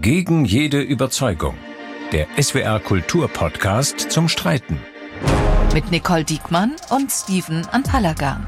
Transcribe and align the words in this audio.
Gegen 0.00 0.44
jede 0.44 0.80
Überzeugung. 0.80 1.54
Der 2.12 2.26
SWR 2.40 2.80
Kulturpodcast 2.80 4.10
zum 4.10 4.28
Streiten. 4.28 4.78
Mit 5.72 5.90
Nicole 5.90 6.24
Diekmann 6.24 6.76
und 6.90 7.10
Steven 7.10 7.66
Anpalagan. 7.66 8.46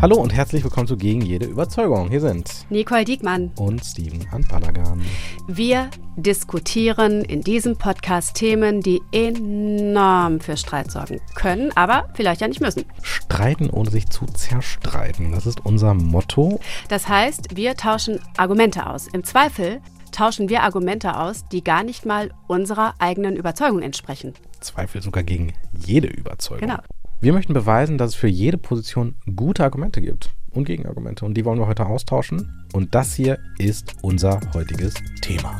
Hallo 0.00 0.16
und 0.16 0.32
herzlich 0.32 0.64
willkommen 0.64 0.88
zu 0.88 0.96
Gegen 0.96 1.20
jede 1.20 1.46
Überzeugung. 1.46 2.08
Hier 2.08 2.20
sind 2.20 2.50
Nicole 2.70 3.04
Diekmann 3.04 3.52
und 3.56 3.84
Steven 3.84 4.26
Anpalagan. 4.32 5.02
Wir 5.46 5.90
diskutieren 6.16 7.24
in 7.24 7.42
diesem 7.42 7.76
Podcast 7.76 8.34
Themen, 8.34 8.80
die 8.80 9.00
enorm 9.12 10.40
für 10.40 10.56
Streit 10.56 10.90
sorgen 10.90 11.20
können, 11.34 11.70
aber 11.76 12.08
vielleicht 12.14 12.40
ja 12.40 12.48
nicht 12.48 12.60
müssen. 12.60 12.84
Streiten, 13.02 13.70
ohne 13.70 13.90
sich 13.90 14.08
zu 14.08 14.26
zerstreiten. 14.26 15.32
Das 15.32 15.46
ist 15.46 15.64
unser 15.64 15.94
Motto. 15.94 16.58
Das 16.88 17.08
heißt, 17.08 17.56
wir 17.56 17.76
tauschen 17.76 18.18
Argumente 18.36 18.86
aus. 18.86 19.06
Im 19.06 19.22
Zweifel 19.22 19.80
tauschen 20.12 20.48
wir 20.48 20.62
Argumente 20.62 21.16
aus, 21.16 21.48
die 21.48 21.64
gar 21.64 21.82
nicht 21.82 22.06
mal 22.06 22.30
unserer 22.46 22.94
eigenen 22.98 23.36
Überzeugung 23.36 23.82
entsprechen. 23.82 24.34
Zweifel 24.60 25.02
sogar 25.02 25.24
gegen 25.24 25.52
jede 25.84 26.06
Überzeugung. 26.06 26.68
Genau. 26.68 26.80
Wir 27.20 27.32
möchten 27.32 27.54
beweisen, 27.54 27.98
dass 27.98 28.10
es 28.10 28.16
für 28.16 28.28
jede 28.28 28.58
Position 28.58 29.14
gute 29.36 29.64
Argumente 29.64 30.00
gibt 30.00 30.30
und 30.50 30.64
Gegenargumente. 30.64 31.24
Und 31.24 31.34
die 31.34 31.44
wollen 31.44 31.58
wir 31.58 31.66
heute 31.66 31.86
austauschen. 31.86 32.64
Und 32.72 32.94
das 32.94 33.14
hier 33.14 33.38
ist 33.58 33.94
unser 34.02 34.40
heutiges 34.54 34.94
Thema. 35.20 35.56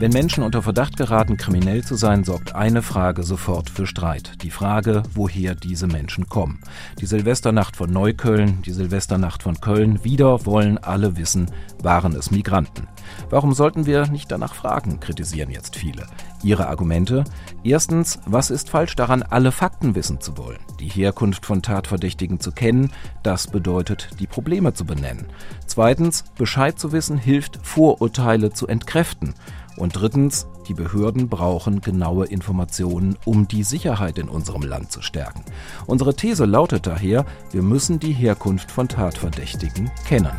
Wenn 0.00 0.12
Menschen 0.12 0.44
unter 0.44 0.62
Verdacht 0.62 0.96
geraten, 0.96 1.36
kriminell 1.36 1.82
zu 1.82 1.96
sein, 1.96 2.22
sorgt 2.22 2.54
eine 2.54 2.82
Frage 2.82 3.24
sofort 3.24 3.68
für 3.68 3.84
Streit. 3.84 4.42
Die 4.42 4.50
Frage, 4.50 5.02
woher 5.12 5.56
diese 5.56 5.88
Menschen 5.88 6.28
kommen. 6.28 6.60
Die 7.00 7.06
Silvesternacht 7.06 7.74
von 7.74 7.90
Neukölln, 7.90 8.62
die 8.62 8.70
Silvesternacht 8.70 9.42
von 9.42 9.60
Köln, 9.60 10.04
wieder 10.04 10.46
wollen 10.46 10.78
alle 10.78 11.16
wissen, 11.16 11.50
waren 11.82 12.14
es 12.14 12.30
Migranten. 12.30 12.86
Warum 13.30 13.52
sollten 13.52 13.86
wir 13.86 14.06
nicht 14.08 14.30
danach 14.30 14.54
fragen, 14.54 15.00
kritisieren 15.00 15.50
jetzt 15.50 15.76
viele. 15.76 16.06
Ihre 16.42 16.68
Argumente? 16.68 17.24
Erstens, 17.64 18.18
was 18.26 18.50
ist 18.50 18.70
falsch 18.70 18.96
daran, 18.96 19.22
alle 19.22 19.52
Fakten 19.52 19.94
wissen 19.94 20.20
zu 20.20 20.36
wollen? 20.38 20.58
Die 20.80 20.88
Herkunft 20.88 21.44
von 21.44 21.62
Tatverdächtigen 21.62 22.40
zu 22.40 22.52
kennen, 22.52 22.90
das 23.22 23.46
bedeutet, 23.48 24.10
die 24.20 24.26
Probleme 24.26 24.74
zu 24.74 24.84
benennen. 24.84 25.26
Zweitens, 25.66 26.24
Bescheid 26.36 26.78
zu 26.78 26.92
wissen 26.92 27.18
hilft, 27.18 27.58
Vorurteile 27.62 28.52
zu 28.52 28.66
entkräften. 28.66 29.34
Und 29.76 29.92
drittens, 29.92 30.48
die 30.66 30.74
Behörden 30.74 31.28
brauchen 31.28 31.80
genaue 31.80 32.26
Informationen, 32.26 33.16
um 33.24 33.46
die 33.46 33.62
Sicherheit 33.62 34.18
in 34.18 34.28
unserem 34.28 34.62
Land 34.62 34.90
zu 34.90 35.02
stärken. 35.02 35.44
Unsere 35.86 36.14
These 36.14 36.44
lautet 36.46 36.86
daher, 36.86 37.24
wir 37.52 37.62
müssen 37.62 38.00
die 38.00 38.12
Herkunft 38.12 38.72
von 38.72 38.88
Tatverdächtigen 38.88 39.90
kennen. 40.06 40.32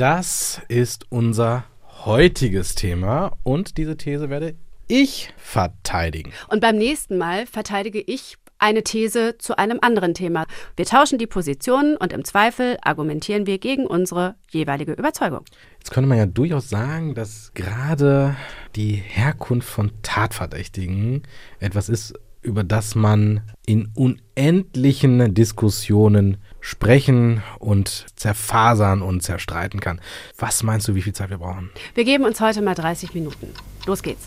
Das 0.00 0.62
ist 0.68 1.04
unser 1.10 1.64
heutiges 2.06 2.74
Thema 2.74 3.36
und 3.42 3.76
diese 3.76 3.98
These 3.98 4.30
werde 4.30 4.54
ich 4.88 5.34
verteidigen. 5.36 6.32
Und 6.48 6.62
beim 6.62 6.78
nächsten 6.78 7.18
Mal 7.18 7.44
verteidige 7.44 8.00
ich 8.00 8.38
eine 8.58 8.82
These 8.82 9.36
zu 9.36 9.58
einem 9.58 9.78
anderen 9.82 10.14
Thema. 10.14 10.46
Wir 10.74 10.86
tauschen 10.86 11.18
die 11.18 11.26
Positionen 11.26 11.98
und 11.98 12.14
im 12.14 12.24
Zweifel 12.24 12.78
argumentieren 12.80 13.46
wir 13.46 13.58
gegen 13.58 13.86
unsere 13.86 14.36
jeweilige 14.48 14.92
Überzeugung. 14.92 15.44
Jetzt 15.80 15.90
könnte 15.90 16.08
man 16.08 16.16
ja 16.16 16.24
durchaus 16.24 16.70
sagen, 16.70 17.14
dass 17.14 17.52
gerade 17.52 18.36
die 18.76 18.94
Herkunft 18.94 19.68
von 19.68 19.92
Tatverdächtigen 20.00 21.24
etwas 21.58 21.90
ist, 21.90 22.14
über 22.40 22.64
das 22.64 22.94
man 22.94 23.42
in 23.66 23.90
unendlichen 23.94 25.34
Diskussionen 25.34 26.38
sprechen 26.60 27.42
und 27.58 28.06
zerfasern 28.16 29.02
und 29.02 29.22
zerstreiten 29.22 29.80
kann. 29.80 30.00
Was 30.38 30.62
meinst 30.62 30.88
du, 30.88 30.94
wie 30.94 31.02
viel 31.02 31.12
Zeit 31.12 31.30
wir 31.30 31.38
brauchen? 31.38 31.70
Wir 31.94 32.04
geben 32.04 32.24
uns 32.24 32.40
heute 32.40 32.62
mal 32.62 32.74
30 32.74 33.14
Minuten. 33.14 33.48
Los 33.86 34.02
geht's. 34.02 34.26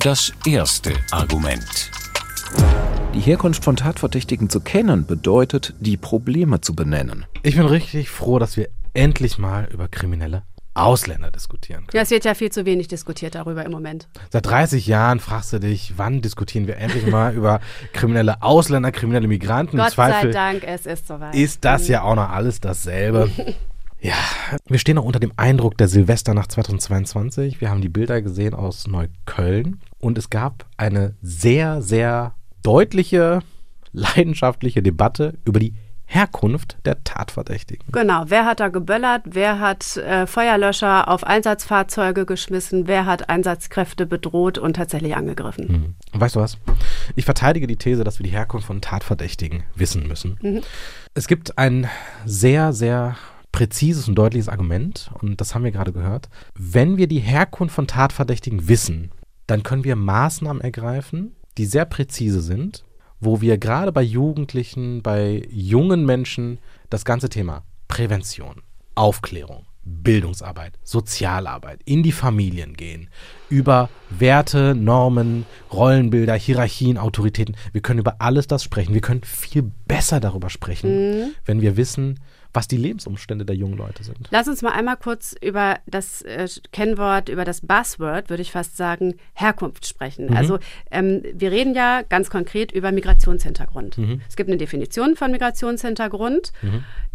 Das 0.00 0.32
erste 0.46 0.92
Argument. 1.10 1.90
Die 3.14 3.20
Herkunft 3.20 3.62
von 3.62 3.76
Tatverdächtigen 3.76 4.50
zu 4.50 4.60
kennen, 4.60 5.06
bedeutet, 5.06 5.74
die 5.78 5.96
Probleme 5.96 6.60
zu 6.60 6.74
benennen. 6.74 7.26
Ich 7.42 7.56
bin 7.56 7.66
richtig 7.66 8.10
froh, 8.10 8.38
dass 8.38 8.56
wir 8.56 8.68
endlich 8.92 9.38
mal 9.38 9.68
über 9.72 9.88
kriminelle 9.88 10.42
Ausländer 10.74 11.30
diskutieren 11.30 11.86
können. 11.86 11.96
Ja, 11.96 12.02
es 12.02 12.10
wird 12.10 12.24
ja 12.24 12.34
viel 12.34 12.50
zu 12.50 12.66
wenig 12.66 12.88
diskutiert 12.88 13.34
darüber 13.34 13.64
im 13.64 13.70
Moment. 13.70 14.08
Seit 14.30 14.46
30 14.46 14.86
Jahren 14.86 15.20
fragst 15.20 15.52
du 15.52 15.60
dich, 15.60 15.94
wann 15.96 16.20
diskutieren 16.20 16.66
wir 16.66 16.76
endlich 16.76 17.06
mal 17.06 17.32
über 17.36 17.60
kriminelle 17.92 18.42
Ausländer, 18.42 18.92
kriminelle 18.92 19.28
Migranten? 19.28 19.76
Gott 19.76 19.92
Zweifel 19.92 20.32
sei 20.32 20.38
Dank, 20.38 20.64
es 20.66 20.86
ist 20.86 21.06
soweit. 21.06 21.34
ist 21.34 21.64
das 21.64 21.88
ja 21.88 22.02
auch 22.02 22.16
noch 22.16 22.28
alles 22.30 22.60
dasselbe. 22.60 23.30
Ja, 24.00 24.16
wir 24.66 24.78
stehen 24.78 24.96
noch 24.96 25.04
unter 25.06 25.18
dem 25.18 25.32
Eindruck 25.38 25.78
der 25.78 25.88
Silvesternacht 25.88 26.52
2022. 26.52 27.62
Wir 27.62 27.70
haben 27.70 27.80
die 27.80 27.88
Bilder 27.88 28.20
gesehen 28.20 28.52
aus 28.52 28.86
Neukölln 28.86 29.80
und 29.98 30.18
es 30.18 30.28
gab 30.28 30.66
eine 30.76 31.14
sehr, 31.22 31.80
sehr 31.80 32.34
deutliche, 32.62 33.40
leidenschaftliche 33.92 34.82
Debatte 34.82 35.38
über 35.46 35.58
die 35.58 35.72
Herkunft 36.14 36.78
der 36.84 37.02
Tatverdächtigen. 37.02 37.84
Genau, 37.90 38.24
wer 38.28 38.44
hat 38.44 38.60
da 38.60 38.68
geböllert, 38.68 39.22
wer 39.24 39.58
hat 39.58 39.96
äh, 39.96 40.28
Feuerlöscher 40.28 41.08
auf 41.08 41.24
Einsatzfahrzeuge 41.24 42.24
geschmissen, 42.24 42.86
wer 42.86 43.04
hat 43.04 43.28
Einsatzkräfte 43.28 44.06
bedroht 44.06 44.56
und 44.56 44.76
tatsächlich 44.76 45.16
angegriffen. 45.16 45.96
Mhm. 46.12 46.20
Weißt 46.20 46.36
du 46.36 46.40
was? 46.40 46.56
Ich 47.16 47.24
verteidige 47.24 47.66
die 47.66 47.76
These, 47.76 48.04
dass 48.04 48.20
wir 48.20 48.24
die 48.24 48.30
Herkunft 48.30 48.68
von 48.68 48.80
Tatverdächtigen 48.80 49.64
wissen 49.74 50.06
müssen. 50.06 50.38
Mhm. 50.40 50.60
Es 51.14 51.26
gibt 51.26 51.58
ein 51.58 51.88
sehr, 52.24 52.72
sehr 52.72 53.16
präzises 53.50 54.08
und 54.08 54.14
deutliches 54.14 54.48
Argument, 54.48 55.10
und 55.20 55.40
das 55.40 55.54
haben 55.54 55.64
wir 55.64 55.72
gerade 55.72 55.92
gehört. 55.92 56.28
Wenn 56.56 56.96
wir 56.96 57.08
die 57.08 57.20
Herkunft 57.20 57.74
von 57.74 57.88
Tatverdächtigen 57.88 58.68
wissen, 58.68 59.10
dann 59.48 59.64
können 59.64 59.82
wir 59.82 59.96
Maßnahmen 59.96 60.62
ergreifen, 60.62 61.34
die 61.58 61.66
sehr 61.66 61.84
präzise 61.84 62.40
sind, 62.40 62.84
wo 63.24 63.40
wir 63.40 63.58
gerade 63.58 63.92
bei 63.92 64.02
Jugendlichen, 64.02 65.02
bei 65.02 65.42
jungen 65.50 66.04
Menschen 66.04 66.58
das 66.90 67.04
ganze 67.04 67.28
Thema 67.28 67.64
Prävention, 67.88 68.62
Aufklärung, 68.94 69.66
Bildungsarbeit, 69.84 70.78
Sozialarbeit, 70.82 71.80
in 71.84 72.02
die 72.02 72.12
Familien 72.12 72.74
gehen, 72.74 73.08
über 73.48 73.88
Werte, 74.10 74.74
Normen, 74.74 75.46
Rollenbilder, 75.72 76.34
Hierarchien, 76.34 76.98
Autoritäten. 76.98 77.56
Wir 77.72 77.82
können 77.82 78.00
über 78.00 78.16
alles 78.20 78.46
das 78.46 78.62
sprechen. 78.62 78.94
Wir 78.94 79.00
können 79.00 79.22
viel 79.22 79.70
besser 79.86 80.20
darüber 80.20 80.50
sprechen, 80.50 81.34
wenn 81.44 81.60
wir 81.60 81.76
wissen, 81.76 82.20
was 82.54 82.68
die 82.68 82.76
Lebensumstände 82.76 83.44
der 83.44 83.56
jungen 83.56 83.76
Leute 83.76 84.04
sind. 84.04 84.28
Lass 84.30 84.46
uns 84.46 84.62
mal 84.62 84.70
einmal 84.70 84.96
kurz 84.96 85.34
über 85.40 85.78
das 85.86 86.22
äh, 86.22 86.48
Kennwort, 86.72 87.28
über 87.28 87.44
das 87.44 87.60
Buzzword, 87.60 88.30
würde 88.30 88.42
ich 88.42 88.52
fast 88.52 88.76
sagen, 88.76 89.16
Herkunft 89.34 89.86
sprechen. 89.86 90.26
Mhm. 90.26 90.36
Also 90.36 90.58
ähm, 90.90 91.22
wir 91.34 91.50
reden 91.50 91.74
ja 91.74 92.02
ganz 92.02 92.30
konkret 92.30 92.70
über 92.70 92.92
Migrationshintergrund. 92.92 93.98
Mhm. 93.98 94.20
Es 94.28 94.36
gibt 94.36 94.48
eine 94.48 94.56
Definition 94.56 95.16
von 95.16 95.32
Migrationshintergrund, 95.32 96.52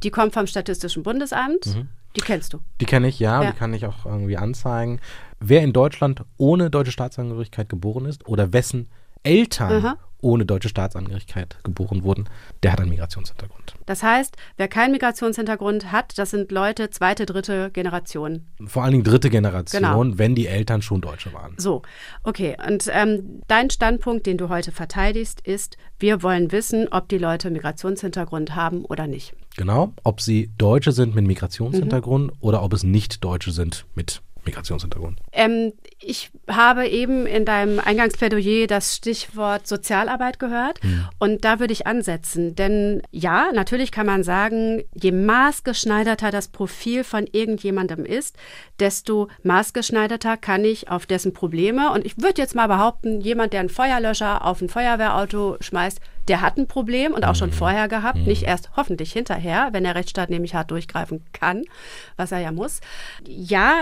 die 0.03 0.09
kommt 0.11 0.33
vom 0.33 0.45
Statistischen 0.45 1.03
Bundesamt. 1.03 1.77
Die 2.15 2.21
kennst 2.21 2.53
du. 2.53 2.59
Die 2.81 2.85
kenne 2.85 3.07
ich, 3.07 3.19
ja, 3.19 3.43
Ja. 3.43 3.51
die 3.51 3.57
kann 3.57 3.73
ich 3.73 3.85
auch 3.85 4.05
irgendwie 4.05 4.37
anzeigen. 4.37 4.99
Wer 5.39 5.61
in 5.61 5.73
Deutschland 5.73 6.23
ohne 6.37 6.69
deutsche 6.69 6.91
Staatsangehörigkeit 6.91 7.69
geboren 7.69 8.05
ist 8.05 8.27
oder 8.27 8.51
wessen 8.53 8.89
Eltern 9.23 9.83
Aha. 9.85 9.97
Ohne 10.21 10.45
deutsche 10.45 10.69
Staatsangehörigkeit 10.69 11.57
geboren 11.63 12.03
wurden, 12.03 12.25
der 12.63 12.73
hat 12.73 12.79
einen 12.81 12.89
Migrationshintergrund. 12.89 13.73
Das 13.85 14.03
heißt, 14.03 14.35
wer 14.57 14.67
keinen 14.67 14.91
Migrationshintergrund 14.91 15.91
hat, 15.91 16.17
das 16.17 16.31
sind 16.31 16.51
Leute 16.51 16.89
zweite, 16.89 17.25
dritte 17.25 17.71
Generation. 17.71 18.45
Vor 18.65 18.83
allen 18.83 18.91
Dingen 18.93 19.03
dritte 19.03 19.29
Generation, 19.29 19.81
Genau. 19.81 20.17
wenn 20.17 20.35
die 20.35 20.47
Eltern 20.47 20.81
schon 20.81 21.01
Deutsche 21.01 21.33
waren. 21.33 21.53
So, 21.57 21.81
okay. 22.23 22.55
Und 22.67 22.89
ähm, 22.91 23.41
dein 23.47 23.69
Standpunkt, 23.69 24.25
den 24.25 24.37
du 24.37 24.49
heute 24.49 24.71
verteidigst, 24.71 25.41
ist, 25.41 25.77
wir 25.99 26.21
wollen 26.23 26.51
wissen, 26.51 26.87
ob 26.91 27.09
die 27.09 27.17
Leute 27.17 27.49
Migrationshintergrund 27.49 28.55
haben 28.55 28.85
oder 28.85 29.07
nicht. 29.07 29.33
Genau, 29.57 29.93
ob 30.03 30.21
sie 30.21 30.51
Deutsche 30.57 30.91
sind 30.91 31.15
mit 31.15 31.25
Migrationshintergrund 31.25 32.31
Mhm. 32.31 32.37
oder 32.39 32.63
ob 32.63 32.73
es 32.73 32.83
nicht 32.83 33.23
Deutsche 33.23 33.51
sind 33.51 33.85
mit 33.95 34.21
Migrationshintergrund. 34.45 35.19
Ähm, 35.31 35.73
ich 35.99 36.31
habe 36.49 36.87
eben 36.87 37.25
in 37.25 37.45
deinem 37.45 37.79
Eingangsplädoyer 37.79 38.67
das 38.67 38.95
Stichwort 38.95 39.67
Sozialarbeit 39.67 40.39
gehört 40.39 40.79
und 41.19 41.43
da 41.43 41.59
würde 41.59 41.73
ich 41.73 41.87
ansetzen. 41.87 42.55
Denn 42.55 43.01
ja, 43.11 43.51
natürlich 43.53 43.91
kann 43.91 44.05
man 44.05 44.23
sagen, 44.23 44.83
je 44.93 45.11
maßgeschneiderter 45.11 46.31
das 46.31 46.47
Profil 46.47 47.03
von 47.03 47.27
irgendjemandem 47.31 48.05
ist, 48.05 48.37
desto 48.79 49.27
maßgeschneiderter 49.43 50.37
kann 50.37 50.63
ich 50.63 50.89
auf 50.89 51.05
dessen 51.05 51.33
Probleme 51.33 51.91
und 51.91 52.05
ich 52.05 52.17
würde 52.17 52.41
jetzt 52.41 52.55
mal 52.55 52.67
behaupten, 52.67 53.21
jemand, 53.21 53.53
der 53.53 53.59
einen 53.61 53.69
Feuerlöscher 53.69 54.45
auf 54.45 54.61
ein 54.61 54.69
Feuerwehrauto 54.69 55.57
schmeißt, 55.59 55.99
der 56.29 56.41
hat 56.41 56.57
ein 56.57 56.67
Problem 56.67 57.13
und 57.13 57.25
auch 57.25 57.35
schon 57.35 57.51
vorher 57.51 57.87
gehabt, 57.87 58.19
nicht 58.19 58.43
erst 58.43 58.71
hoffentlich 58.77 59.11
hinterher, 59.11 59.69
wenn 59.71 59.83
der 59.83 59.95
Rechtsstaat 59.95 60.29
nämlich 60.29 60.53
hart 60.53 60.71
durchgreifen 60.71 61.25
kann, 61.33 61.63
was 62.15 62.31
er 62.31 62.39
ja 62.39 62.51
muss. 62.51 62.79
Ja, 63.27 63.81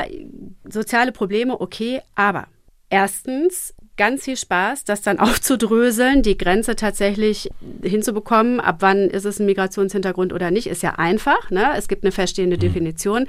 soziale 0.63 1.11
Probleme, 1.11 1.59
okay, 1.59 2.01
aber 2.15 2.47
erstens 2.89 3.73
ganz 3.97 4.23
viel 4.23 4.37
Spaß, 4.37 4.85
das 4.85 5.01
dann 5.01 5.19
aufzudröseln, 5.19 6.23
die 6.23 6.37
Grenze 6.37 6.75
tatsächlich 6.75 7.49
hinzubekommen, 7.83 8.59
ab 8.59 8.77
wann 8.79 9.09
ist 9.09 9.25
es 9.25 9.39
ein 9.39 9.45
Migrationshintergrund 9.45 10.31
oder 10.31 10.49
nicht, 10.51 10.67
ist 10.67 10.83
ja 10.83 10.95
einfach. 10.95 11.51
Ne? 11.51 11.73
Es 11.75 11.87
gibt 11.87 12.03
eine 12.03 12.11
feststehende 12.11 12.57
Definition. 12.57 13.27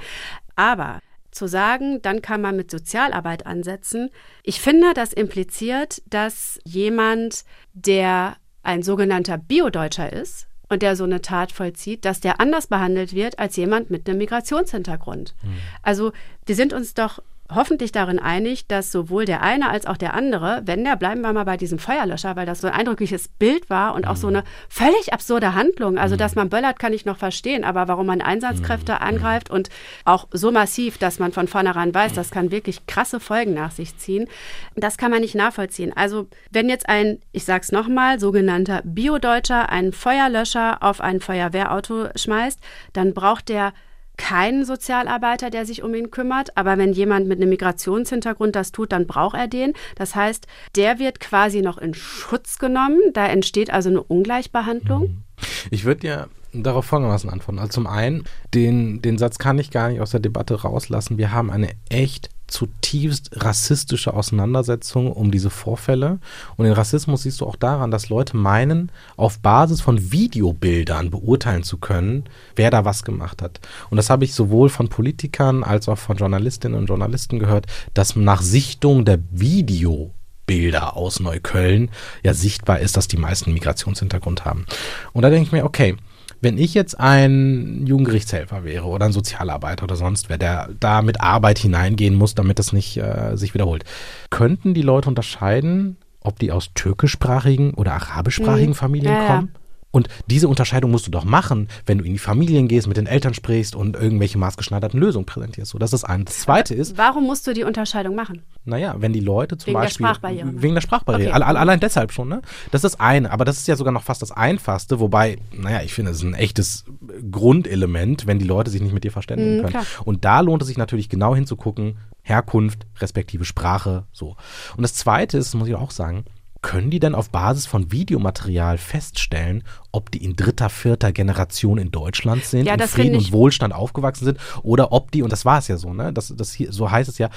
Aber 0.55 0.99
zu 1.31 1.47
sagen, 1.47 2.01
dann 2.01 2.21
kann 2.21 2.41
man 2.41 2.55
mit 2.55 2.71
Sozialarbeit 2.71 3.45
ansetzen. 3.45 4.09
Ich 4.43 4.61
finde, 4.61 4.93
das 4.93 5.13
impliziert, 5.13 6.01
dass 6.07 6.59
jemand, 6.65 7.43
der 7.73 8.35
ein 8.63 8.83
sogenannter 8.83 9.37
Biodeutscher 9.37 10.11
ist, 10.11 10.49
und 10.69 10.83
der 10.83 10.95
so 10.95 11.03
eine 11.03 11.21
Tat 11.21 11.51
vollzieht, 11.51 12.05
dass 12.05 12.19
der 12.19 12.39
anders 12.39 12.67
behandelt 12.67 13.13
wird 13.13 13.39
als 13.39 13.55
jemand 13.55 13.89
mit 13.89 14.07
einem 14.07 14.19
Migrationshintergrund. 14.19 15.33
Mhm. 15.41 15.57
Also 15.81 16.11
wir 16.45 16.55
sind 16.55 16.73
uns 16.73 16.93
doch 16.93 17.21
hoffentlich 17.53 17.91
darin 17.91 18.19
einig, 18.19 18.67
dass 18.67 18.91
sowohl 18.91 19.25
der 19.25 19.41
eine 19.41 19.69
als 19.69 19.85
auch 19.87 19.97
der 19.97 20.13
andere, 20.13 20.61
wenn 20.65 20.83
der, 20.83 20.95
bleiben 20.95 21.21
wir 21.21 21.33
mal 21.33 21.45
bei 21.45 21.57
diesem 21.57 21.79
Feuerlöscher, 21.79 22.35
weil 22.35 22.45
das 22.45 22.61
so 22.61 22.67
ein 22.67 22.73
eindrückliches 22.73 23.27
Bild 23.27 23.69
war 23.69 23.95
und 23.95 24.05
auch 24.05 24.15
so 24.15 24.27
mhm. 24.27 24.37
eine 24.37 24.43
völlig 24.69 25.13
absurde 25.13 25.55
Handlung. 25.55 25.97
Also, 25.97 26.15
dass 26.15 26.35
mhm. 26.35 26.41
man 26.41 26.49
böllert, 26.49 26.79
kann 26.79 26.93
ich 26.93 27.05
noch 27.05 27.17
verstehen, 27.17 27.63
aber 27.63 27.87
warum 27.87 28.05
man 28.05 28.21
Einsatzkräfte 28.21 28.93
mhm. 28.93 28.99
angreift 28.99 29.49
und 29.49 29.69
auch 30.05 30.27
so 30.31 30.51
massiv, 30.51 30.97
dass 30.97 31.19
man 31.19 31.31
von 31.31 31.47
vornherein 31.47 31.93
weiß, 31.93 32.13
das 32.13 32.31
kann 32.31 32.51
wirklich 32.51 32.85
krasse 32.85 33.19
Folgen 33.19 33.53
nach 33.53 33.71
sich 33.71 33.97
ziehen, 33.97 34.27
das 34.75 34.97
kann 34.97 35.11
man 35.11 35.21
nicht 35.21 35.35
nachvollziehen. 35.35 35.91
Also, 35.95 36.27
wenn 36.51 36.69
jetzt 36.69 36.87
ein, 36.87 37.19
ich 37.31 37.45
sag's 37.45 37.71
nochmal, 37.71 38.19
sogenannter 38.19 38.81
Biodeutscher 38.83 39.69
einen 39.69 39.91
Feuerlöscher 39.91 40.83
auf 40.83 41.01
ein 41.01 41.19
Feuerwehrauto 41.19 42.09
schmeißt, 42.15 42.59
dann 42.93 43.13
braucht 43.13 43.49
der 43.49 43.73
keinen 44.19 44.65
Sozialarbeiter, 44.65 45.49
der 45.49 45.65
sich 45.65 45.81
um 45.81 45.95
ihn 45.95 46.11
kümmert. 46.11 46.55
Aber 46.57 46.77
wenn 46.77 46.93
jemand 46.93 47.27
mit 47.27 47.39
einem 47.39 47.49
Migrationshintergrund 47.49 48.55
das 48.55 48.71
tut, 48.71 48.91
dann 48.91 49.07
braucht 49.07 49.35
er 49.35 49.47
den. 49.47 49.73
Das 49.95 50.13
heißt, 50.13 50.45
der 50.75 50.99
wird 50.99 51.19
quasi 51.19 51.61
noch 51.61 51.77
in 51.79 51.93
Schutz 51.95 52.59
genommen. 52.59 52.99
Da 53.13 53.25
entsteht 53.25 53.71
also 53.71 53.89
eine 53.89 54.03
Ungleichbehandlung. 54.03 55.01
Mhm. 55.01 55.23
Ich 55.71 55.85
würde 55.85 56.05
ja 56.05 56.27
darauf 56.51 56.85
folgendermaßen 56.85 57.29
antworten. 57.29 57.59
Also 57.59 57.71
zum 57.71 57.87
einen, 57.87 58.25
den, 58.53 59.01
den 59.01 59.17
Satz 59.17 59.37
kann 59.37 59.57
ich 59.57 59.71
gar 59.71 59.89
nicht 59.89 60.01
aus 60.01 60.11
der 60.11 60.19
Debatte 60.19 60.61
rauslassen. 60.61 61.17
Wir 61.17 61.31
haben 61.31 61.49
eine 61.49 61.69
echt 61.89 62.29
zutiefst 62.49 63.31
rassistische 63.33 64.13
Auseinandersetzung 64.13 65.11
um 65.11 65.31
diese 65.31 65.49
Vorfälle. 65.49 66.19
Und 66.57 66.65
den 66.65 66.73
Rassismus 66.73 67.23
siehst 67.23 67.41
du 67.41 67.45
auch 67.45 67.55
daran, 67.55 67.91
dass 67.91 68.09
Leute 68.09 68.37
meinen, 68.37 68.91
auf 69.17 69.39
Basis 69.39 69.81
von 69.81 70.11
Videobildern 70.11 71.09
beurteilen 71.09 71.63
zu 71.63 71.77
können, 71.77 72.25
wer 72.55 72.71
da 72.71 72.85
was 72.85 73.03
gemacht 73.03 73.41
hat. 73.41 73.59
Und 73.89 73.97
das 73.97 74.09
habe 74.09 74.25
ich 74.25 74.33
sowohl 74.33 74.69
von 74.69 74.89
Politikern 74.89 75.63
als 75.63 75.87
auch 75.87 75.97
von 75.97 76.17
Journalistinnen 76.17 76.77
und 76.77 76.87
Journalisten 76.87 77.39
gehört, 77.39 77.67
dass 77.93 78.15
nach 78.15 78.41
Sichtung 78.41 79.05
der 79.05 79.19
Videobilder 79.31 80.95
aus 80.95 81.19
Neukölln 81.19 81.89
ja 82.23 82.33
sichtbar 82.33 82.79
ist, 82.79 82.97
dass 82.97 83.07
die 83.07 83.17
meisten 83.17 83.53
Migrationshintergrund 83.53 84.45
haben. 84.45 84.65
Und 85.13 85.21
da 85.21 85.29
denke 85.29 85.45
ich 85.45 85.51
mir, 85.51 85.65
okay, 85.65 85.95
wenn 86.41 86.57
ich 86.57 86.73
jetzt 86.73 86.99
ein 86.99 87.85
Jugendgerichtshelfer 87.85 88.63
wäre 88.63 88.85
oder 88.85 89.05
ein 89.05 89.11
Sozialarbeiter 89.11 89.83
oder 89.83 89.95
sonst 89.95 90.29
wer, 90.29 90.37
der 90.37 90.69
da 90.79 91.01
mit 91.01 91.21
Arbeit 91.21 91.59
hineingehen 91.59 92.15
muss, 92.15 92.35
damit 92.35 92.59
das 92.59 92.73
nicht 92.73 92.97
äh, 92.97 93.35
sich 93.35 93.53
wiederholt, 93.53 93.83
könnten 94.29 94.73
die 94.73 94.81
Leute 94.81 95.09
unterscheiden, 95.09 95.97
ob 96.21 96.39
die 96.39 96.51
aus 96.51 96.71
türkischsprachigen 96.73 97.73
oder 97.73 97.93
arabischsprachigen 97.93 98.71
mhm. 98.71 98.75
Familien 98.75 99.13
ja, 99.13 99.27
kommen? 99.27 99.51
Und 99.91 100.07
diese 100.27 100.47
Unterscheidung 100.47 100.91
musst 100.91 101.07
du 101.07 101.11
doch 101.11 101.25
machen, 101.25 101.67
wenn 101.85 101.97
du 101.97 102.03
in 102.03 102.13
die 102.13 102.19
Familien 102.19 102.67
gehst, 102.67 102.87
mit 102.87 102.97
den 102.97 103.07
Eltern 103.07 103.33
sprichst 103.33 103.75
und 103.75 103.95
irgendwelche 103.95 104.37
maßgeschneiderten 104.37 104.99
Lösungen 104.99 105.25
präsentierst. 105.25 105.71
So, 105.71 105.79
das 105.79 105.93
ist 105.93 106.03
ein. 106.03 106.25
Das 106.25 106.39
zweite 106.39 106.75
ist. 106.75 106.97
Warum 106.97 107.25
musst 107.25 107.47
du 107.47 107.53
die 107.53 107.63
Unterscheidung 107.63 108.15
machen? 108.15 108.43
Naja, 108.65 108.95
wenn 108.99 109.13
die 109.13 109.19
Leute 109.19 109.57
zum 109.57 109.67
wegen 109.67 109.79
Beispiel. 109.79 110.05
Der 110.05 110.13
Sprachbarriere. 110.13 110.61
Wegen 110.61 110.75
der 110.75 110.81
Sprachbarriere. 110.81 111.31
Okay. 111.31 111.41
allein 111.41 111.79
deshalb 111.79 112.11
schon, 112.11 112.29
ne? 112.29 112.41
Das 112.71 112.83
ist 112.83 112.93
das 112.93 112.99
eine, 112.99 113.31
aber 113.31 113.45
das 113.45 113.57
ist 113.57 113.67
ja 113.67 113.75
sogar 113.75 113.91
noch 113.91 114.03
fast 114.03 114.21
das 114.21 114.31
Einfachste, 114.31 114.99
wobei, 114.99 115.37
naja, 115.51 115.81
ich 115.81 115.93
finde, 115.93 116.11
es 116.11 116.17
ist 116.17 116.23
ein 116.23 116.35
echtes 116.35 116.85
Grundelement, 117.31 118.27
wenn 118.27 118.37
die 118.37 118.45
Leute 118.45 118.69
sich 118.69 118.81
nicht 118.81 118.93
mit 118.93 119.03
dir 119.03 119.11
verständigen 119.11 119.57
mhm, 119.57 119.61
können. 119.61 119.71
Klar. 119.71 119.85
Und 120.05 120.23
da 120.23 120.41
lohnt 120.41 120.61
es 120.61 120.67
sich 120.67 120.77
natürlich 120.77 121.09
genau 121.09 121.35
hinzugucken, 121.35 121.97
Herkunft, 122.21 122.85
respektive 122.99 123.43
Sprache, 123.43 124.05
so. 124.11 124.35
Und 124.77 124.83
das 124.83 124.93
zweite 124.93 125.37
ist, 125.37 125.47
das 125.47 125.55
muss 125.55 125.67
ich 125.67 125.75
auch 125.75 125.91
sagen, 125.91 126.25
können 126.61 126.91
die 126.91 126.99
denn 126.99 127.15
auf 127.15 127.29
Basis 127.29 127.65
von 127.65 127.91
Videomaterial 127.91 128.77
feststellen, 128.77 129.63
ob 129.91 130.11
die 130.11 130.23
in 130.23 130.35
dritter, 130.35 130.69
vierter 130.69 131.11
Generation 131.11 131.77
in 131.77 131.91
Deutschland 131.91 132.43
sind, 132.43 132.65
ja, 132.65 132.73
in 132.73 132.81
Frieden 132.81 133.15
und 133.17 133.31
Wohlstand 133.31 133.73
aufgewachsen 133.73 134.25
sind, 134.25 134.39
oder 134.63 134.91
ob 134.91 135.11
die, 135.11 135.23
und 135.23 135.31
das 135.31 135.45
war 135.45 135.59
es 135.59 135.67
ja 135.67 135.77
so, 135.77 135.93
ne? 135.93 136.11
Das, 136.11 136.33
das 136.35 136.53
hier, 136.53 136.71
so 136.71 136.91
heißt 136.91 137.09
es 137.09 137.17
ja, 137.17 137.29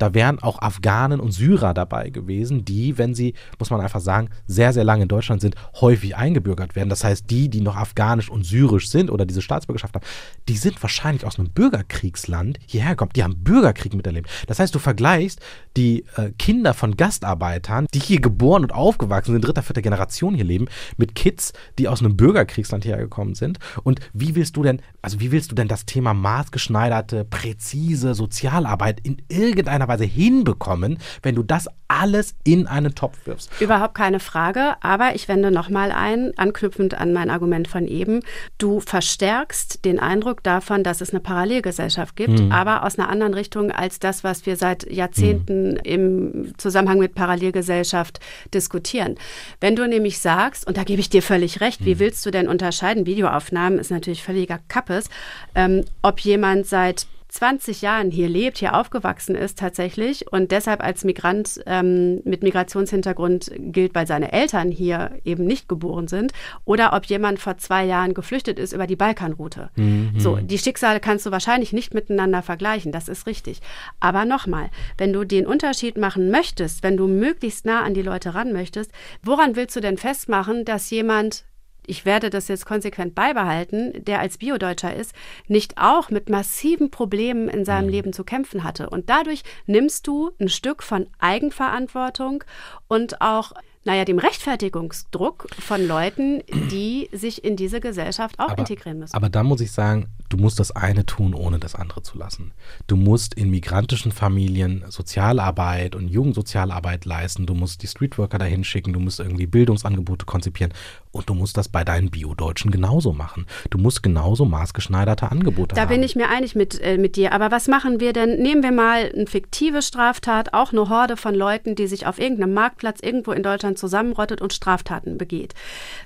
da 0.00 0.14
wären 0.14 0.38
auch 0.42 0.60
Afghanen 0.62 1.20
und 1.20 1.32
Syrer 1.32 1.74
dabei 1.74 2.08
gewesen, 2.08 2.64
die, 2.64 2.96
wenn 2.96 3.14
sie, 3.14 3.34
muss 3.58 3.70
man 3.70 3.80
einfach 3.80 4.00
sagen, 4.00 4.30
sehr, 4.46 4.72
sehr 4.72 4.82
lange 4.84 5.02
in 5.02 5.08
Deutschland 5.08 5.42
sind, 5.42 5.56
häufig 5.80 6.16
eingebürgert 6.16 6.74
werden. 6.74 6.88
Das 6.88 7.04
heißt, 7.04 7.30
die, 7.30 7.50
die 7.50 7.60
noch 7.60 7.76
afghanisch 7.76 8.30
und 8.30 8.44
syrisch 8.44 8.88
sind 8.88 9.10
oder 9.10 9.26
diese 9.26 9.42
Staatsbürgerschaft 9.42 9.94
haben, 9.94 10.06
die 10.48 10.56
sind 10.56 10.82
wahrscheinlich 10.82 11.26
aus 11.26 11.38
einem 11.38 11.50
Bürgerkriegsland 11.50 12.58
hierher 12.66 12.90
gekommen. 12.90 13.12
Die 13.14 13.22
haben 13.22 13.44
Bürgerkrieg 13.44 13.92
miterlebt. 13.92 14.30
Das 14.46 14.58
heißt, 14.58 14.74
du 14.74 14.78
vergleichst 14.78 15.40
die 15.76 16.04
äh, 16.16 16.30
Kinder 16.38 16.72
von 16.72 16.96
Gastarbeitern, 16.96 17.86
die 17.92 18.00
hier 18.00 18.22
geboren 18.22 18.62
und 18.62 18.72
aufgewachsen 18.72 19.32
sind, 19.32 19.44
dritter, 19.44 19.62
vierter 19.62 19.82
Generation 19.82 20.34
hier 20.34 20.44
leben, 20.44 20.66
mit 20.96 21.14
Kids, 21.14 21.52
die 21.78 21.88
aus 21.88 22.00
einem 22.00 22.16
Bürgerkriegsland 22.16 22.86
hergekommen 22.86 23.34
sind. 23.34 23.58
Und 23.82 24.00
wie 24.14 24.34
willst 24.34 24.56
du 24.56 24.62
denn, 24.62 24.80
also 25.02 25.20
wie 25.20 25.30
willst 25.30 25.50
du 25.50 25.54
denn 25.54 25.68
das 25.68 25.84
Thema 25.84 26.14
maßgeschneiderte, 26.14 27.26
präzise 27.26 28.14
Sozialarbeit 28.14 29.00
in 29.00 29.20
irgendeiner 29.28 29.89
Weise 29.90 30.04
hinbekommen, 30.04 30.98
wenn 31.22 31.34
du 31.34 31.42
das 31.42 31.68
alles 31.90 32.34
in 32.44 32.68
einen 32.68 32.94
Topf 32.94 33.26
wirfst. 33.26 33.50
Überhaupt 33.60 33.94
keine 33.94 34.20
Frage, 34.20 34.76
aber 34.80 35.16
ich 35.16 35.26
wende 35.26 35.50
nochmal 35.50 35.90
ein, 35.90 36.32
anknüpfend 36.36 36.94
an 36.94 37.12
mein 37.12 37.30
Argument 37.30 37.66
von 37.66 37.88
eben. 37.88 38.20
Du 38.58 38.78
verstärkst 38.78 39.84
den 39.84 39.98
Eindruck 39.98 40.44
davon, 40.44 40.84
dass 40.84 41.00
es 41.00 41.10
eine 41.10 41.18
Parallelgesellschaft 41.18 42.14
gibt, 42.14 42.38
mhm. 42.40 42.52
aber 42.52 42.84
aus 42.84 42.98
einer 42.98 43.08
anderen 43.08 43.34
Richtung 43.34 43.72
als 43.72 43.98
das, 43.98 44.22
was 44.22 44.46
wir 44.46 44.56
seit 44.56 44.90
Jahrzehnten 44.90 45.72
mhm. 45.72 45.80
im 45.82 46.52
Zusammenhang 46.58 46.98
mit 47.00 47.14
Parallelgesellschaft 47.14 48.20
diskutieren. 48.54 49.16
Wenn 49.60 49.74
du 49.74 49.86
nämlich 49.88 50.20
sagst, 50.20 50.66
und 50.68 50.76
da 50.76 50.84
gebe 50.84 51.00
ich 51.00 51.10
dir 51.10 51.22
völlig 51.22 51.60
recht, 51.60 51.80
mhm. 51.80 51.86
wie 51.86 51.98
willst 51.98 52.24
du 52.24 52.30
denn 52.30 52.46
unterscheiden? 52.46 53.04
Videoaufnahmen 53.04 53.80
ist 53.80 53.90
natürlich 53.90 54.22
völliger 54.22 54.60
Kappes, 54.68 55.10
ähm, 55.56 55.84
ob 56.02 56.20
jemand 56.20 56.66
seit 56.66 57.06
20 57.30 57.82
Jahren 57.82 58.10
hier 58.10 58.28
lebt, 58.28 58.58
hier 58.58 58.74
aufgewachsen 58.74 59.34
ist 59.34 59.58
tatsächlich 59.58 60.30
und 60.32 60.50
deshalb 60.50 60.82
als 60.82 61.04
Migrant 61.04 61.60
ähm, 61.66 62.20
mit 62.24 62.42
Migrationshintergrund 62.42 63.52
gilt, 63.56 63.94
weil 63.94 64.06
seine 64.06 64.32
Eltern 64.32 64.70
hier 64.70 65.12
eben 65.24 65.44
nicht 65.44 65.68
geboren 65.68 66.08
sind, 66.08 66.32
oder 66.64 66.92
ob 66.92 67.06
jemand 67.06 67.38
vor 67.38 67.56
zwei 67.58 67.84
Jahren 67.84 68.14
geflüchtet 68.14 68.58
ist 68.58 68.72
über 68.72 68.86
die 68.86 68.96
Balkanroute. 68.96 69.70
Mhm. 69.76 70.12
So, 70.18 70.36
die 70.36 70.58
Schicksale 70.58 71.00
kannst 71.00 71.26
du 71.26 71.30
wahrscheinlich 71.30 71.72
nicht 71.72 71.94
miteinander 71.94 72.42
vergleichen, 72.42 72.92
das 72.92 73.08
ist 73.08 73.26
richtig. 73.26 73.60
Aber 74.00 74.24
nochmal, 74.24 74.70
wenn 74.98 75.12
du 75.12 75.24
den 75.24 75.46
Unterschied 75.46 75.96
machen 75.96 76.30
möchtest, 76.30 76.82
wenn 76.82 76.96
du 76.96 77.06
möglichst 77.06 77.64
nah 77.64 77.82
an 77.82 77.94
die 77.94 78.02
Leute 78.02 78.34
ran 78.34 78.52
möchtest, 78.52 78.90
woran 79.22 79.56
willst 79.56 79.76
du 79.76 79.80
denn 79.80 79.98
festmachen, 79.98 80.64
dass 80.64 80.90
jemand 80.90 81.44
ich 81.90 82.04
werde 82.04 82.30
das 82.30 82.46
jetzt 82.46 82.66
konsequent 82.66 83.16
beibehalten, 83.16 83.92
der 84.04 84.20
als 84.20 84.38
Biodeutscher 84.38 84.94
ist, 84.94 85.12
nicht 85.48 85.76
auch 85.76 86.10
mit 86.10 86.30
massiven 86.30 86.92
Problemen 86.92 87.48
in 87.48 87.64
seinem 87.64 87.86
mhm. 87.86 87.92
Leben 87.92 88.12
zu 88.12 88.22
kämpfen 88.22 88.62
hatte. 88.62 88.88
Und 88.88 89.10
dadurch 89.10 89.42
nimmst 89.66 90.06
du 90.06 90.30
ein 90.40 90.48
Stück 90.48 90.84
von 90.84 91.08
Eigenverantwortung 91.18 92.44
und 92.86 93.20
auch 93.20 93.52
naja, 93.82 94.04
dem 94.04 94.18
Rechtfertigungsdruck 94.18 95.46
von 95.58 95.86
Leuten, 95.86 96.42
die 96.70 97.08
sich 97.12 97.42
in 97.42 97.56
diese 97.56 97.80
Gesellschaft 97.80 98.38
auch 98.38 98.50
aber, 98.50 98.58
integrieren 98.58 98.98
müssen. 98.98 99.16
Aber 99.16 99.30
da 99.30 99.42
muss 99.42 99.62
ich 99.62 99.72
sagen, 99.72 100.08
du 100.28 100.36
musst 100.36 100.60
das 100.60 100.70
eine 100.70 101.06
tun, 101.06 101.32
ohne 101.32 101.58
das 101.58 101.74
andere 101.74 102.02
zu 102.02 102.18
lassen. 102.18 102.52
Du 102.88 102.96
musst 102.96 103.32
in 103.32 103.48
migrantischen 103.48 104.12
Familien 104.12 104.84
Sozialarbeit 104.88 105.94
und 105.96 106.08
Jugendsozialarbeit 106.08 107.06
leisten, 107.06 107.46
du 107.46 107.54
musst 107.54 107.82
die 107.82 107.86
Streetworker 107.86 108.36
dahin 108.36 108.64
schicken, 108.64 108.92
du 108.92 109.00
musst 109.00 109.18
irgendwie 109.18 109.46
Bildungsangebote 109.46 110.26
konzipieren 110.26 110.74
und 111.12 111.28
du 111.28 111.34
musst 111.34 111.56
das 111.56 111.68
bei 111.68 111.82
deinen 111.82 112.10
Bio-Deutschen 112.10 112.70
genauso 112.70 113.12
machen. 113.12 113.46
Du 113.70 113.78
musst 113.78 114.02
genauso 114.02 114.44
maßgeschneiderte 114.44 115.30
Angebote 115.30 115.74
da 115.74 115.80
haben. 115.80 115.88
Da 115.88 115.94
bin 115.94 116.04
ich 116.04 116.14
mir 116.14 116.28
einig 116.28 116.54
mit, 116.54 116.80
äh, 116.80 116.98
mit 116.98 117.16
dir. 117.16 117.32
Aber 117.32 117.50
was 117.50 117.66
machen 117.66 117.98
wir 117.98 118.12
denn? 118.12 118.40
Nehmen 118.40 118.62
wir 118.62 118.70
mal 118.70 119.10
eine 119.12 119.26
fiktive 119.26 119.82
Straftat, 119.82 120.54
auch 120.54 120.72
eine 120.72 120.88
Horde 120.88 121.16
von 121.16 121.34
Leuten, 121.34 121.74
die 121.74 121.88
sich 121.88 122.06
auf 122.06 122.20
irgendeinem 122.20 122.54
Marktplatz 122.54 123.00
irgendwo 123.02 123.32
in 123.32 123.42
Deutschland 123.42 123.78
zusammenrottet 123.78 124.40
und 124.40 124.52
Straftaten 124.52 125.18
begeht. 125.18 125.54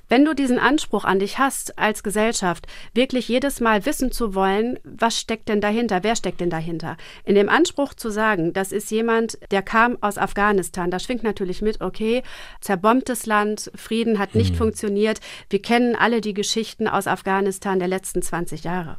Wenn 0.09 0.25
du 0.25 0.35
diesen 0.35 0.59
Anspruch 0.59 1.05
an 1.05 1.19
dich 1.19 1.39
hast, 1.39 1.79
als 1.79 2.03
Gesellschaft, 2.03 2.67
wirklich 2.95 3.29
jedes 3.29 3.61
Mal 3.61 3.85
wissen 3.85 4.11
zu 4.11 4.35
wollen, 4.35 4.79
was 4.85 5.21
steckt 5.21 5.51
denn 5.51 5.61
dahinter, 5.61 6.03
wer 6.03 6.17
steckt 6.17 6.41
denn 6.41 6.51
dahinter? 6.51 6.97
In 7.25 7.35
dem 7.35 7.51
Anspruch 7.51 7.93
zu 7.93 8.11
sagen, 8.11 8.55
das 8.55 8.73
ist 8.73 8.91
jemand, 8.91 9.39
der 9.51 9.63
kam 9.63 9.99
aus 10.01 10.17
Afghanistan, 10.17 10.91
da 10.91 10.99
schwingt 10.99 11.25
natürlich 11.25 11.61
mit, 11.61 11.83
okay, 11.83 12.23
zerbombtes 12.61 13.27
Land, 13.27 13.71
Frieden 13.75 14.19
hat 14.19 14.35
nicht 14.35 14.51
hm. 14.51 14.57
funktioniert 14.57 14.94
funktioniert. 14.95 15.21
Wir 15.51 15.61
kennen 15.63 15.97
alle 15.97 16.21
die 16.21 16.35
Geschichten 16.35 16.89
aus 16.89 17.07
Afghanistan 17.07 17.79
der 17.79 17.89
letzten 17.89 18.23
20 18.23 18.65
Jahre. 18.65 18.97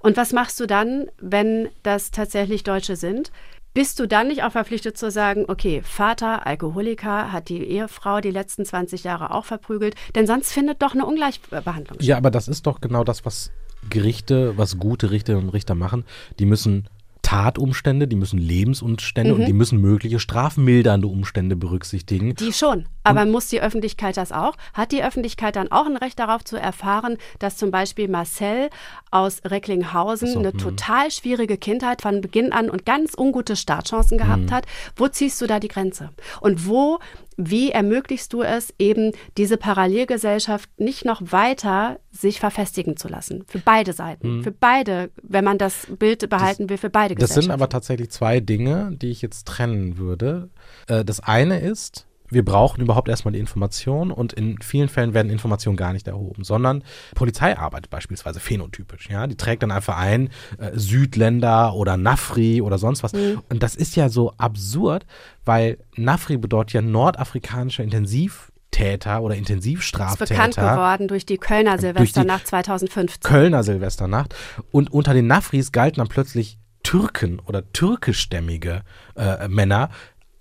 Und 0.00 0.16
was 0.16 0.32
machst 0.32 0.58
du 0.60 0.66
dann, 0.66 1.06
wenn 1.20 1.68
das 1.82 2.10
tatsächlich 2.10 2.62
Deutsche 2.64 2.96
sind? 2.96 3.30
Bist 3.74 3.98
du 3.98 4.06
dann 4.06 4.28
nicht 4.28 4.44
auch 4.44 4.52
verpflichtet 4.52 4.96
zu 4.96 5.10
sagen, 5.10 5.46
okay, 5.48 5.82
Vater, 5.84 6.46
Alkoholiker, 6.46 7.32
hat 7.32 7.48
die 7.48 7.64
Ehefrau 7.64 8.20
die 8.20 8.30
letzten 8.30 8.64
20 8.64 9.02
Jahre 9.02 9.32
auch 9.32 9.44
verprügelt? 9.44 9.96
Denn 10.14 10.28
sonst 10.28 10.52
findet 10.52 10.80
doch 10.80 10.94
eine 10.94 11.04
Ungleichbehandlung 11.04 11.96
statt. 11.96 12.04
Ja, 12.06 12.16
aber 12.16 12.30
das 12.30 12.46
ist 12.46 12.66
doch 12.66 12.80
genau 12.80 13.02
das, 13.02 13.24
was 13.24 13.50
Gerichte, 13.90 14.56
was 14.56 14.78
gute 14.78 15.10
Richterinnen 15.10 15.48
und 15.48 15.52
Richter 15.54 15.74
machen. 15.74 16.04
Die 16.38 16.46
müssen 16.46 16.88
Tatumstände, 17.22 18.06
die 18.06 18.16
müssen 18.16 18.38
Lebensumstände 18.38 19.34
Mhm. 19.34 19.40
und 19.40 19.46
die 19.46 19.52
müssen 19.52 19.80
mögliche 19.80 20.20
strafmildernde 20.20 21.08
Umstände 21.08 21.56
berücksichtigen. 21.56 22.34
Die 22.36 22.52
schon. 22.52 22.86
Aber 23.04 23.26
muss 23.26 23.48
die 23.48 23.60
Öffentlichkeit 23.60 24.16
das 24.16 24.32
auch? 24.32 24.54
Hat 24.72 24.90
die 24.92 25.02
Öffentlichkeit 25.04 25.56
dann 25.56 25.70
auch 25.70 25.86
ein 25.86 25.96
Recht 25.96 26.18
darauf 26.18 26.44
zu 26.44 26.56
erfahren, 26.56 27.18
dass 27.38 27.56
zum 27.56 27.70
Beispiel 27.70 28.08
Marcel 28.08 28.70
aus 29.10 29.42
Recklinghausen 29.44 30.28
so, 30.28 30.38
eine 30.38 30.52
hm. 30.52 30.58
total 30.58 31.10
schwierige 31.10 31.56
Kindheit 31.56 32.02
von 32.02 32.20
Beginn 32.20 32.52
an 32.52 32.70
und 32.70 32.84
ganz 32.86 33.14
ungute 33.16 33.56
Startchancen 33.56 34.18
Hm. 34.18 34.26
gehabt 34.26 34.52
hat? 34.52 34.66
Wo 34.96 35.06
ziehst 35.08 35.40
du 35.40 35.46
da 35.46 35.60
die 35.60 35.68
Grenze? 35.68 36.10
Und 36.40 36.66
wo, 36.66 36.98
wie 37.36 37.70
ermöglichst 37.70 38.32
du 38.32 38.42
es 38.42 38.72
eben, 38.78 39.12
diese 39.36 39.56
Parallelgesellschaft 39.58 40.68
nicht 40.78 41.04
noch 41.04 41.20
weiter 41.32 41.98
sich 42.10 42.40
verfestigen 42.40 42.96
zu 42.96 43.08
lassen? 43.08 43.44
Für 43.48 43.58
beide 43.58 43.92
Seiten. 43.92 44.42
Für 44.42 44.50
beide, 44.52 45.10
wenn 45.22 45.44
man 45.44 45.58
das 45.58 45.86
Bild 45.98 46.28
behalten 46.30 46.68
will, 46.70 46.78
für 46.78 46.90
beide 46.90 47.14
Hm. 47.14 47.18
Das 47.20 47.30
Gesellschaften. 47.30 47.42
sind 47.42 47.52
aber 47.52 47.68
tatsächlich 47.68 48.10
zwei 48.10 48.40
Dinge, 48.40 48.90
die 48.94 49.10
ich 49.10 49.22
jetzt 49.22 49.46
trennen 49.46 49.98
würde. 49.98 50.48
Äh, 50.88 51.04
Das 51.04 51.20
eine 51.20 51.60
ist, 51.60 52.06
wir 52.34 52.44
brauchen 52.44 52.82
überhaupt 52.82 53.08
erstmal 53.08 53.32
die 53.32 53.38
Information 53.38 54.10
und 54.10 54.32
in 54.32 54.60
vielen 54.60 54.88
Fällen 54.88 55.14
werden 55.14 55.30
Informationen 55.30 55.76
gar 55.76 55.92
nicht 55.92 56.06
erhoben, 56.06 56.44
sondern 56.44 56.82
Polizei 57.14 57.56
arbeitet 57.56 57.90
beispielsweise 57.90 58.40
phänotypisch. 58.40 59.08
Ja, 59.08 59.26
die 59.26 59.36
trägt 59.36 59.62
dann 59.62 59.70
einfach 59.70 59.96
ein 59.96 60.28
äh, 60.58 60.72
Südländer 60.74 61.74
oder 61.74 61.96
Nafri 61.96 62.60
oder 62.60 62.78
sonst 62.78 63.02
was. 63.02 63.12
Und 63.14 63.62
das 63.62 63.74
ist 63.76 63.96
ja 63.96 64.08
so 64.08 64.32
absurd, 64.36 65.06
weil 65.44 65.78
Nafri 65.96 66.36
bedeutet 66.36 66.74
ja 66.74 66.82
nordafrikanischer 66.82 67.84
Intensivtäter 67.84 69.22
oder 69.22 69.34
ist 69.34 69.40
Intensivstraftäter. 69.40 70.34
bekannt 70.34 70.56
geworden 70.56 71.08
durch 71.08 71.24
die 71.24 71.38
Kölner 71.38 71.78
Silvesternacht 71.78 72.46
2015. 72.46 73.22
Kölner 73.22 73.62
Silvesternacht. 73.62 74.34
Und 74.72 74.92
unter 74.92 75.14
den 75.14 75.26
Nafris 75.26 75.72
galten 75.72 75.98
dann 75.98 76.08
plötzlich 76.08 76.58
Türken 76.84 77.40
oder 77.40 77.72
türkischstämmige 77.72 78.82
äh, 79.16 79.48
Männer, 79.48 79.88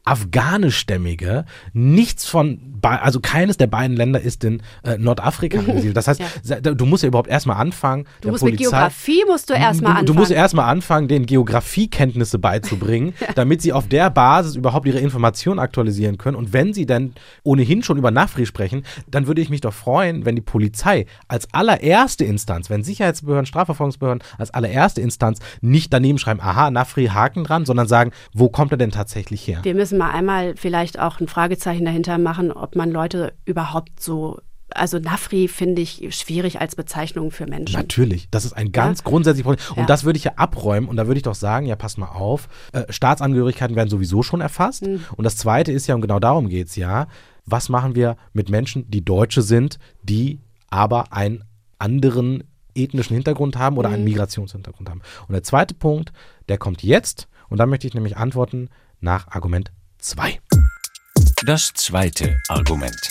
afghanischstämmige, 0.06 1.46
nichts 1.74 2.26
von, 2.26 2.60
also 2.82 3.20
keines 3.20 3.58
der 3.58 3.68
beiden 3.68 3.96
Länder 3.96 4.20
ist 4.22 4.44
in 4.44 4.62
äh, 4.84 4.98
Nordafrika 4.98 5.60
angesiedelt. 5.60 5.96
Das 5.98 6.08
heißt, 6.08 6.22
Ja. 6.44 6.60
du 6.62 6.86
musst 6.86 7.04
ja 7.04 7.08
überhaupt 7.08 7.30
erstmal 7.30 7.58
anfangen. 7.58 8.06
Du 8.22 8.30
musst 8.30 8.44
mit 8.44 8.56
Polizei- 8.56 8.64
Geografie 8.70 9.24
musst 9.28 9.50
du 9.50 9.54
erstmal 9.54 9.92
anfangen. 9.92 10.08
du 10.08 10.14
musst 10.14 10.32
erstmal 10.32 10.70
anfangen, 10.70 11.08
den 11.08 11.26
Geografiekenntnisse 11.26 12.40
beizubringen, 12.40 13.14
damit 13.36 13.62
sie 13.62 13.74
auf 13.74 13.88
der 13.88 14.10
Basis 14.10 14.56
überhaupt 14.56 14.86
ihre 14.88 15.00
Informationen 15.00 15.60
aktualisieren 15.60 16.18
können. 16.18 16.36
Und 16.36 16.54
wenn 16.54 16.74
sie 16.74 16.86
dann 16.86 17.14
ohnehin 17.44 17.84
schon 17.84 17.98
über 17.98 18.12
Nafri 18.12 18.46
sprechen, 18.46 18.84
dann 19.10 19.28
würde 19.28 19.42
ich 19.42 19.50
mich 19.50 19.62
doch 19.62 19.74
freuen, 19.74 20.26
wenn 20.26 20.36
die 20.36 20.42
Polizei 20.42 21.06
als 21.28 21.48
allererste 21.54 22.26
Instanz, 22.26 22.70
wenn 22.70 22.84
Sicherheitsbehörden, 22.84 23.46
Strafverfolgungsbehörden 23.46 24.24
als 24.38 24.52
allererste 24.52 25.02
Instanz 25.02 25.40
nicht 25.62 25.94
daneben 25.94 26.18
schreiben, 26.18 26.42
aha, 26.42 26.72
Nafri, 26.72 27.08
Haken 27.08 27.44
dran, 27.44 27.66
sondern 27.66 27.88
sagen, 27.88 28.12
wo 28.34 28.50
kommt 28.50 28.72
er 28.72 28.78
denn 28.78 28.92
tatsächlich 28.92 29.48
her? 29.48 29.60
Wir 29.64 29.74
müssen 29.76 29.93
mal 29.94 30.12
einmal 30.12 30.56
vielleicht 30.56 31.00
auch 31.00 31.20
ein 31.20 31.28
Fragezeichen 31.28 31.86
dahinter 31.86 32.18
machen, 32.18 32.52
ob 32.52 32.76
man 32.76 32.92
Leute 32.92 33.34
überhaupt 33.46 34.00
so. 34.02 34.40
Also 34.76 34.98
Nafri 34.98 35.48
finde 35.48 35.84
ich 35.84 36.08
schwierig 36.18 36.60
als 36.60 36.76
Bezeichnung 36.76 37.30
für 37.30 37.46
Menschen. 37.46 37.76
Natürlich, 37.76 38.28
das 38.32 38.44
ist 38.44 38.54
ein 38.54 38.72
ganz 38.72 39.04
grundsätzliches 39.04 39.44
Problem. 39.46 39.70
Und 39.76 39.82
Ja. 39.84 39.86
das 39.86 40.04
würde 40.04 40.18
ich 40.18 40.24
ja 40.24 40.32
abräumen 40.38 40.88
und 40.90 40.96
da 40.98 41.06
würde 41.06 41.18
ich 41.20 41.24
doch 41.24 41.36
sagen, 41.36 41.68
ja, 41.68 41.76
pass 41.76 41.98
mal 41.98 42.08
auf, 42.08 42.48
äh, 42.72 42.92
Staatsangehörigkeiten 42.92 43.76
werden 43.76 43.90
sowieso 43.90 44.24
schon 44.24 44.42
erfasst. 44.42 44.82
Mhm. 44.88 45.04
Und 45.16 45.26
das 45.26 45.38
Zweite 45.38 45.72
ist 45.72 45.86
ja, 45.86 45.94
und 45.94 46.02
genau 46.02 46.20
darum 46.20 46.50
geht 46.50 46.68
es 46.70 46.76
ja, 46.76 47.08
was 47.46 47.70
machen 47.70 47.94
wir 47.94 48.16
mit 48.32 48.50
Menschen, 48.50 48.90
die 48.90 49.06
Deutsche 49.06 49.44
sind, 49.44 49.78
die 50.02 50.40
aber 50.72 51.14
einen 51.14 51.44
anderen 51.78 52.44
ethnischen 52.74 53.14
Hintergrund 53.14 53.58
haben 53.58 53.78
oder 53.78 53.90
Mhm. 53.90 53.96
einen 53.96 54.04
Migrationshintergrund 54.06 54.90
haben. 54.90 55.02
Und 55.28 55.34
der 55.34 55.44
zweite 55.44 55.76
Punkt, 55.76 56.12
der 56.50 56.58
kommt 56.58 56.82
jetzt 56.82 57.28
und 57.50 57.60
da 57.60 57.68
möchte 57.68 57.86
ich 57.86 57.94
nämlich 57.94 58.18
antworten 58.18 58.70
nach 59.02 59.28
Argument 59.28 59.72
2. 60.04 60.38
Das 61.46 61.74
zweite 61.76 62.38
Argument. 62.50 63.10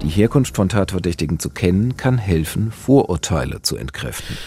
Die 0.00 0.08
Herkunft 0.08 0.56
von 0.56 0.70
Tatverdächtigen 0.70 1.38
zu 1.38 1.50
kennen, 1.50 1.98
kann 1.98 2.16
helfen, 2.16 2.72
Vorurteile 2.72 3.60
zu 3.60 3.76
entkräften. 3.76 4.38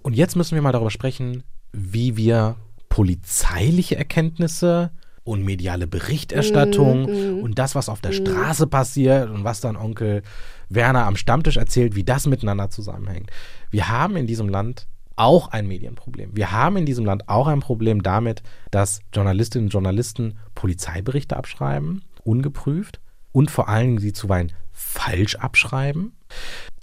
Und 0.00 0.14
jetzt 0.14 0.36
müssen 0.36 0.54
wir 0.54 0.62
mal 0.62 0.72
darüber 0.72 0.90
sprechen, 0.90 1.42
wie 1.72 2.16
wir 2.16 2.56
polizeiliche 2.88 3.96
Erkenntnisse 3.96 4.90
und 5.22 5.44
mediale 5.44 5.86
Berichterstattung 5.86 7.42
und 7.42 7.58
das, 7.58 7.74
was 7.74 7.90
auf 7.90 8.00
der 8.00 8.12
Straße 8.12 8.66
passiert 8.66 9.28
und 9.28 9.44
was 9.44 9.60
dann 9.60 9.76
Onkel 9.76 10.22
Werner 10.70 11.04
am 11.04 11.16
Stammtisch 11.16 11.58
erzählt, 11.58 11.94
wie 11.94 12.04
das 12.04 12.26
miteinander 12.26 12.70
zusammenhängt. 12.70 13.30
Wir 13.70 13.90
haben 13.90 14.16
in 14.16 14.26
diesem 14.26 14.48
Land 14.48 14.86
auch 15.18 15.48
ein 15.48 15.66
Medienproblem. 15.66 16.36
Wir 16.36 16.52
haben 16.52 16.76
in 16.76 16.86
diesem 16.86 17.04
Land 17.04 17.28
auch 17.28 17.46
ein 17.46 17.60
Problem 17.60 18.02
damit, 18.02 18.42
dass 18.70 19.00
Journalistinnen 19.12 19.66
und 19.66 19.72
Journalisten 19.72 20.38
Polizeiberichte 20.54 21.36
abschreiben, 21.36 22.02
ungeprüft 22.24 23.00
und 23.32 23.50
vor 23.50 23.68
allen 23.68 23.86
Dingen 23.86 23.98
sie 23.98 24.12
zuweilen 24.12 24.52
falsch 24.72 25.34
abschreiben. 25.36 26.12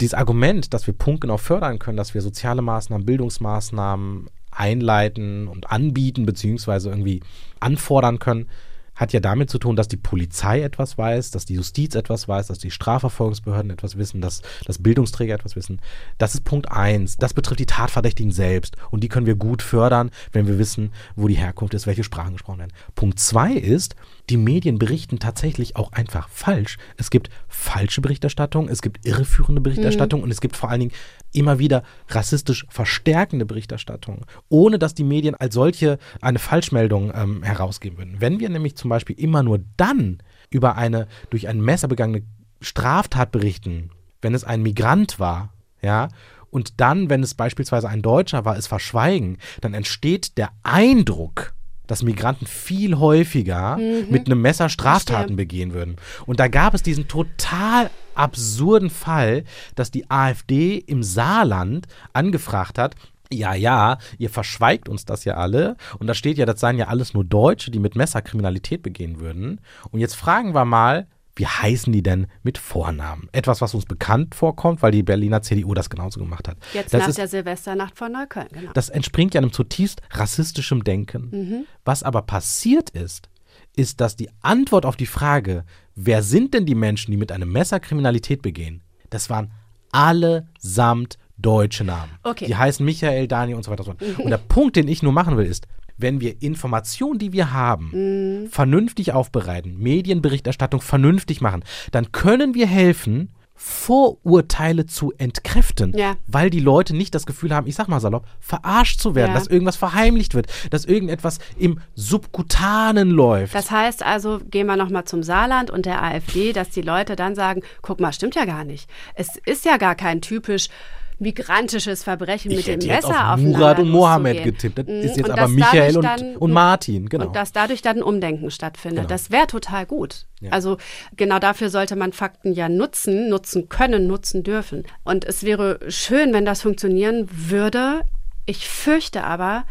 Dieses 0.00 0.14
Argument, 0.14 0.74
dass 0.74 0.86
wir 0.86 0.94
punktgenau 0.94 1.38
fördern 1.38 1.78
können, 1.78 1.96
dass 1.96 2.14
wir 2.14 2.20
soziale 2.20 2.62
Maßnahmen, 2.62 3.06
Bildungsmaßnahmen 3.06 4.28
einleiten 4.50 5.48
und 5.48 5.70
anbieten, 5.70 6.26
beziehungsweise 6.26 6.90
irgendwie 6.90 7.22
anfordern 7.60 8.18
können, 8.18 8.48
hat 8.96 9.12
ja 9.12 9.20
damit 9.20 9.50
zu 9.50 9.58
tun, 9.58 9.76
dass 9.76 9.88
die 9.88 9.96
Polizei 9.96 10.62
etwas 10.62 10.98
weiß, 10.98 11.30
dass 11.30 11.44
die 11.44 11.54
Justiz 11.54 11.94
etwas 11.94 12.26
weiß, 12.26 12.48
dass 12.48 12.58
die 12.58 12.70
Strafverfolgungsbehörden 12.70 13.70
etwas 13.70 13.96
wissen, 13.96 14.20
dass, 14.20 14.42
dass 14.64 14.82
Bildungsträger 14.82 15.34
etwas 15.34 15.54
wissen. 15.54 15.80
Das 16.18 16.34
ist 16.34 16.44
Punkt 16.44 16.70
eins. 16.72 17.16
Das 17.16 17.34
betrifft 17.34 17.60
die 17.60 17.66
Tatverdächtigen 17.66 18.32
selbst. 18.32 18.76
Und 18.90 19.04
die 19.04 19.08
können 19.08 19.26
wir 19.26 19.36
gut 19.36 19.62
fördern, 19.62 20.10
wenn 20.32 20.46
wir 20.46 20.58
wissen, 20.58 20.92
wo 21.14 21.28
die 21.28 21.34
Herkunft 21.34 21.74
ist, 21.74 21.86
welche 21.86 22.04
Sprachen 22.04 22.32
gesprochen 22.32 22.60
werden. 22.60 22.72
Punkt 22.94 23.20
zwei 23.20 23.52
ist, 23.52 23.94
die 24.28 24.36
Medien 24.36 24.78
berichten 24.78 25.18
tatsächlich 25.18 25.76
auch 25.76 25.92
einfach 25.92 26.28
falsch. 26.28 26.78
Es 26.96 27.10
gibt 27.10 27.30
falsche 27.48 28.00
Berichterstattung, 28.00 28.68
es 28.68 28.82
gibt 28.82 29.06
irreführende 29.06 29.60
Berichterstattung 29.60 30.22
und 30.22 30.30
es 30.30 30.40
gibt 30.40 30.56
vor 30.56 30.70
allen 30.70 30.80
Dingen 30.80 30.92
immer 31.32 31.58
wieder 31.58 31.84
rassistisch 32.08 32.66
verstärkende 32.68 33.46
Berichterstattung, 33.46 34.26
ohne 34.48 34.78
dass 34.78 34.94
die 34.94 35.04
Medien 35.04 35.34
als 35.36 35.54
solche 35.54 35.98
eine 36.20 36.38
Falschmeldung 36.38 37.12
ähm, 37.14 37.42
herausgeben 37.42 37.98
würden. 37.98 38.16
Wenn 38.20 38.40
wir 38.40 38.48
nämlich 38.48 38.76
zum 38.76 38.90
Beispiel 38.90 39.18
immer 39.18 39.42
nur 39.42 39.60
dann 39.76 40.18
über 40.50 40.76
eine 40.76 41.06
durch 41.30 41.48
ein 41.48 41.60
Messer 41.60 41.88
begangene 41.88 42.22
Straftat 42.60 43.30
berichten, 43.30 43.90
wenn 44.22 44.34
es 44.34 44.44
ein 44.44 44.62
Migrant 44.62 45.20
war, 45.20 45.52
ja, 45.82 46.08
und 46.50 46.80
dann, 46.80 47.10
wenn 47.10 47.22
es 47.22 47.34
beispielsweise 47.34 47.88
ein 47.88 48.02
Deutscher 48.02 48.44
war, 48.44 48.56
es 48.56 48.66
verschweigen, 48.66 49.38
dann 49.60 49.74
entsteht 49.74 50.38
der 50.38 50.50
Eindruck, 50.62 51.55
dass 51.86 52.02
Migranten 52.02 52.46
viel 52.46 52.98
häufiger 52.98 53.78
mit 54.10 54.26
einem 54.26 54.40
Messer 54.40 54.68
Straftaten 54.68 55.36
begehen 55.36 55.72
würden. 55.72 55.96
Und 56.26 56.40
da 56.40 56.48
gab 56.48 56.74
es 56.74 56.82
diesen 56.82 57.08
total 57.08 57.90
absurden 58.14 58.90
Fall, 58.90 59.44
dass 59.74 59.90
die 59.90 60.10
AfD 60.10 60.76
im 60.78 61.02
Saarland 61.02 61.86
angefragt 62.12 62.78
hat, 62.78 62.94
ja, 63.32 63.54
ja, 63.54 63.98
ihr 64.18 64.30
verschweigt 64.30 64.88
uns 64.88 65.04
das 65.04 65.24
ja 65.24 65.34
alle. 65.34 65.76
Und 65.98 66.06
da 66.06 66.14
steht 66.14 66.38
ja, 66.38 66.46
das 66.46 66.60
seien 66.60 66.78
ja 66.78 66.86
alles 66.86 67.12
nur 67.12 67.24
Deutsche, 67.24 67.70
die 67.70 67.80
mit 67.80 67.96
Messer 67.96 68.22
Kriminalität 68.22 68.82
begehen 68.82 69.20
würden. 69.20 69.60
Und 69.90 70.00
jetzt 70.00 70.14
fragen 70.14 70.54
wir 70.54 70.64
mal, 70.64 71.06
wie 71.36 71.46
heißen 71.46 71.92
die 71.92 72.02
denn 72.02 72.26
mit 72.42 72.58
Vornamen? 72.58 73.28
Etwas, 73.32 73.60
was 73.60 73.74
uns 73.74 73.84
bekannt 73.84 74.34
vorkommt, 74.34 74.82
weil 74.82 74.90
die 74.90 75.02
Berliner 75.02 75.42
CDU 75.42 75.74
das 75.74 75.90
genauso 75.90 76.18
gemacht 76.18 76.48
hat. 76.48 76.56
Jetzt 76.72 76.92
das 76.92 77.02
nach 77.02 77.08
ist, 77.08 77.18
der 77.18 77.28
Silvesternacht 77.28 77.96
von 77.96 78.10
Neukölln, 78.10 78.48
genau. 78.50 78.72
das 78.72 78.88
entspringt 78.88 79.34
ja 79.34 79.40
einem 79.40 79.52
zutiefst 79.52 80.00
rassistischem 80.10 80.82
Denken. 80.82 81.66
Was 81.84 82.02
aber 82.02 82.22
passiert 82.22 82.90
ist, 82.90 83.28
ist, 83.76 84.00
dass 84.00 84.16
die 84.16 84.30
Antwort 84.40 84.86
auf 84.86 84.96
die 84.96 85.06
Frage, 85.06 85.64
wer 85.94 86.22
sind 86.22 86.54
denn 86.54 86.66
die 86.66 86.74
Menschen, 86.74 87.10
die 87.10 87.16
mit 87.16 87.30
einem 87.30 87.52
Messer 87.52 87.80
Kriminalität 87.80 88.42
begehen, 88.42 88.82
das 89.10 89.30
waren 89.30 89.52
allesamt 89.92 91.18
deutsche 91.38 91.84
Namen. 91.84 92.12
Okay. 92.22 92.46
Die 92.46 92.56
heißen 92.56 92.84
Michael, 92.84 93.28
Daniel 93.28 93.56
und 93.56 93.62
so 93.62 93.70
weiter 93.70 93.86
und 93.86 94.00
so 94.00 94.06
fort. 94.06 94.18
Und 94.24 94.30
der 94.30 94.38
Punkt, 94.38 94.76
den 94.76 94.88
ich 94.88 95.02
nur 95.02 95.12
machen 95.12 95.36
will, 95.36 95.46
ist, 95.46 95.66
wenn 95.98 96.20
wir 96.20 96.42
Informationen, 96.42 97.18
die 97.18 97.32
wir 97.32 97.52
haben, 97.52 98.48
vernünftig 98.50 99.12
aufbereiten, 99.12 99.78
Medienberichterstattung 99.78 100.80
vernünftig 100.80 101.40
machen, 101.40 101.64
dann 101.92 102.12
können 102.12 102.54
wir 102.54 102.66
helfen, 102.66 103.30
Vorurteile 103.58 104.84
zu 104.84 105.12
entkräften, 105.16 105.96
Ja. 105.96 106.16
weil 106.26 106.50
die 106.50 106.60
Leute 106.60 106.94
nicht 106.94 107.14
das 107.14 107.24
Gefühl 107.24 107.54
haben, 107.54 107.66
ich 107.66 107.74
sag 107.74 107.88
mal 107.88 108.00
salopp, 108.00 108.26
verarscht 108.38 109.00
zu 109.00 109.14
werden, 109.14 109.30
Ja. 109.32 109.38
dass 109.38 109.46
irgendwas 109.46 109.76
verheimlicht 109.76 110.34
wird, 110.34 110.48
dass 110.70 110.84
irgendetwas 110.84 111.38
im 111.56 111.80
Subkutanen 111.94 113.10
läuft. 113.10 113.54
Das 113.54 113.70
heißt 113.70 114.04
also, 114.04 114.40
gehen 114.50 114.66
wir 114.66 114.76
nochmal 114.76 115.04
zum 115.04 115.22
Saarland 115.22 115.70
und 115.70 115.86
der 115.86 116.02
AfD, 116.02 116.52
dass 116.52 116.68
die 116.70 116.82
Leute 116.82 117.16
dann 117.16 117.34
sagen, 117.34 117.62
guck 117.80 118.00
mal, 118.00 118.12
stimmt 118.12 118.34
ja 118.34 118.44
gar 118.44 118.64
nicht. 118.64 118.90
Es 119.14 119.36
ist 119.46 119.64
ja 119.64 119.76
gar 119.78 119.94
kein 119.94 120.20
typisch 120.20 120.68
migrantisches 121.18 122.02
Verbrechen 122.04 122.50
ich 122.50 122.66
mit 122.66 122.82
dem 122.82 122.88
Messer 122.88 123.08
auf 123.08 123.14
aufeinander 123.34 123.58
Murat 123.58 123.78
und 123.78 123.88
Mohammed 123.90 124.44
getippt. 124.44 124.78
Das 124.78 124.86
Mhm. 124.86 124.92
ist 125.00 125.16
jetzt 125.16 125.24
Und 125.28 125.30
aber 125.38 125.48
Michael 125.48 125.96
und, 125.96 126.02
dann- 126.04 126.36
und 126.36 126.52
Martin, 126.52 127.08
genau. 127.08 127.26
Und 127.26 127.36
dass 127.36 127.52
dadurch 127.52 127.80
dann 127.82 127.96
ein 127.98 128.02
Umdenken 128.02 128.50
stattfindet. 128.50 128.98
Genau. 129.04 129.08
Das 129.08 129.30
wäre 129.30 129.46
total 129.46 129.86
gut. 129.86 130.26
Ja. 130.40 130.52
Also 130.52 130.76
genau 131.16 131.38
dafür 131.38 131.70
sollte 131.70 131.96
man 131.96 132.12
Fakten 132.12 132.52
ja 132.52 132.68
nutzen, 132.68 133.28
nutzen 133.30 133.68
können, 133.68 134.06
nutzen 134.06 134.42
dürfen. 134.42 134.84
Und 135.04 135.24
es 135.24 135.42
wäre 135.42 135.78
schön, 135.88 136.32
wenn 136.34 136.44
das 136.44 136.62
funktionieren 136.62 137.26
würde. 137.30 138.02
Ich 138.44 138.68
fürchte 138.68 139.24
aber, 139.24 139.64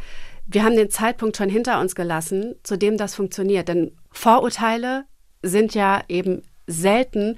wir 0.47 0.63
haben 0.63 0.75
den 0.75 0.89
Zeitpunkt 0.89 1.37
schon 1.37 1.49
hinter 1.49 1.79
uns 1.79 1.95
gelassen, 1.95 2.55
zu 2.63 2.77
dem 2.77 2.97
das 2.97 3.15
funktioniert. 3.15 3.67
Denn 3.67 3.91
Vorurteile 4.11 5.05
sind 5.43 5.75
ja 5.75 6.01
eben 6.07 6.41
selten 6.67 7.37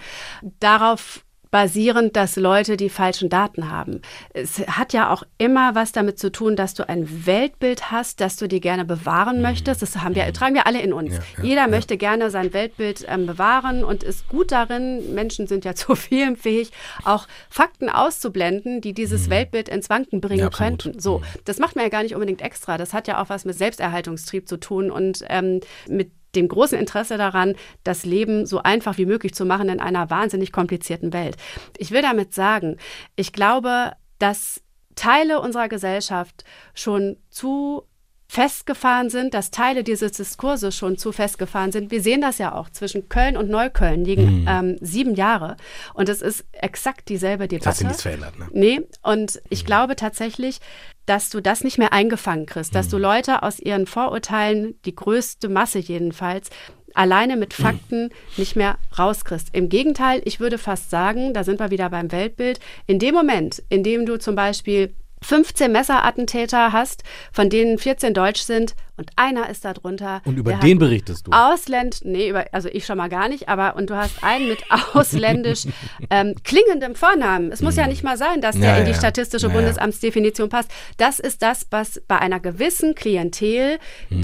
darauf 0.60 1.24
basierend, 1.52 2.16
dass 2.16 2.36
Leute 2.36 2.78
die 2.78 2.90
falschen 2.90 3.30
Daten 3.30 3.70
haben. 3.70 4.02
Es 4.34 4.60
hat 4.68 4.94
ja 4.94 5.12
auch 5.12 5.24
immer 5.38 5.76
was 5.76 5.92
damit 5.92 6.20
zu 6.20 6.32
tun, 6.32 6.56
dass 6.56 6.74
du 6.74 6.88
ein 6.88 7.26
Weltbild 7.26 7.92
hast, 7.92 8.22
das 8.22 8.36
du 8.38 8.48
dir 8.48 8.60
gerne 8.60 8.86
bewahren 8.86 9.38
mhm. 9.38 9.44
möchtest. 9.44 9.82
Das 9.82 9.96
haben 9.98 10.16
wir, 10.16 10.26
mhm. 10.26 10.34
tragen 10.34 10.56
wir 10.56 10.68
alle 10.68 10.82
in 10.82 10.94
uns. 10.94 11.16
Ja, 11.16 11.22
ja, 11.38 11.44
Jeder 11.44 11.62
ja. 11.62 11.68
möchte 11.68 11.98
gerne 11.98 12.30
sein 12.30 12.54
Weltbild 12.54 13.06
ähm, 13.08 13.26
bewahren 13.26 13.84
und 13.84 14.04
ist 14.04 14.28
gut 14.28 14.52
darin, 14.52 15.14
Menschen 15.14 15.48
sind 15.48 15.66
ja 15.66 15.76
zu 15.76 15.96
vielem 15.96 16.36
fähig, 16.36 16.72
auch 17.04 17.28
Fakten 17.50 17.90
auszublenden, 17.90 18.82
die 18.82 18.94
dieses 18.94 19.28
mhm. 19.28 19.32
Weltbild 19.32 19.70
ins 19.70 19.90
Wanken 19.90 20.22
bringen 20.22 20.50
könnten. 20.50 21.00
So, 21.00 21.20
mhm. 21.20 21.24
das 21.46 21.60
macht 21.60 21.76
man 21.76 21.86
ja 21.86 21.90
gar 21.90 22.04
nicht 22.04 22.16
unbedingt 22.16 22.42
extra. 22.42 22.78
Das 22.78 22.94
hat 22.94 23.08
ja 23.08 23.22
auch 23.22 23.30
was 23.30 23.46
mit 23.46 23.58
Selbsterhaltungstrieb 23.58 24.48
zu 24.48 24.58
tun 24.58 24.92
und 24.92 25.24
ähm, 25.30 25.62
mit 25.88 26.12
dem 26.36 26.48
großen 26.48 26.78
Interesse 26.78 27.18
daran, 27.18 27.56
das 27.84 28.06
Leben 28.06 28.46
so 28.46 28.62
einfach 28.62 28.98
wie 28.98 29.06
möglich 29.06 29.34
zu 29.34 29.46
machen 29.46 29.70
in 29.70 29.80
einer 29.80 30.10
wahnsinnig 30.10 30.52
komplizierten 30.52 31.14
Welt. 31.14 31.38
Ich 31.78 31.92
will 31.92 32.02
damit 32.02 32.34
sagen, 32.34 32.78
ich 33.16 33.34
glaube, 33.34 33.94
dass 34.20 34.62
Teile 34.96 35.40
unserer 35.40 35.70
Gesellschaft 35.70 36.44
schon 36.74 37.18
zu 37.30 37.84
festgefahren 38.28 39.10
sind, 39.10 39.34
dass 39.34 39.52
Teile 39.52 39.84
dieses 39.84 40.12
Diskurses 40.12 40.76
schon 40.76 40.98
zu 40.98 41.12
festgefahren 41.12 41.72
sind. 41.72 41.92
Wir 41.92 42.02
sehen 42.02 42.22
das 42.22 42.38
ja 42.38 42.54
auch. 42.54 42.70
Zwischen 42.70 43.08
Köln 43.08 43.38
und 43.38 43.50
Neukölln 43.50 44.04
liegen 44.04 44.42
mhm. 44.42 44.48
ähm, 44.48 44.78
sieben 44.82 45.16
Jahre. 45.16 45.56
Und 45.94 46.10
es 46.10 46.22
ist 46.22 46.46
exakt 46.52 47.08
dieselbe 47.10 47.48
Debatte. 47.48 47.66
Das 47.66 47.76
hat 47.76 47.78
sich 47.78 47.88
nichts 47.88 48.02
verändert, 48.02 48.38
ne? 48.38 48.48
Nee. 48.52 48.82
Und 49.02 49.42
ich 49.50 49.64
mhm. 49.64 49.68
glaube 49.68 49.96
tatsächlich, 49.96 50.60
dass 51.06 51.30
du 51.30 51.42
das 51.42 51.64
nicht 51.64 51.78
mehr 51.78 51.94
eingefangen 51.94 52.46
kriegst, 52.46 52.76
dass 52.76 52.88
mhm. 52.88 52.92
du 52.92 52.98
Leute 52.98 53.44
aus 53.44 53.60
ihren 53.60 53.88
Vorurteilen, 53.88 54.76
die 54.84 54.94
größte 54.94 55.48
Masse 55.48 55.80
jedenfalls, 55.80 56.50
alleine 56.94 57.38
mit 57.38 57.58
mhm. 57.58 57.64
Fakten 57.64 58.10
nicht 58.36 58.58
mehr 58.58 58.78
rauskriegst. 59.00 59.50
Im 59.54 59.70
Gegenteil, 59.70 60.22
ich 60.26 60.42
würde 60.42 60.58
fast 60.58 60.90
sagen, 60.90 61.34
da 61.34 61.46
sind 61.46 61.62
wir 61.62 61.72
wieder 61.72 61.90
beim 61.90 62.12
Weltbild, 62.12 62.60
in 62.88 63.00
dem 63.00 63.16
Moment, 63.16 63.64
in 63.70 63.84
dem 63.84 64.06
du 64.06 64.20
zum 64.20 64.36
Beispiel 64.36 64.94
15 65.22 65.72
Messerattentäter 65.72 66.72
hast, 66.72 67.04
von 67.32 67.50
denen 67.50 67.78
14 67.78 68.14
deutsch 68.14 68.42
sind 68.42 68.76
und 68.98 69.12
einer 69.16 69.50
ist 69.50 69.66
da 69.66 69.74
drunter. 69.74 70.22
Und 70.26 70.38
über 70.38 70.54
den 70.54 70.80
berichtest 70.80 71.28
du? 71.28 71.32
Ausländ, 71.32 72.02
nee, 72.04 72.30
über, 72.30 72.46
also 72.52 72.70
ich 72.70 72.86
schon 72.86 72.98
mal 72.98 73.10
gar 73.10 73.30
nicht, 73.30 73.50
aber 73.50 73.76
und 73.76 73.90
du 73.90 73.96
hast 73.96 74.24
einen 74.24 74.48
mit 74.48 74.64
ausländisch 74.94 75.66
ähm, 76.10 76.36
klingendem 76.44 76.96
Vornamen. 76.96 77.52
Es 77.52 77.62
muss 77.62 77.76
mhm. 77.76 77.82
ja 77.82 77.88
nicht 77.88 78.04
mal 78.04 78.18
sein, 78.18 78.42
dass 78.42 78.56
ja, 78.56 78.62
der 78.62 78.80
in 78.80 78.86
die 78.86 78.92
ja. 78.92 78.98
statistische 78.98 79.48
ja, 79.48 79.54
Bundesamtsdefinition 79.54 80.50
passt. 80.50 80.72
Das 80.98 81.20
ist 81.20 81.42
das, 81.42 81.68
was 81.70 82.02
bei 82.08 82.18
einer 82.18 82.40
gewissen 82.40 82.96
Klientel, 82.96 83.78
mhm. 84.10 84.22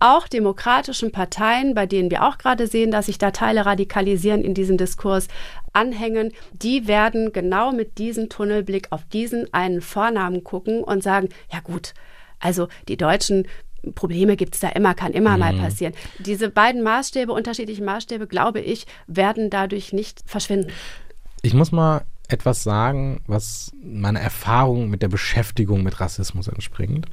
Auch 0.00 0.26
demokratischen 0.26 1.12
Parteien, 1.12 1.74
bei 1.74 1.86
denen 1.86 2.10
wir 2.10 2.26
auch 2.26 2.38
gerade 2.38 2.66
sehen, 2.66 2.90
dass 2.90 3.06
sich 3.06 3.18
da 3.18 3.30
Teile 3.30 3.66
radikalisieren 3.66 4.42
in 4.42 4.54
diesem 4.54 4.76
Diskurs, 4.76 5.28
anhängen, 5.72 6.32
die 6.52 6.88
werden 6.88 7.32
genau 7.32 7.70
mit 7.70 7.98
diesem 7.98 8.28
Tunnelblick 8.28 8.88
auf 8.90 9.04
diesen 9.04 9.52
einen 9.54 9.82
Vornamen 9.82 10.42
gucken 10.42 10.82
und 10.82 11.02
sagen, 11.02 11.28
ja 11.52 11.60
gut, 11.60 11.94
also 12.40 12.68
die 12.88 12.96
Deutschen 12.96 13.46
Probleme 13.94 14.36
gibt 14.36 14.54
es 14.54 14.60
da 14.60 14.68
immer, 14.70 14.94
kann 14.94 15.12
immer 15.12 15.34
mhm. 15.34 15.38
mal 15.38 15.54
passieren. 15.54 15.94
Diese 16.18 16.50
beiden 16.50 16.82
Maßstäbe, 16.82 17.32
unterschiedlichen 17.32 17.84
Maßstäbe, 17.84 18.26
glaube 18.26 18.60
ich, 18.60 18.86
werden 19.06 19.50
dadurch 19.50 19.92
nicht 19.92 20.22
verschwinden. 20.26 20.70
Ich 21.42 21.54
muss 21.54 21.72
mal 21.72 22.04
etwas 22.28 22.62
sagen, 22.62 23.22
was 23.26 23.72
meiner 23.82 24.20
Erfahrung 24.20 24.88
mit 24.88 25.02
der 25.02 25.08
Beschäftigung 25.08 25.82
mit 25.82 26.00
Rassismus 26.00 26.48
entspringt. 26.48 27.06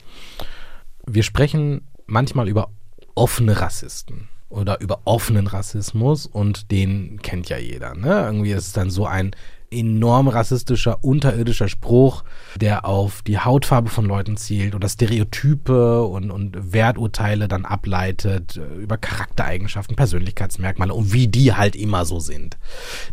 Wir 1.06 1.24
sprechen 1.24 1.88
manchmal 2.08 2.48
über 2.48 2.72
offene 3.16 3.60
Rassisten 3.60 4.30
oder 4.50 4.80
über 4.80 5.02
offenen 5.06 5.48
Rassismus 5.48 6.26
und 6.26 6.72
den 6.72 7.22
kennt 7.22 7.50
ja 7.50 7.58
jeder. 7.58 7.96
Ne? 7.96 8.10
Irgendwie 8.26 8.52
ist 8.52 8.67
es 8.67 8.74
dann 8.74 8.89
so 8.89 9.06
ein 9.06 9.32
enorm 9.69 10.27
rassistischer, 10.27 11.03
unterirdischer 11.03 11.67
Spruch, 11.67 12.23
der 12.56 12.86
auf 12.86 13.21
die 13.21 13.39
Hautfarbe 13.39 13.89
von 13.89 14.06
Leuten 14.06 14.38
zielt 14.38 14.75
oder 14.75 14.88
Stereotype 14.88 16.03
und, 16.03 16.32
und 16.32 16.73
Werturteile 16.73 17.47
dann 17.47 17.65
ableitet 17.65 18.58
äh, 18.58 18.75
über 18.75 18.97
Charaktereigenschaften, 18.97 19.95
Persönlichkeitsmerkmale 19.95 20.93
und 20.93 21.12
wie 21.12 21.27
die 21.27 21.53
halt 21.53 21.75
immer 21.75 22.06
so 22.06 22.19
sind. 22.19 22.58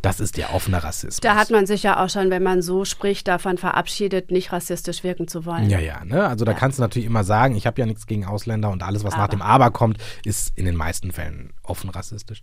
Das 0.02 0.20
ist 0.20 0.36
der 0.36 0.54
offene 0.54 0.82
Rassismus. 0.82 1.20
Da 1.20 1.34
hat 1.34 1.50
man 1.50 1.66
sich 1.66 1.82
ja 1.82 2.02
auch 2.02 2.08
schon, 2.08 2.30
wenn 2.30 2.42
man 2.42 2.62
so 2.62 2.84
spricht, 2.84 3.26
davon 3.26 3.58
verabschiedet, 3.58 4.30
nicht 4.30 4.52
rassistisch 4.52 5.02
wirken 5.02 5.26
zu 5.26 5.44
wollen. 5.44 5.68
Ja, 5.68 5.80
ja, 5.80 6.04
ne? 6.04 6.26
Also 6.28 6.44
da 6.44 6.52
ja. 6.52 6.58
kannst 6.58 6.78
du 6.78 6.82
natürlich 6.82 7.06
immer 7.06 7.24
sagen, 7.24 7.56
ich 7.56 7.66
habe 7.66 7.80
ja 7.80 7.86
nichts 7.86 8.06
gegen 8.06 8.24
Ausländer 8.24 8.70
und 8.70 8.82
alles, 8.82 9.02
was 9.02 9.14
Aber. 9.14 9.22
nach 9.22 9.28
dem 9.28 9.42
Aber 9.42 9.70
kommt, 9.70 9.98
ist 10.24 10.56
in 10.56 10.66
den 10.66 10.76
meisten 10.76 11.10
Fällen 11.10 11.52
offen 11.62 11.90
rassistisch. 11.90 12.42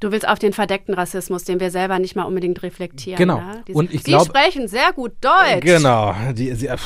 Du 0.00 0.12
willst 0.12 0.28
auf 0.28 0.38
den 0.38 0.52
verdeckten 0.52 0.94
Rassismus, 0.94 1.44
den 1.44 1.58
wir 1.58 1.70
selber 1.70 1.98
nicht 1.98 2.14
mal 2.14 2.24
unbedingt 2.24 2.62
reflektieren. 2.62 3.18
Genau. 3.18 3.38
Ja? 3.38 3.62
und 3.72 3.92
ich 3.92 4.02
Sie 4.02 4.12
glaub, 4.12 4.26
sprechen 4.26 4.68
sehr 4.68 4.92
gut 4.92 5.12
Deutsch. 5.20 5.62
Genau. 5.62 6.14
Die, 6.34 6.54
sie, 6.54 6.68
äh, 6.68 6.76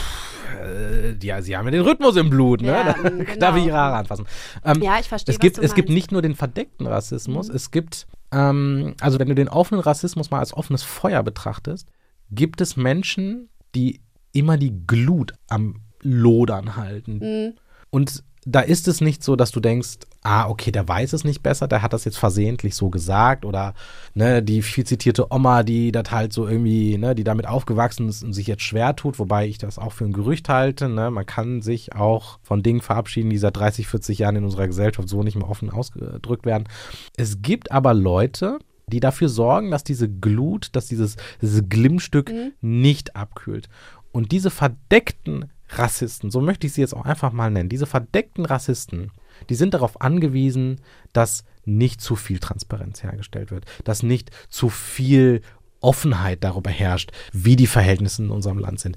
die, 1.15 1.35
sie 1.41 1.57
haben 1.57 1.67
ja 1.67 1.71
den 1.71 1.83
Rhythmus 1.83 2.17
im 2.17 2.31
Blut. 2.31 2.63
Ne? 2.63 2.69
Ja, 2.69 2.85
da 2.85 2.93
genau. 2.93 3.25
darf 3.39 3.57
ich 3.57 3.67
ihre 3.67 3.77
Haare 3.77 3.97
anfassen. 3.97 4.27
Ähm, 4.65 4.83
ja, 4.83 4.99
ich 4.99 5.09
verstehe. 5.09 5.33
Es 5.35 5.39
gibt, 5.39 5.59
es 5.59 5.75
gibt 5.75 5.91
nicht 5.91 6.11
nur 6.11 6.23
den 6.23 6.35
verdeckten 6.35 6.87
Rassismus, 6.87 7.49
mhm. 7.49 7.55
es 7.55 7.71
gibt, 7.71 8.07
ähm, 8.33 8.95
also 9.01 9.19
wenn 9.19 9.29
du 9.29 9.35
den 9.35 9.49
offenen 9.49 9.83
Rassismus 9.83 10.31
mal 10.31 10.39
als 10.39 10.55
offenes 10.55 10.83
Feuer 10.83 11.23
betrachtest, 11.23 11.89
gibt 12.31 12.61
es 12.63 12.77
Menschen, 12.77 13.51
die 13.75 14.01
immer 14.33 14.57
die 14.57 14.73
Glut 14.87 15.35
am 15.49 15.83
Lodern 16.01 16.77
halten. 16.77 17.19
Mhm. 17.19 17.55
Und 17.91 18.25
da 18.45 18.61
ist 18.61 18.89
es 18.89 19.01
nicht 19.01 19.23
so, 19.23 19.37
dass 19.37 19.53
du 19.53 19.61
denkst, 19.61 19.99
ah, 20.23 20.49
okay, 20.49 20.73
der 20.73 20.89
weiß 20.89 21.13
es 21.13 21.25
nicht 21.25 21.43
besser, 21.43 21.69
der 21.69 21.83
hat 21.83 21.93
das 21.93 22.05
jetzt 22.05 22.19
versehentlich 22.19 22.75
so 22.75 22.91
gesagt 22.91 23.45
oder 23.45 23.75
ne, 24.15 24.43
die 24.43 24.63
viel 24.63 24.85
zitierte 24.85 25.33
Oma, 25.33 25.63
die 25.63 25.93
das 25.93 26.11
halt 26.11 26.33
so 26.33 26.49
irgendwie, 26.49 26.99
ne, 26.99 27.15
die 27.15 27.25
damit 27.25 27.47
aufgewachsen 27.47 28.09
ist 28.09 28.25
und 28.25 28.33
sich 28.33 28.49
jetzt 28.49 28.63
schwer 28.63 28.97
tut, 28.97 29.19
wobei 29.19 29.47
ich 29.47 29.59
das 29.59 29.79
auch 29.79 29.93
für 29.93 30.05
ein 30.05 30.13
Gerücht 30.13 30.49
halte, 30.49 30.89
ne, 30.89 31.11
man 31.11 31.27
kann 31.27 31.63
sich 31.63 31.95
auch 31.95 32.41
von 32.43 32.63
Dingen 32.63 32.81
verabschieden, 32.81 33.31
die 33.31 33.39
seit 33.39 33.57
30, 33.57 33.87
40 33.87 34.19
Jahren 34.19 34.37
in 34.37 34.45
unserer 34.45 34.67
Gesellschaft 34.67 35.09
so 35.09 35.23
nicht 35.23 35.37
mehr 35.37 35.49
offen 35.49 35.71
ausgedrückt 35.71 36.45
werden. 36.45 36.69
Es 37.17 37.43
gibt 37.43 37.71
aber 37.71 37.95
Leute, 37.95 38.59
die 38.89 39.01
dafür 39.01 39.29
sorgen, 39.29 39.71
dass 39.71 39.85
diese 39.85 40.09
Glut, 40.09 40.71
dass 40.73 40.87
dieses, 40.87 41.17
dieses 41.41 41.69
Glimmstück 41.69 42.31
mhm. 42.31 42.53
nicht 42.61 43.15
abkühlt. 43.15 43.69
Und 44.11 44.33
diese 44.33 44.51
verdeckten 44.51 45.52
Rassisten, 45.77 46.31
so 46.31 46.41
möchte 46.41 46.67
ich 46.67 46.75
sie 46.75 46.81
jetzt 46.81 46.95
auch 46.95 47.05
einfach 47.05 47.33
mal 47.33 47.51
nennen, 47.51 47.69
diese 47.69 47.87
verdeckten 47.87 48.45
Rassisten, 48.45 49.11
die 49.49 49.55
sind 49.55 49.75
darauf 49.75 50.01
angewiesen, 50.01 50.81
dass 51.13 51.45
nicht 51.65 52.01
zu 52.01 52.17
viel 52.17 52.39
Transparenz 52.39 53.03
hergestellt 53.03 53.51
wird, 53.51 53.65
dass 53.85 54.03
nicht 54.03 54.31
zu 54.49 54.69
viel 54.69 55.43
Offenheit 55.81 56.45
darüber 56.45 56.71
herrscht, 56.71 57.11
wie 57.33 57.57
die 57.57 57.67
Verhältnisse 57.67 58.23
in 58.23 58.31
unserem 58.31 58.59
Land 58.59 58.81
sind. 58.81 58.97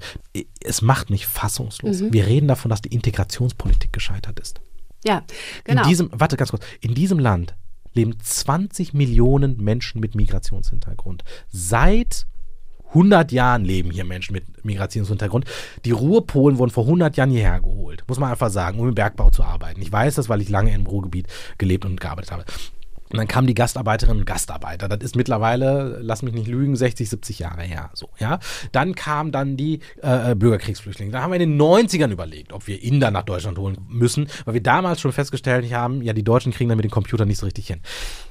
Es 0.60 0.82
macht 0.82 1.10
mich 1.10 1.26
fassungslos. 1.26 2.00
Mhm. 2.00 2.12
Wir 2.12 2.26
reden 2.26 2.48
davon, 2.48 2.68
dass 2.68 2.82
die 2.82 2.94
Integrationspolitik 2.94 3.92
gescheitert 3.92 4.38
ist. 4.38 4.60
Ja, 5.04 5.24
genau. 5.64 5.82
In 5.82 5.88
diesem, 5.88 6.10
warte 6.12 6.36
ganz 6.36 6.50
kurz, 6.50 6.64
in 6.80 6.94
diesem 6.94 7.18
Land 7.18 7.54
leben 7.92 8.18
20 8.20 8.94
Millionen 8.94 9.56
Menschen 9.56 10.00
mit 10.00 10.14
Migrationshintergrund. 10.14 11.24
Seit 11.48 12.26
100 12.96 13.30
Jahren 13.32 13.64
leben 13.64 13.90
hier 13.90 14.04
Menschen 14.04 14.32
mit 14.32 14.64
Migrationshintergrund. 14.64 15.44
Die 15.84 15.90
Ruhrpolen 15.90 16.58
wurden 16.58 16.70
vor 16.70 16.84
100 16.84 17.16
Jahren 17.16 17.30
hierher 17.30 17.60
geholt, 17.60 18.04
muss 18.08 18.18
man 18.18 18.30
einfach 18.30 18.50
sagen, 18.50 18.78
um 18.78 18.88
im 18.88 18.94
Bergbau 18.94 19.30
zu 19.30 19.44
arbeiten. 19.44 19.82
Ich 19.82 19.92
weiß 19.92 20.14
das, 20.14 20.28
weil 20.28 20.40
ich 20.40 20.48
lange 20.48 20.74
im 20.74 20.86
Ruhrgebiet 20.86 21.26
gelebt 21.58 21.84
und 21.84 22.00
gearbeitet 22.00 22.32
habe. 22.32 22.44
Und 23.10 23.18
dann 23.18 23.28
kamen 23.28 23.46
die 23.46 23.54
Gastarbeiterinnen 23.54 24.20
und 24.20 24.26
Gastarbeiter. 24.26 24.88
Das 24.88 24.98
ist 25.00 25.14
mittlerweile, 25.14 25.98
lass 26.02 26.22
mich 26.22 26.34
nicht 26.34 26.48
lügen, 26.48 26.74
60, 26.74 27.08
70 27.08 27.38
Jahre 27.38 27.62
her. 27.62 27.90
So, 27.94 28.08
ja. 28.18 28.40
Dann 28.72 28.96
kamen 28.96 29.30
dann 29.30 29.56
die 29.56 29.78
äh, 30.02 30.34
Bürgerkriegsflüchtlinge. 30.34 31.12
Da 31.12 31.22
haben 31.22 31.30
wir 31.32 31.40
in 31.40 31.50
den 31.50 31.60
90ern 31.60 32.10
überlegt, 32.10 32.52
ob 32.52 32.66
wir 32.66 32.82
Inder 32.82 33.12
nach 33.12 33.22
Deutschland 33.22 33.58
holen 33.58 33.78
müssen, 33.88 34.28
weil 34.44 34.54
wir 34.54 34.62
damals 34.62 35.00
schon 35.00 35.12
festgestellt 35.12 35.72
haben, 35.72 36.02
ja, 36.02 36.14
die 36.14 36.24
Deutschen 36.24 36.52
kriegen 36.52 36.68
dann 36.68 36.78
mit 36.78 36.84
den 36.84 36.90
Computern 36.90 37.28
nicht 37.28 37.38
so 37.38 37.46
richtig 37.46 37.68
hin. 37.68 37.80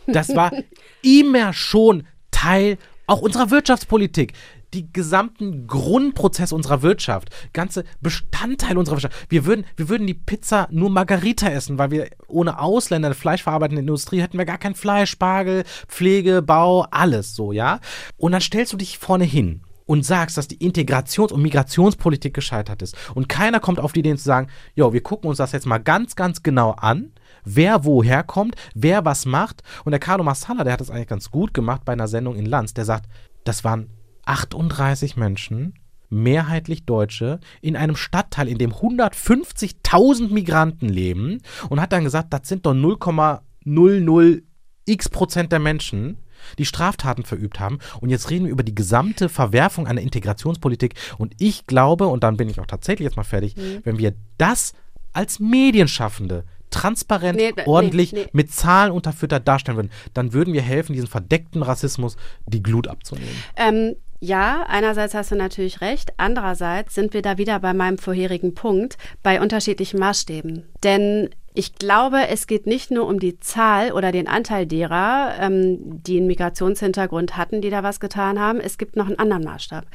Das 0.07 0.35
war 0.35 0.51
immer 1.01 1.53
schon 1.53 2.03
Teil 2.31 2.77
auch 3.07 3.21
unserer 3.21 3.51
Wirtschaftspolitik 3.51 4.33
die 4.75 4.91
gesamten 4.91 5.67
Grundprozesse 5.67 6.53
unserer 6.53 6.81
Wirtschaft, 6.81 7.29
ganze 7.53 7.83
Bestandteile 8.01 8.77
unserer 8.77 8.97
Wirtschaft. 8.97 9.25
Wir 9.29 9.45
würden, 9.45 9.65
wir 9.75 9.89
würden 9.89 10.05
die 10.05 10.13
Pizza 10.13 10.67
nur 10.71 10.89
Margarita 10.89 11.49
essen, 11.49 11.77
weil 11.77 11.91
wir 11.91 12.09
ohne 12.27 12.59
Ausländer, 12.59 13.07
eine 13.07 13.15
fleischverarbeitende 13.15 13.81
Industrie, 13.81 14.21
hätten 14.21 14.37
wir 14.37 14.45
gar 14.45 14.57
kein 14.57 14.75
Fleisch, 14.75 15.11
Spargel, 15.11 15.63
Pflege, 15.87 16.41
Bau, 16.41 16.85
alles 16.91 17.35
so, 17.35 17.51
ja. 17.51 17.79
Und 18.17 18.33
dann 18.33 18.41
stellst 18.41 18.73
du 18.73 18.77
dich 18.77 18.97
vorne 18.97 19.23
hin 19.23 19.61
und 19.85 20.05
sagst, 20.05 20.37
dass 20.37 20.47
die 20.47 20.57
Integrations- 20.57 21.31
und 21.31 21.41
Migrationspolitik 21.41 22.33
gescheitert 22.33 22.81
ist. 22.81 22.95
Und 23.13 23.29
keiner 23.29 23.59
kommt 23.59 23.79
auf 23.79 23.93
die 23.93 23.99
Idee 23.99 24.15
zu 24.15 24.23
sagen, 24.23 24.47
jo, 24.73 24.93
wir 24.93 25.01
gucken 25.01 25.29
uns 25.29 25.37
das 25.37 25.51
jetzt 25.51 25.67
mal 25.67 25.77
ganz, 25.77 26.15
ganz 26.15 26.43
genau 26.43 26.71
an 26.71 27.11
wer 27.45 27.85
woher 27.85 28.23
kommt, 28.23 28.55
wer 28.73 29.05
was 29.05 29.25
macht. 29.25 29.63
Und 29.85 29.91
der 29.91 29.99
Carlo 29.99 30.23
Massala, 30.23 30.63
der 30.63 30.73
hat 30.73 30.81
das 30.81 30.89
eigentlich 30.89 31.07
ganz 31.07 31.31
gut 31.31 31.53
gemacht 31.53 31.85
bei 31.85 31.93
einer 31.93 32.07
Sendung 32.07 32.35
in 32.35 32.45
Lanz, 32.45 32.73
der 32.73 32.85
sagt, 32.85 33.05
das 33.43 33.63
waren 33.63 33.89
38 34.25 35.15
Menschen 35.17 35.73
mehrheitlich 36.09 36.85
Deutsche 36.85 37.39
in 37.61 37.75
einem 37.75 37.95
Stadtteil, 37.95 38.47
in 38.47 38.57
dem 38.57 38.71
150.000 38.71 40.29
Migranten 40.31 40.87
leben 40.87 41.39
und 41.69 41.81
hat 41.81 41.91
dann 41.93 42.03
gesagt, 42.03 42.33
das 42.33 42.47
sind 42.47 42.65
doch 42.65 42.73
0,00 42.73 44.41
x 44.85 45.09
Prozent 45.09 45.51
der 45.51 45.59
Menschen, 45.59 46.17
die 46.59 46.65
Straftaten 46.65 47.23
verübt 47.23 47.59
haben. 47.59 47.79
Und 48.01 48.09
jetzt 48.09 48.29
reden 48.29 48.45
wir 48.45 48.51
über 48.51 48.63
die 48.63 48.75
gesamte 48.75 49.29
Verwerfung 49.29 49.87
einer 49.87 50.01
Integrationspolitik. 50.01 50.93
Und 51.17 51.33
ich 51.39 51.65
glaube, 51.65 52.05
und 52.07 52.23
dann 52.23 52.37
bin 52.37 52.49
ich 52.49 52.59
auch 52.59 52.67
tatsächlich 52.67 53.05
jetzt 53.05 53.17
mal 53.17 53.23
fertig, 53.23 53.55
Mhm. 53.57 53.81
wenn 53.83 53.97
wir 53.97 54.13
das 54.37 54.73
als 55.11 55.39
Medienschaffende 55.39 56.43
transparent, 56.69 57.37
Nee, 57.37 57.53
nee, 57.55 57.63
ordentlich, 57.65 58.11
nee. 58.11 58.27
mit 58.33 58.51
Zahlen 58.51 58.91
unterfüttert 58.91 59.47
darstellen 59.47 59.77
würden, 59.77 59.91
dann 60.13 60.33
würden 60.33 60.53
wir 60.53 60.61
helfen, 60.61 60.93
diesen 60.93 61.07
verdeckten 61.07 61.63
Rassismus 61.63 62.17
die 62.47 62.61
Glut 62.61 62.87
abzunehmen. 62.87 63.29
Ähm, 63.55 63.95
ja, 64.25 64.65
einerseits 64.67 65.13
hast 65.13 65.31
du 65.31 65.35
natürlich 65.35 65.81
recht. 65.81 66.13
Andererseits 66.17 66.95
sind 66.95 67.13
wir 67.13 67.21
da 67.21 67.37
wieder 67.37 67.59
bei 67.59 67.73
meinem 67.73 67.99
vorherigen 67.99 68.55
Punkt, 68.55 68.97
bei 69.21 69.39
unterschiedlichen 69.39 69.99
Maßstäben. 69.99 70.67
Denn 70.83 71.29
ich 71.53 71.75
glaube, 71.75 72.27
es 72.27 72.47
geht 72.47 72.65
nicht 72.65 72.89
nur 72.89 73.07
um 73.07 73.19
die 73.19 73.39
Zahl 73.39 73.91
oder 73.91 74.11
den 74.11 74.27
Anteil 74.27 74.65
derer, 74.65 75.35
ähm, 75.39 76.01
die 76.03 76.17
einen 76.17 76.27
Migrationshintergrund 76.27 77.37
hatten, 77.37 77.61
die 77.61 77.69
da 77.69 77.83
was 77.83 77.99
getan 77.99 78.39
haben. 78.39 78.59
Es 78.59 78.77
gibt 78.77 78.95
noch 78.95 79.05
einen 79.07 79.19
anderen 79.19 79.43
Maßstab. 79.43 79.85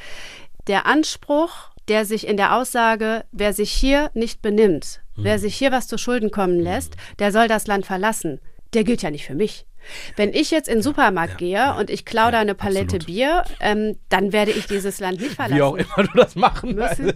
Der 0.68 0.86
Anspruch, 0.86 1.70
der 1.88 2.04
sich 2.04 2.26
in 2.26 2.36
der 2.36 2.56
Aussage, 2.56 3.24
wer 3.32 3.52
sich 3.52 3.72
hier 3.72 4.10
nicht 4.14 4.42
benimmt, 4.42 5.02
wer 5.16 5.38
sich 5.38 5.56
hier 5.56 5.72
was 5.72 5.88
zu 5.88 5.98
Schulden 5.98 6.30
kommen 6.30 6.60
lässt, 6.60 6.96
der 7.18 7.32
soll 7.32 7.48
das 7.48 7.66
Land 7.66 7.84
verlassen, 7.84 8.40
der 8.74 8.84
gilt 8.84 9.02
ja 9.02 9.10
nicht 9.10 9.26
für 9.26 9.34
mich. 9.34 9.66
Wenn 10.16 10.32
ich 10.32 10.50
jetzt 10.50 10.68
in 10.68 10.76
den 10.76 10.82
Supermarkt 10.82 11.38
gehe 11.38 11.74
und 11.74 11.90
ich 11.90 12.04
klaue 12.04 12.32
da 12.32 12.40
eine 12.40 12.54
Palette 12.54 12.96
absolut. 12.96 13.06
Bier, 13.06 13.44
ähm, 13.60 13.96
dann 14.08 14.32
werde 14.32 14.52
ich 14.52 14.66
dieses 14.66 15.00
Land 15.00 15.20
nicht 15.20 15.34
verlassen 15.34 15.56
Wie 15.56 15.62
auch 15.62 15.74
immer 15.76 16.06
du 16.06 16.18
das 16.18 16.36
machen 16.36 16.74
müssen. 16.74 17.12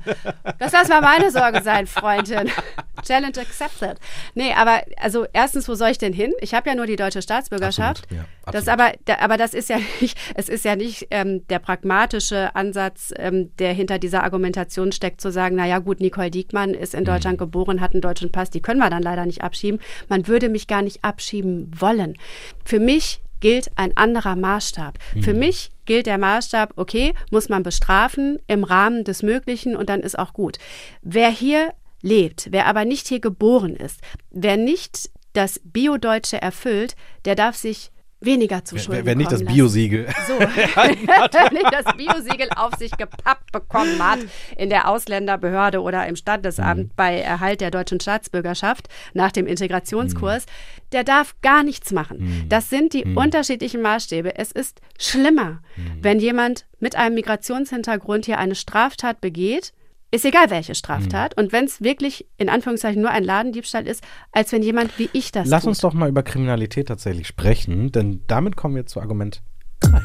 Das 0.59 0.73
lass 0.73 0.89
mal 0.89 1.01
meine 1.01 1.31
Sorge 1.31 1.63
sein, 1.63 1.87
Freundin. 1.87 2.51
Challenge 3.07 3.39
accepted. 3.39 3.99
Nee, 4.35 4.53
aber 4.55 4.83
also 4.97 5.27
erstens, 5.33 5.69
wo 5.69 5.75
soll 5.75 5.91
ich 5.91 5.99
denn 5.99 6.13
hin? 6.13 6.33
Ich 6.41 6.55
habe 6.55 6.69
ja 6.71 6.75
nur 6.75 6.87
die 6.87 6.97
deutsche 6.97 7.23
Staatsbürgerschaft. 7.23 8.05
Absolut, 8.05 8.27
ja, 8.47 8.53
das 8.53 8.69
aber, 8.69 8.93
aber 9.21 9.37
das 9.37 9.55
ist 9.55 9.69
ja 9.69 9.79
nicht, 10.01 10.19
es 10.35 10.49
ist 10.49 10.65
ja 10.65 10.75
nicht 10.75 11.09
ähm, 11.11 11.47
der 11.49 11.59
pragmatische 11.59 12.55
Ansatz, 12.57 13.13
ähm, 13.17 13.55
der 13.59 13.73
hinter 13.73 13.99
dieser 13.99 14.25
Argumentation 14.25 14.91
steckt, 14.93 15.21
zu 15.21 15.31
sagen, 15.31 15.57
naja 15.57 15.79
gut, 15.79 16.01
Nicole 16.01 16.31
Diekmann 16.31 16.75
ist 16.75 16.95
in 16.95 17.05
Mhm. 17.05 17.09
Deutschland 17.09 17.39
geboren, 17.39 17.81
hat 17.81 17.93
einen 17.93 18.01
deutschen 18.01 18.33
Pass, 18.33 18.51
die 18.51 18.61
können 18.61 18.81
wir 18.81 18.91
dann 18.91 19.03
leider 19.03 19.27
nicht 19.27 19.43
abschieben. 19.43 19.81
Man 20.09 20.27
würde 20.27 20.49
mich 20.49 20.67
gar 20.67 20.83
nicht 20.83 21.05
abschieben 21.05 21.71
wollen. 21.79 22.17
Für 22.65 22.81
mich 22.81 23.21
gilt 23.41 23.71
ein 23.77 23.97
anderer 23.97 24.37
Maßstab. 24.37 24.99
Für 25.21 25.35
mich 25.35 25.71
gilt 25.85 26.07
der 26.07 26.17
Maßstab, 26.17 26.73
okay, 26.77 27.13
muss 27.31 27.51
man 27.51 27.63
bestrafen 27.63 28.39
im 28.47 28.65
Rahmen 28.65 29.05
des 29.05 29.23
Möglichen 29.23 29.77
und 29.77 29.91
dann 29.91 30.01
ist 30.01 30.19
auch 30.19 30.33
gut. 30.33 30.57
Wer 31.03 31.29
hier 31.29 31.75
lebt, 32.01 32.49
wer 32.53 32.67
aber 32.67 32.85
nicht 32.85 33.09
hier 33.09 33.21
geboren 33.21 33.77
ist, 33.77 34.01
wer 34.31 34.57
nicht 34.57 35.11
das 35.35 35.61
Bio-Deutsche 35.65 36.41
erfüllt, 36.41 36.97
der 37.25 37.35
darf 37.35 37.57
sich 37.57 37.91
weniger 38.25 38.65
zu 38.65 38.79
Schulden 38.79 39.07
Wenn 39.07 39.19
nicht 39.19 39.33
das. 39.33 39.45
Biosiegel. 39.45 40.07
So, 40.27 40.35
wenn 40.39 41.53
nicht 41.55 41.73
das 41.73 41.97
Biosiegel 41.97 42.49
auf 42.57 42.75
sich 42.75 42.97
gepappt 42.97 43.53
bekommen 43.53 43.99
hat 44.03 44.21
in 44.57 44.71
der 44.71 44.89
Ausländerbehörde 44.89 45.81
oder 45.81 46.07
im 46.07 46.17
Standesamt 46.17 46.95
bei 46.97 47.21
Erhalt 47.21 47.61
der 47.61 47.71
deutschen 47.71 48.01
Staatsbürgerschaft 48.01 48.89
nach 49.13 49.33
dem 49.33 49.47
Integrationskurs, 49.47 50.47
der 50.93 51.05
darf 51.05 51.35
gar 51.43 51.63
nichts 51.63 51.93
machen. 51.93 52.47
Das 52.49 52.71
sind 52.71 52.93
die 52.93 53.05
unterschiedlichen 53.05 53.83
Maßstäbe. 53.83 54.37
Es 54.37 54.53
ist 54.53 54.81
schlimmer, 54.99 55.61
wenn 56.01 56.19
jemand 56.19 56.67
mit 56.81 56.97
einem 56.97 57.15
Migrationshintergrund 57.15 58.27
hier 58.27 58.39
eine 58.39 58.55
Straftat 58.55 59.21
begeht, 59.21 59.73
ist 60.15 60.25
egal 60.25 60.51
welche 60.51 60.75
Straftat. 60.75 61.37
Und 61.37 61.53
wenn 61.53 61.65
es 61.65 61.83
wirklich 61.83 62.27
in 62.37 62.49
Anführungszeichen 62.49 63.03
nur 63.03 63.11
ein 63.11 63.25
Ladendiebstahl 63.25 63.87
ist, 63.87 64.05
als 64.31 64.53
wenn 64.53 64.63
jemand 64.63 64.99
wie 64.99 65.11
ich 65.13 65.33
das 65.33 65.49
Lass 65.49 65.63
tut. 65.63 65.71
uns 65.71 65.79
doch 65.79 65.93
mal 65.93 66.09
über 66.09 66.23
Kriminalität 66.23 66.89
tatsächlich 66.89 67.27
sprechen, 67.27 67.91
denn 67.91 68.23
damit 68.29 68.57
kommen 68.57 68.77
wir 68.77 68.87
zu 68.87 69.01
Argument 69.01 69.43
3. 69.81 70.01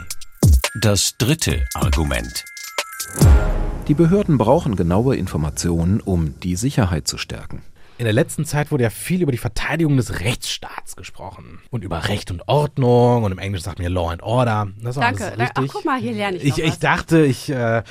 Das 0.81 1.15
dritte 1.17 1.63
Argument. 1.75 2.43
Die 3.87 3.93
Behörden 3.93 4.37
brauchen 4.37 4.75
genaue 4.75 5.15
Informationen, 5.15 6.01
um 6.01 6.39
die 6.39 6.55
Sicherheit 6.55 7.07
zu 7.07 7.17
stärken. 7.17 7.61
In 7.99 8.05
der 8.05 8.13
letzten 8.13 8.45
Zeit 8.45 8.71
wurde 8.71 8.83
ja 8.85 8.89
viel 8.89 9.21
über 9.21 9.33
die 9.33 9.37
Verteidigung 9.37 9.97
des 9.97 10.21
Rechtsstaats 10.21 10.95
gesprochen 10.95 11.59
und 11.69 11.83
über 11.83 12.07
Recht 12.07 12.31
und 12.31 12.47
Ordnung 12.47 13.23
und 13.25 13.33
im 13.33 13.39
Englischen 13.39 13.65
sagt 13.65 13.77
man 13.79 13.83
ja 13.83 13.89
Law 13.89 14.09
and 14.11 14.23
Order. 14.23 14.69
Das 14.81 14.95
ist 14.95 15.01
Danke. 15.01 15.25
alles 15.25 15.37
Da- 15.37 15.43
Ach, 15.53 15.61
richtig. 15.63 15.73
guck 15.73 15.83
mal, 15.85 15.99
hier 15.99 16.13
lerne 16.13 16.37
ich 16.37 16.45
Ich, 16.45 16.57
ich. 16.59 16.75
Mhm. 16.75 16.79
dachte, 16.79 17.25
ich, 17.25 17.49
äh, 17.49 17.83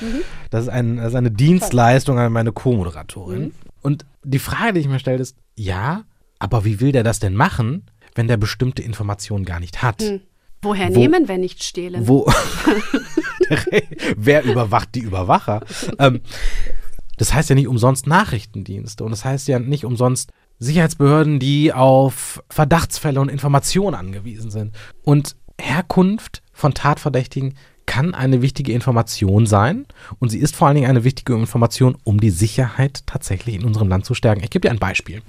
das, 0.49 0.63
ist 0.63 0.69
ein, 0.71 0.97
das 0.97 1.09
ist 1.09 1.15
eine 1.15 1.31
Dienstleistung 1.31 2.19
an 2.19 2.33
meine 2.33 2.53
Co-Moderatorin. 2.53 3.43
Mhm. 3.43 3.53
Und 3.83 4.07
die 4.25 4.39
Frage, 4.39 4.73
die 4.73 4.81
ich 4.81 4.89
mir 4.89 4.99
stelle, 4.99 5.19
ist, 5.21 5.37
ja, 5.57 6.05
aber 6.39 6.65
wie 6.65 6.81
will 6.81 6.93
der 6.93 7.03
das 7.05 7.19
denn 7.19 7.35
machen, 7.35 7.85
wenn 8.15 8.29
der 8.29 8.39
bestimmte 8.39 8.81
Informationen 8.81 9.45
gar 9.45 9.61
nicht 9.61 9.83
hat? 9.83 10.03
Woher 10.63 10.89
Wo- 10.89 10.99
nehmen, 10.99 11.29
wenn 11.29 11.41
nicht 11.43 11.63
stehlen? 11.63 12.09
Wo, 12.09 12.27
wer 14.17 14.43
überwacht 14.45 14.95
die 14.95 15.01
Überwacher? 15.01 15.61
Ähm, 15.99 16.21
das 17.19 17.35
heißt 17.35 17.51
ja 17.51 17.55
nicht 17.55 17.69
umsonst 17.69 18.07
Nachrichtendienste 18.07 19.05
und 19.05 19.11
das 19.11 19.25
heißt 19.25 19.49
ja 19.49 19.59
nicht 19.59 19.85
umsonst 19.85 20.33
Sicherheitsbehörden, 20.59 21.39
die 21.39 21.73
auf 21.73 22.43
Verdachtsfälle 22.49 23.21
und 23.21 23.29
Informationen 23.29 23.95
angewiesen 23.95 24.51
sind. 24.51 24.75
Und 25.03 25.37
Herkunft 25.61 26.43
von 26.53 26.75
Tatverdächtigen 26.75 27.55
kann 27.87 28.15
eine 28.15 28.43
wichtige 28.43 28.73
Information 28.73 29.47
sein 29.47 29.87
und 30.19 30.29
sie 30.29 30.39
ist 30.39 30.55
vor 30.55 30.69
allen 30.69 30.75
Dingen 30.77 30.91
eine 30.91 31.05
wichtige 31.05 31.35
Information, 31.35 31.97
um 32.05 32.21
die 32.21 32.31
Sicherheit 32.31 33.03
tatsächlich 33.07 33.55
in 33.55 33.65
unserem 33.65 33.89
Land 33.89 34.05
zu 34.05 34.15
stärken. 34.15 34.43
Ich 34.45 34.51
gebe 34.51 34.69
dir 34.69 34.71
ein 34.71 34.79
Beispiel. 34.79 35.23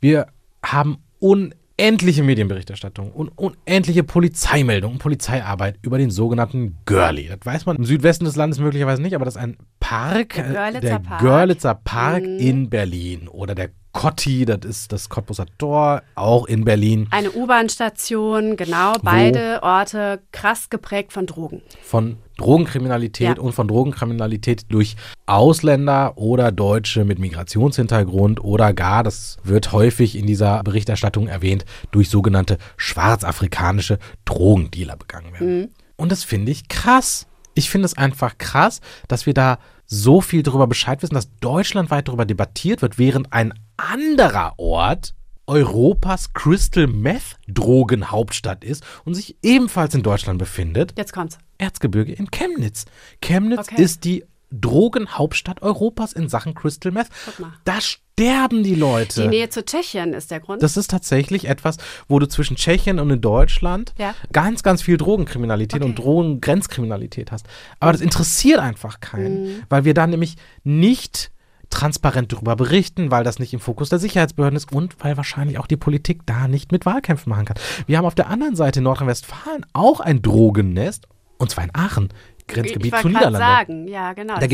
Wir 0.00 0.26
haben 0.64 0.98
unendliche 1.20 2.24
Medienberichterstattung 2.24 3.12
und 3.12 3.28
unendliche 3.36 4.02
Polizeimeldungen, 4.02 4.98
Polizeiarbeit 4.98 5.78
über 5.82 5.98
den 5.98 6.10
sogenannten 6.10 6.78
Görli. 6.84 7.28
Das 7.28 7.38
weiß 7.44 7.66
man 7.66 7.76
im 7.76 7.84
Südwesten 7.84 8.24
des 8.24 8.34
Landes 8.34 8.58
möglicherweise 8.58 9.00
nicht, 9.00 9.14
aber 9.14 9.24
das 9.24 9.36
ist 9.36 9.42
ein 9.42 9.56
Park, 9.88 10.34
Der 10.34 10.46
äh, 10.48 10.52
Görlitzer 10.52 10.80
der 10.80 10.98
Park. 10.98 11.20
Görlitzer 11.20 11.74
Park 11.74 12.24
in 12.24 12.68
Berlin 12.70 13.28
oder 13.28 13.54
der 13.54 13.70
Kotti, 13.92 14.44
das 14.44 14.58
ist 14.64 14.92
das 14.92 15.08
Cottbuser 15.08 15.46
Tor, 15.58 16.02
auch 16.16 16.44
in 16.46 16.64
Berlin, 16.64 17.06
Eine 17.12 17.30
U-Bahn-Station, 17.30 18.56
genau, 18.56 18.92
beide 19.02 19.62
Orte 19.62 20.20
krass 20.32 20.68
geprägt 20.68 21.12
von 21.12 21.26
Drogen. 21.26 21.62
von 21.82 22.18
Drogenkriminalität 22.36 23.38
Ja. 23.38 23.42
und 23.42 23.52
von 23.54 23.68
Drogenkriminalität 23.68 24.66
durch 24.70 24.96
Ausländer 25.24 26.18
oder 26.18 26.52
Deutsche 26.52 27.04
mit 27.06 27.18
Migrationshintergrund 27.18 28.42
oder 28.44 28.74
gar, 28.74 29.02
das 29.02 29.38
wird 29.44 29.72
häufig 29.72 30.18
in 30.18 30.26
dieser 30.26 30.62
Berichterstattung 30.62 31.28
erwähnt, 31.28 31.64
durch 31.92 32.10
sogenannte 32.10 32.58
schwarzafrikanische 32.76 33.98
Drogendealer 34.26 34.96
begangen 34.96 35.32
werden. 35.32 35.74
Und 35.96 36.12
das 36.12 36.24
finde 36.24 36.52
ich 36.52 36.68
krass. 36.68 37.26
Ich 37.54 37.70
finde 37.70 37.86
es 37.86 37.96
einfach 37.96 38.36
krass, 38.36 38.82
dass 39.08 39.24
wir 39.24 39.32
da 39.32 39.58
so 39.86 40.20
viel 40.20 40.42
darüber 40.42 40.66
Bescheid 40.66 41.02
wissen, 41.02 41.14
dass 41.14 41.30
deutschlandweit 41.40 42.08
darüber 42.08 42.24
debattiert 42.24 42.82
wird, 42.82 42.98
während 42.98 43.32
ein 43.32 43.54
anderer 43.76 44.54
Ort 44.58 45.14
Europas 45.46 46.32
Crystal 46.32 46.86
Meth 46.88 47.36
Drogenhauptstadt 47.46 48.64
ist 48.64 48.84
und 49.04 49.14
sich 49.14 49.36
ebenfalls 49.42 49.94
in 49.94 50.02
Deutschland 50.02 50.38
befindet. 50.38 50.94
Jetzt 50.96 51.12
kommt's. 51.12 51.38
Erzgebirge 51.58 52.12
in 52.12 52.30
Chemnitz. 52.30 52.84
Chemnitz 53.22 53.60
Okay. 53.60 53.80
ist 53.80 54.04
die 54.04 54.24
Drogenhauptstadt 54.50 55.62
Europas 55.62 56.12
in 56.12 56.28
Sachen 56.28 56.54
Crystal 56.54 56.92
Meth. 56.92 57.08
Guck 57.24 57.38
mal. 57.40 57.52
Da 57.64 57.80
sterben 58.20 58.62
die 58.62 58.74
Leute. 58.74 59.22
Die 59.22 59.28
Nähe 59.28 59.50
zu 59.50 59.62
Tschechien 59.62 60.14
ist 60.14 60.30
der 60.30 60.40
Grund. 60.40 60.62
Das 60.62 60.78
ist 60.78 60.90
tatsächlich 60.90 61.48
etwas, 61.48 61.76
wo 62.08 62.18
du 62.18 62.26
zwischen 62.26 62.56
Tschechien 62.56 62.98
und 62.98 63.10
in 63.10 63.20
Deutschland 63.20 63.92
Ja. 63.98 64.14
ganz, 64.32 64.62
ganz 64.62 64.80
viel 64.80 64.96
Drogenkriminalität 64.96 65.82
und 65.84 65.98
Drogengrenzkriminalität 65.98 67.30
hast. 67.30 67.46
Aber 67.78 67.92
das 67.92 68.00
interessiert 68.00 68.58
einfach 68.58 69.00
keinen, 69.00 69.44
Mhm. 69.44 69.62
weil 69.68 69.84
wir 69.84 69.92
da 69.92 70.06
nämlich 70.06 70.36
nicht 70.64 71.30
transparent 71.68 72.32
darüber 72.32 72.56
berichten, 72.56 73.10
weil 73.10 73.22
das 73.22 73.38
nicht 73.38 73.52
im 73.52 73.60
Fokus 73.60 73.90
der 73.90 73.98
Sicherheitsbehörden 73.98 74.56
ist 74.56 74.72
und 74.72 74.94
weil 75.04 75.18
wahrscheinlich 75.18 75.58
auch 75.58 75.66
die 75.66 75.76
Politik 75.76 76.22
da 76.24 76.48
nicht 76.48 76.72
mit 76.72 76.86
Wahlkämpfen 76.86 77.28
machen 77.28 77.44
kann. 77.44 77.58
Wir 77.86 77.98
haben 77.98 78.06
auf 78.06 78.14
der 78.14 78.30
anderen 78.30 78.56
Seite 78.56 78.78
in 78.80 78.84
Nordrhein-Westfalen 78.84 79.66
auch 79.74 80.00
ein 80.00 80.22
Drogennest, 80.22 81.06
und 81.36 81.50
zwar 81.50 81.64
in 81.64 81.70
Aachen, 81.74 82.08
Grenzgebiet 82.48 82.94
ich 82.94 83.00
zu 83.00 83.08
Niederlande. 83.08 83.38
sagen, 83.38 83.88
ja, 83.88 84.12
genau. 84.12 84.38
Da 84.38 84.46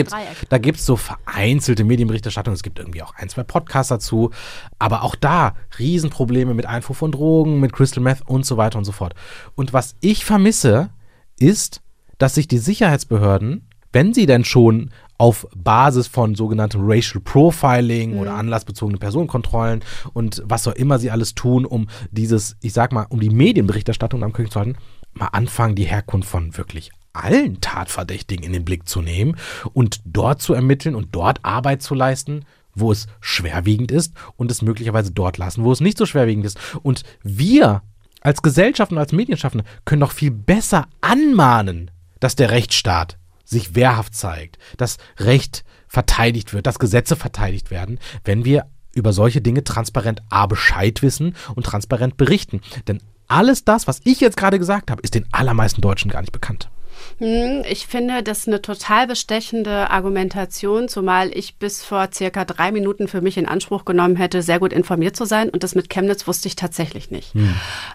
da 0.49 0.59
gibt's 0.59 0.87
so 0.87 0.97
vereinzelte 0.97 1.85
Medienberichterstattung. 1.85 2.55
Es 2.55 2.63
gibt 2.63 2.79
irgendwie 2.79 3.03
auch 3.03 3.15
ein, 3.15 3.29
zwei 3.29 3.43
Podcasts 3.43 3.91
dazu. 3.91 4.31
Aber 4.79 5.03
auch 5.03 5.15
da 5.15 5.55
Riesenprobleme 5.79 6.55
mit 6.55 6.67
Einfuhr 6.67 6.97
von 6.97 7.13
Drogen, 7.13 7.61
mit 7.61 7.73
Crystal 7.73 8.03
Meth 8.03 8.23
und 8.27 8.47
so 8.47 8.57
weiter 8.57 8.79
und 8.79 8.85
so 8.85 8.93
fort. 8.93 9.15
Und 9.55 9.73
was 9.73 9.97
ich 10.01 10.25
vermisse, 10.25 10.91
ist, 11.39 11.83
dass 12.19 12.35
sich 12.35 12.49
die 12.49 12.59
Sicherheitsbehörden, 12.59 13.69
wenn 13.93 14.15
sie 14.15 14.27
denn 14.27 14.45
schon 14.45 14.91
auf 15.19 15.47
Basis 15.55 16.07
von 16.07 16.35
sogenanntem 16.35 16.81
Racial 16.85 17.21
Profiling 17.23 18.19
oder 18.19 18.35
anlassbezogene 18.35 18.99
Personenkontrollen 18.99 19.85
und 20.15 20.43
was 20.47 20.67
auch 20.67 20.73
immer 20.73 20.99
sie 20.99 21.11
alles 21.11 21.35
tun, 21.35 21.65
um 21.65 21.89
dieses, 22.11 22.57
ich 22.61 22.73
sag 22.73 22.93
mal, 22.93 23.07
um 23.09 23.21
die 23.21 23.31
Medienberichterstattung 23.31 24.25
am 24.25 24.33
König 24.33 24.51
zu 24.51 24.59
halten, 24.59 24.77
mal 25.13 25.29
anfangen, 25.29 25.75
die 25.75 25.85
Herkunft 25.85 26.29
von 26.29 26.57
wirklich 26.57 26.91
allen 27.13 27.61
Tatverdächtigen 27.61 28.45
in 28.45 28.53
den 28.53 28.65
Blick 28.65 28.89
zu 28.89 29.03
nehmen 29.03 29.37
und 29.73 30.01
dort 30.05 30.43
zu 30.43 30.55
ermitteln 30.55 30.95
und 30.95 31.09
dort 31.15 31.45
Arbeit 31.45 31.83
zu 31.83 31.95
leisten, 31.95 32.45
wo 32.75 32.91
es 32.91 33.07
schwerwiegend 33.21 33.91
ist 33.91 34.15
und 34.37 34.51
es 34.51 34.63
möglicherweise 34.63 35.11
dort 35.11 35.39
lassen, 35.39 35.65
wo 35.65 35.73
es 35.73 35.81
nicht 35.81 35.99
so 35.99 36.07
schwerwiegend 36.07 36.47
ist. 36.47 36.59
Und 36.83 37.03
wir 37.23 37.83
als 38.21 38.43
Gesellschaft 38.43 38.93
und 38.93 38.99
als 38.99 39.13
Medienschaffende 39.13 39.65
können 39.85 40.01
doch 40.01 40.13
viel 40.13 40.31
besser 40.31 40.87
anmahnen, 41.01 41.91
dass 42.21 42.37
der 42.37 42.51
Rechtsstaat 42.51 43.19
sich 43.45 43.75
wehrhaft 43.75 44.15
zeigt, 44.15 44.59
dass 44.77 44.97
Recht 45.19 45.65
verteidigt 45.89 46.55
wird, 46.55 46.67
dass 46.67 46.79
Gesetze 46.79 47.17
verteidigt 47.17 47.71
werden, 47.71 47.99
wenn 48.25 48.45
wir 48.45 48.67
über 48.95 49.13
solche 49.13 49.41
Dinge 49.41 49.65
transparent 49.65 50.23
A 50.31 50.47
Bescheid 50.47 51.03
wissen 51.03 51.35
und 51.55 51.65
transparent 51.65 52.17
berichten. 52.17 52.61
Denn 52.89 53.03
alles 53.27 53.65
das, 53.65 53.87
was 53.87 54.01
ich 54.05 54.21
jetzt 54.21 54.37
gerade 54.37 54.59
gesagt 54.59 54.91
habe, 54.91 55.03
ist 55.03 55.15
den 55.15 55.27
allermeisten 55.33 55.81
Deutschen 55.81 56.11
gar 56.11 56.21
nicht 56.21 56.33
bekannt. 56.33 56.71
Hm, 57.19 57.63
ich 57.69 57.87
finde 57.87 58.23
das 58.23 58.47
eine 58.47 58.63
total 58.63 59.07
bestechende 59.07 59.91
Argumentation, 59.91 60.89
zumal 60.89 61.31
ich 61.37 61.57
bis 61.57 61.85
vor 61.85 62.09
circa 62.13 62.45
drei 62.45 62.73
Minuten 62.73 63.09
für 63.09 63.21
mich 63.21 63.37
in 63.37 63.47
Anspruch 63.47 63.85
genommen 63.85 64.17
hätte, 64.17 64.43
sehr 64.43 64.59
gut 64.59 64.73
informiert 64.73 65.17
zu 65.17 65.25
sein. 65.25 65.49
Und 65.51 65.63
das 65.63 65.75
mit 65.75 65.91
Chemnitz 65.91 66.27
wusste 66.27 66.49
ich 66.49 66.57
tatsächlich 66.57 67.11
nicht. 67.11 67.35
Hm. 67.35 67.55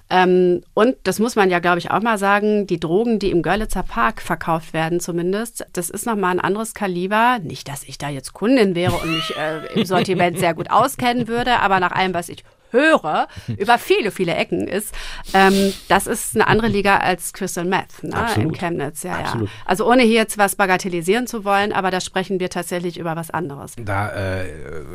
Ähm, 0.09 0.63
und 0.73 0.95
das 1.03 1.19
muss 1.19 1.35
man 1.35 1.49
ja, 1.49 1.59
glaube 1.59 1.79
ich, 1.79 1.91
auch 1.91 2.01
mal 2.01 2.17
sagen, 2.17 2.67
die 2.67 2.79
Drogen, 2.79 3.19
die 3.19 3.31
im 3.31 3.41
Görlitzer 3.41 3.83
Park 3.83 4.21
verkauft 4.21 4.73
werden 4.73 4.99
zumindest, 4.99 5.65
das 5.73 5.89
ist 5.89 6.05
nochmal 6.05 6.31
ein 6.31 6.39
anderes 6.39 6.73
Kaliber. 6.73 7.39
Nicht, 7.41 7.67
dass 7.67 7.83
ich 7.83 7.97
da 7.97 8.09
jetzt 8.09 8.33
Kundin 8.33 8.75
wäre 8.75 8.93
und 8.93 9.11
mich 9.11 9.35
äh, 9.35 9.73
im 9.73 9.85
Sortiment 9.85 10.39
sehr 10.39 10.53
gut 10.53 10.71
auskennen 10.71 11.27
würde, 11.27 11.59
aber 11.59 11.79
nach 11.79 11.91
allem, 11.91 12.13
was 12.13 12.29
ich 12.29 12.43
höre, 12.77 13.27
über 13.57 13.77
viele, 13.77 14.11
viele 14.11 14.35
Ecken 14.35 14.67
ist, 14.67 14.93
ähm, 15.33 15.73
das 15.87 16.07
ist 16.07 16.35
eine 16.35 16.47
andere 16.47 16.67
Liga 16.67 16.97
als 16.97 17.33
Crystal 17.33 17.65
Meth 17.65 18.03
ne, 18.03 18.27
in 18.35 18.51
Chemnitz. 18.53 19.03
Ja, 19.03 19.19
Absolut. 19.19 19.49
ja. 19.49 19.55
Also 19.65 19.89
ohne 19.89 20.03
hier 20.03 20.15
jetzt 20.15 20.37
was 20.37 20.55
bagatellisieren 20.55 21.27
zu 21.27 21.43
wollen, 21.45 21.73
aber 21.73 21.91
da 21.91 22.01
sprechen 22.01 22.39
wir 22.39 22.49
tatsächlich 22.49 22.97
über 22.97 23.15
was 23.15 23.31
anderes. 23.31 23.73
Da 23.77 24.41
äh, 24.41 24.45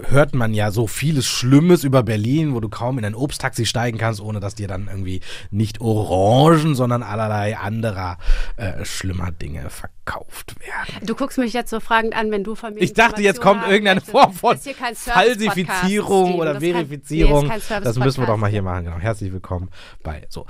hört 0.09 0.35
man 0.35 0.55
ja 0.55 0.71
so 0.71 0.87
vieles 0.87 1.27
Schlimmes 1.27 1.85
über 1.85 2.03
Berlin, 2.03 2.55
wo 2.55 2.61
du 2.61 2.69
kaum 2.69 2.99
in 2.99 3.05
ein 3.05 3.15
Obsttaxi 3.15 3.67
steigen 3.67 3.99
kannst, 3.99 4.21
ohne 4.21 4.41
dass 4.41 4.55
dir 4.55 4.69
dann 4.69 4.89
irgendwie 4.89 5.21
nicht 5.51 5.81
Orangen, 5.81 6.75
sondern 6.75 7.03
allerlei 7.03 7.57
anderer 7.57 8.19
äh, 8.57 8.85
schlimmer 8.85 9.33
Dinge 9.33 9.71
verkauft 9.71 10.55
werden. 10.61 11.07
Du 11.07 11.15
guckst 11.15 11.39
mich 11.39 11.53
jetzt 11.53 11.71
so 11.71 11.81
fragend 11.81 12.15
an, 12.15 12.31
wenn 12.31 12.45
du 12.45 12.55
von 12.55 12.75
mir 12.75 12.81
Ich 12.81 12.93
dachte, 12.93 13.23
jetzt 13.23 13.41
kommt 13.41 13.67
irgendeine 13.67 14.01
Form 14.01 14.33
von 14.33 14.59
Falsifizierung 14.59 16.35
oder 16.35 16.61
Verifizierung. 16.61 17.49
Kann, 17.49 17.59
nee, 17.59 17.72
das 17.81 17.99
müssen 17.99 18.23
wir 18.23 18.27
doch 18.27 18.37
mal 18.37 18.51
hier 18.51 18.63
machen. 18.63 18.85
Genau. 18.85 18.99
Herzlich 18.99 19.33
willkommen 19.33 19.71
bei 20.03 20.27
so. 20.29 20.47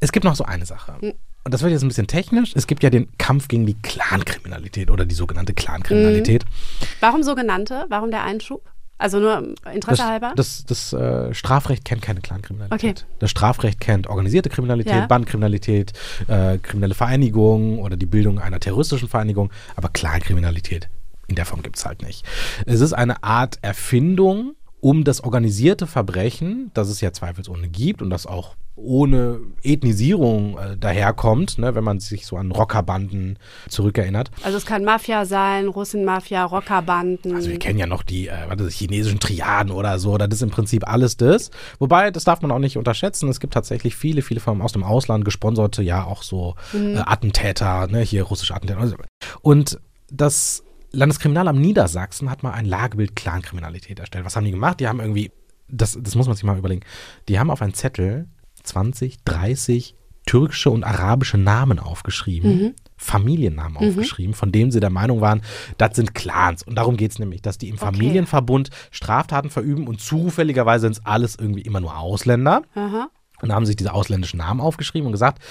Es 0.00 0.12
gibt 0.12 0.24
noch 0.24 0.34
so 0.34 0.44
eine 0.44 0.66
Sache. 0.66 0.94
Hm. 1.00 1.14
Und 1.44 1.54
das 1.54 1.62
wird 1.62 1.72
jetzt 1.72 1.82
ein 1.82 1.88
bisschen 1.88 2.06
technisch. 2.06 2.52
Es 2.54 2.66
gibt 2.66 2.82
ja 2.82 2.90
den 2.90 3.08
Kampf 3.16 3.48
gegen 3.48 3.64
die 3.64 3.74
Clankriminalität 3.74 4.90
oder 4.90 5.06
die 5.06 5.14
sogenannte 5.14 5.54
Clankriminalität. 5.54 6.44
Mhm. 6.44 6.86
Warum 7.00 7.22
sogenannte? 7.22 7.86
Warum 7.88 8.10
der 8.10 8.24
Einschub? 8.24 8.62
Also 8.98 9.18
nur 9.18 9.54
Interesse 9.72 10.02
das, 10.02 10.06
halber? 10.06 10.32
Das, 10.36 10.64
das 10.66 10.92
äh, 10.92 11.32
Strafrecht 11.32 11.86
kennt 11.86 12.02
keine 12.02 12.20
Clankriminalität. 12.20 13.04
Okay. 13.04 13.16
Das 13.18 13.30
Strafrecht 13.30 13.80
kennt 13.80 14.06
organisierte 14.06 14.50
Kriminalität, 14.50 14.92
ja. 14.92 15.06
Bandkriminalität, 15.06 15.94
äh, 16.28 16.58
kriminelle 16.58 16.94
Vereinigungen 16.94 17.78
oder 17.78 17.96
die 17.96 18.04
Bildung 18.04 18.38
einer 18.38 18.60
terroristischen 18.60 19.08
Vereinigung, 19.08 19.50
aber 19.74 19.88
Clankriminalität 19.88 20.90
in 21.28 21.36
der 21.36 21.46
Form 21.46 21.62
gibt 21.62 21.78
es 21.78 21.86
halt 21.86 22.02
nicht. 22.02 22.26
Es 22.66 22.80
ist 22.80 22.92
eine 22.92 23.22
Art 23.22 23.58
Erfindung 23.62 24.54
um 24.80 25.04
das 25.04 25.22
organisierte 25.22 25.86
Verbrechen, 25.86 26.70
das 26.74 26.88
es 26.88 27.00
ja 27.00 27.12
zweifelsohne 27.12 27.68
gibt 27.68 28.02
und 28.02 28.10
das 28.10 28.26
auch 28.26 28.56
ohne 28.76 29.40
Ethnisierung 29.62 30.58
äh, 30.58 30.76
daherkommt, 30.76 31.58
ne, 31.58 31.74
wenn 31.74 31.84
man 31.84 32.00
sich 32.00 32.26
so 32.26 32.36
an 32.36 32.50
Rockerbanden 32.50 33.38
zurückerinnert. 33.68 34.30
Also 34.42 34.56
es 34.56 34.64
kann 34.64 34.84
Mafia 34.84 35.26
sein, 35.26 35.68
Russenmafia, 35.68 36.44
Rockerbanden. 36.44 37.34
Also 37.34 37.50
wir 37.50 37.58
kennen 37.58 37.78
ja 37.78 37.86
noch 37.86 38.02
die, 38.02 38.28
äh, 38.28 38.48
warte, 38.48 38.68
chinesischen 38.68 39.20
Triaden 39.20 39.70
oder 39.70 39.98
so, 39.98 40.16
das 40.16 40.28
ist 40.32 40.42
im 40.42 40.50
Prinzip 40.50 40.88
alles 40.88 41.18
das. 41.18 41.50
Wobei, 41.78 42.10
das 42.10 42.24
darf 42.24 42.40
man 42.40 42.50
auch 42.50 42.58
nicht 42.58 42.78
unterschätzen, 42.78 43.28
es 43.28 43.40
gibt 43.40 43.52
tatsächlich 43.52 43.96
viele, 43.96 44.22
viele 44.22 44.40
von 44.40 44.62
aus 44.62 44.72
dem 44.72 44.84
Ausland 44.84 45.24
gesponserte, 45.24 45.82
ja 45.82 46.04
auch 46.04 46.22
so 46.22 46.54
mhm. 46.72 46.96
äh, 46.96 47.02
Attentäter, 47.04 47.86
ne, 47.88 48.00
hier 48.00 48.22
russische 48.22 48.54
Attentäter. 48.54 48.96
Und 49.42 49.78
das 50.10 50.64
Landeskriminalamt 50.92 51.60
Niedersachsen 51.60 52.30
hat 52.30 52.42
mal 52.42 52.52
ein 52.52 52.66
Lagebild 52.66 53.14
Clankriminalität 53.16 53.98
erstellt. 53.98 54.24
Was 54.24 54.36
haben 54.36 54.44
die 54.44 54.50
gemacht? 54.50 54.80
Die 54.80 54.88
haben 54.88 55.00
irgendwie, 55.00 55.30
das, 55.68 55.98
das 56.00 56.14
muss 56.14 56.26
man 56.26 56.36
sich 56.36 56.44
mal 56.44 56.58
überlegen, 56.58 56.82
die 57.28 57.38
haben 57.38 57.50
auf 57.50 57.62
einen 57.62 57.74
Zettel 57.74 58.28
20, 58.62 59.24
30 59.24 59.94
türkische 60.26 60.70
und 60.70 60.84
arabische 60.84 61.38
Namen 61.38 61.78
aufgeschrieben, 61.78 62.62
mhm. 62.62 62.74
Familiennamen 62.96 63.82
mhm. 63.82 63.88
aufgeschrieben, 63.88 64.34
von 64.34 64.52
denen 64.52 64.70
sie 64.70 64.80
der 64.80 64.90
Meinung 64.90 65.20
waren, 65.20 65.42
das 65.78 65.96
sind 65.96 66.14
Clans. 66.14 66.62
Und 66.62 66.76
darum 66.76 66.96
geht 66.96 67.12
es 67.12 67.18
nämlich, 67.18 67.42
dass 67.42 67.58
die 67.58 67.68
im 67.68 67.78
Familienverbund 67.78 68.70
Straftaten 68.90 69.50
verüben 69.50 69.86
und 69.88 70.00
zufälligerweise 70.00 70.82
sind 70.82 70.92
es 70.92 71.06
alles 71.06 71.36
irgendwie 71.36 71.62
immer 71.62 71.80
nur 71.80 71.98
Ausländer. 71.98 72.62
Aha. 72.74 73.08
Und 73.40 73.48
da 73.48 73.54
haben 73.54 73.66
sich 73.66 73.76
diese 73.76 73.94
ausländischen 73.94 74.36
Namen 74.36 74.60
aufgeschrieben 74.60 75.06
und 75.06 75.12
gesagt, 75.12 75.42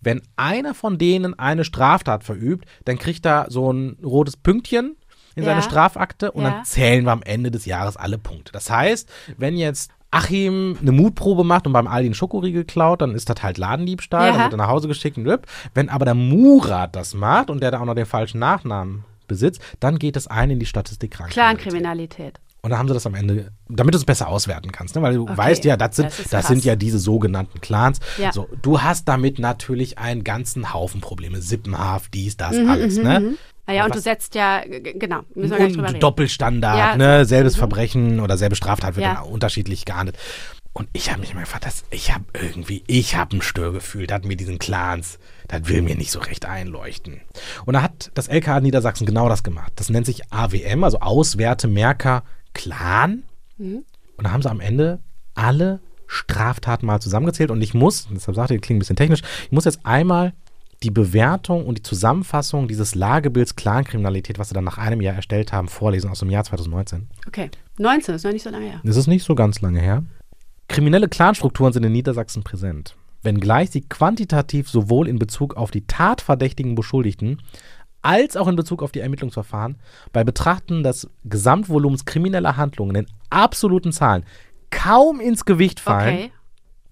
wenn 0.00 0.22
einer 0.36 0.74
von 0.74 0.98
denen 0.98 1.38
eine 1.38 1.64
Straftat 1.64 2.24
verübt, 2.24 2.66
dann 2.84 2.98
kriegt 2.98 3.26
er 3.26 3.46
so 3.48 3.72
ein 3.72 3.98
rotes 4.02 4.36
Pünktchen 4.36 4.96
in 5.36 5.44
ja. 5.44 5.50
seine 5.50 5.62
Strafakte 5.62 6.32
und 6.32 6.42
ja. 6.44 6.50
dann 6.50 6.64
zählen 6.64 7.04
wir 7.04 7.12
am 7.12 7.22
Ende 7.22 7.50
des 7.50 7.66
Jahres 7.66 7.96
alle 7.96 8.18
Punkte. 8.18 8.52
Das 8.52 8.70
heißt, 8.70 9.08
wenn 9.36 9.56
jetzt 9.56 9.90
Achim 10.10 10.76
eine 10.80 10.92
Mutprobe 10.92 11.44
macht 11.44 11.66
und 11.66 11.72
beim 11.72 11.86
Aldi 11.86 12.08
einen 12.08 12.14
Schokoriegel 12.14 12.64
klaut, 12.64 13.00
dann 13.00 13.14
ist 13.14 13.30
das 13.30 13.42
halt 13.42 13.58
Ladendiebstahl, 13.58 14.28
ja. 14.28 14.32
dann 14.32 14.42
wird 14.42 14.54
er 14.54 14.56
nach 14.56 14.68
Hause 14.68 14.88
geschickt 14.88 15.16
und 15.16 15.28
Rip. 15.28 15.46
Wenn 15.74 15.88
aber 15.88 16.04
der 16.04 16.14
Murat 16.14 16.96
das 16.96 17.14
macht 17.14 17.50
und 17.50 17.62
der 17.62 17.70
da 17.70 17.80
auch 17.80 17.84
noch 17.84 17.94
den 17.94 18.06
falschen 18.06 18.40
Nachnamen 18.40 19.04
besitzt, 19.28 19.62
dann 19.78 19.98
geht 19.98 20.16
es 20.16 20.26
ein 20.26 20.50
in 20.50 20.58
die 20.58 20.66
Statistik 20.66 21.12
Clankriminalität. 21.12 21.60
Clankriminalität. 21.62 22.40
Und 22.62 22.70
dann 22.70 22.78
haben 22.78 22.88
sie 22.88 22.94
das 22.94 23.06
am 23.06 23.14
Ende, 23.14 23.52
damit 23.68 23.94
du 23.94 23.98
es 23.98 24.04
besser 24.04 24.28
auswerten 24.28 24.70
kannst, 24.70 24.94
ne? 24.94 25.02
weil 25.02 25.14
du 25.14 25.22
okay. 25.22 25.36
weißt 25.36 25.64
ja, 25.64 25.76
das 25.76 25.96
sind, 25.96 26.06
das, 26.06 26.28
das 26.28 26.48
sind 26.48 26.64
ja 26.64 26.76
diese 26.76 26.98
sogenannten 26.98 27.60
Clans. 27.60 28.00
Ja. 28.18 28.32
So, 28.32 28.48
du 28.60 28.82
hast 28.82 29.08
damit 29.08 29.38
natürlich 29.38 29.98
einen 29.98 30.24
ganzen 30.24 30.74
Haufen 30.74 31.00
Probleme, 31.00 31.40
Sippenhaft, 31.40 32.12
dies, 32.12 32.36
das, 32.36 32.56
mhm, 32.56 32.70
alles. 32.70 32.98
Mhm, 32.98 33.02
ne? 33.02 33.20
Mhm. 33.20 33.38
Naja, 33.66 33.84
und 33.84 33.94
du 33.94 34.00
setzt 34.00 34.34
ja, 34.34 34.62
genau, 34.66 35.20
müssen 35.34 35.56
wir 35.56 35.64
und 35.64 35.86
reden. 35.86 36.00
Doppelstandard, 36.00 36.78
ja, 36.78 36.96
ne? 36.96 37.24
selbes 37.24 37.54
mhm. 37.54 37.60
Verbrechen 37.60 38.20
oder 38.20 38.36
selbe 38.36 38.56
Straftat 38.56 38.96
wird 38.96 39.06
ja. 39.06 39.14
dann 39.14 39.24
unterschiedlich 39.24 39.84
geahndet. 39.84 40.16
Und 40.72 40.88
ich 40.92 41.10
habe 41.10 41.20
mich 41.20 41.32
immer 41.32 41.40
gefragt, 41.40 41.66
dass 41.66 41.84
ich 41.90 42.14
habe 42.14 42.24
irgendwie, 42.32 42.84
ich 42.86 43.16
habe 43.16 43.36
ein 43.36 43.42
Störgefühl, 43.42 44.06
das 44.06 44.22
mit 44.22 44.38
diesen 44.38 44.58
Clans, 44.58 45.18
das 45.48 45.68
will 45.68 45.82
mir 45.82 45.96
nicht 45.96 46.12
so 46.12 46.20
recht 46.20 46.46
einleuchten. 46.46 47.20
Und 47.64 47.74
da 47.74 47.82
hat 47.82 48.12
das 48.14 48.28
LKA 48.28 48.60
Niedersachsen 48.60 49.04
genau 49.04 49.28
das 49.28 49.42
gemacht. 49.42 49.72
Das 49.76 49.88
nennt 49.88 50.06
sich 50.06 50.32
AWM, 50.32 50.84
also 50.84 51.00
Auswerte 51.00 51.66
Merker 51.66 52.22
Clan. 52.54 53.22
Mhm. 53.58 53.84
Und 54.16 54.24
da 54.24 54.32
haben 54.32 54.42
sie 54.42 54.50
am 54.50 54.60
Ende 54.60 55.00
alle 55.34 55.80
Straftaten 56.06 56.86
mal 56.86 57.00
zusammengezählt. 57.00 57.50
Und 57.50 57.62
ich 57.62 57.74
muss, 57.74 58.08
deshalb 58.10 58.36
sagte 58.36 58.54
ich, 58.54 58.60
klingt 58.60 58.78
ein 58.78 58.80
bisschen 58.80 58.96
technisch, 58.96 59.22
ich 59.44 59.52
muss 59.52 59.64
jetzt 59.64 59.80
einmal 59.84 60.32
die 60.82 60.90
Bewertung 60.90 61.66
und 61.66 61.78
die 61.78 61.82
Zusammenfassung 61.82 62.66
dieses 62.66 62.94
Lagebilds 62.94 63.54
Clankriminalität, 63.54 64.38
was 64.38 64.48
sie 64.48 64.54
dann 64.54 64.64
nach 64.64 64.78
einem 64.78 65.00
Jahr 65.00 65.14
erstellt 65.14 65.52
haben, 65.52 65.68
vorlesen 65.68 66.10
aus 66.10 66.20
dem 66.20 66.30
Jahr 66.30 66.44
2019. 66.44 67.08
Okay, 67.26 67.50
19 67.78 68.14
ist 68.14 68.24
noch 68.24 68.32
nicht 68.32 68.42
so 68.42 68.50
lange 68.50 68.66
her. 68.66 68.80
Das 68.82 68.96
ist 68.96 69.06
nicht 69.06 69.24
so 69.24 69.34
ganz 69.34 69.60
lange 69.60 69.80
her. 69.80 70.04
Kriminelle 70.68 71.08
Clanstrukturen 71.08 71.72
sind 71.72 71.84
in 71.84 71.92
Niedersachsen 71.92 72.42
präsent, 72.42 72.96
wenngleich 73.22 73.70
sie 73.70 73.82
quantitativ 73.82 74.70
sowohl 74.70 75.08
in 75.08 75.18
Bezug 75.18 75.56
auf 75.56 75.70
die 75.70 75.86
tatverdächtigen 75.86 76.74
Beschuldigten 76.74 77.42
als 78.02 78.36
auch 78.36 78.48
in 78.48 78.56
Bezug 78.56 78.82
auf 78.82 78.92
die 78.92 79.00
Ermittlungsverfahren 79.00 79.76
bei 80.12 80.24
Betrachten 80.24 80.82
des 80.82 81.08
Gesamtvolumens 81.24 82.04
krimineller 82.04 82.56
Handlungen 82.56 82.96
in 82.96 83.06
absoluten 83.28 83.92
Zahlen 83.92 84.24
kaum 84.70 85.20
ins 85.20 85.44
Gewicht 85.44 85.80
fallen, 85.80 86.16
okay. 86.16 86.32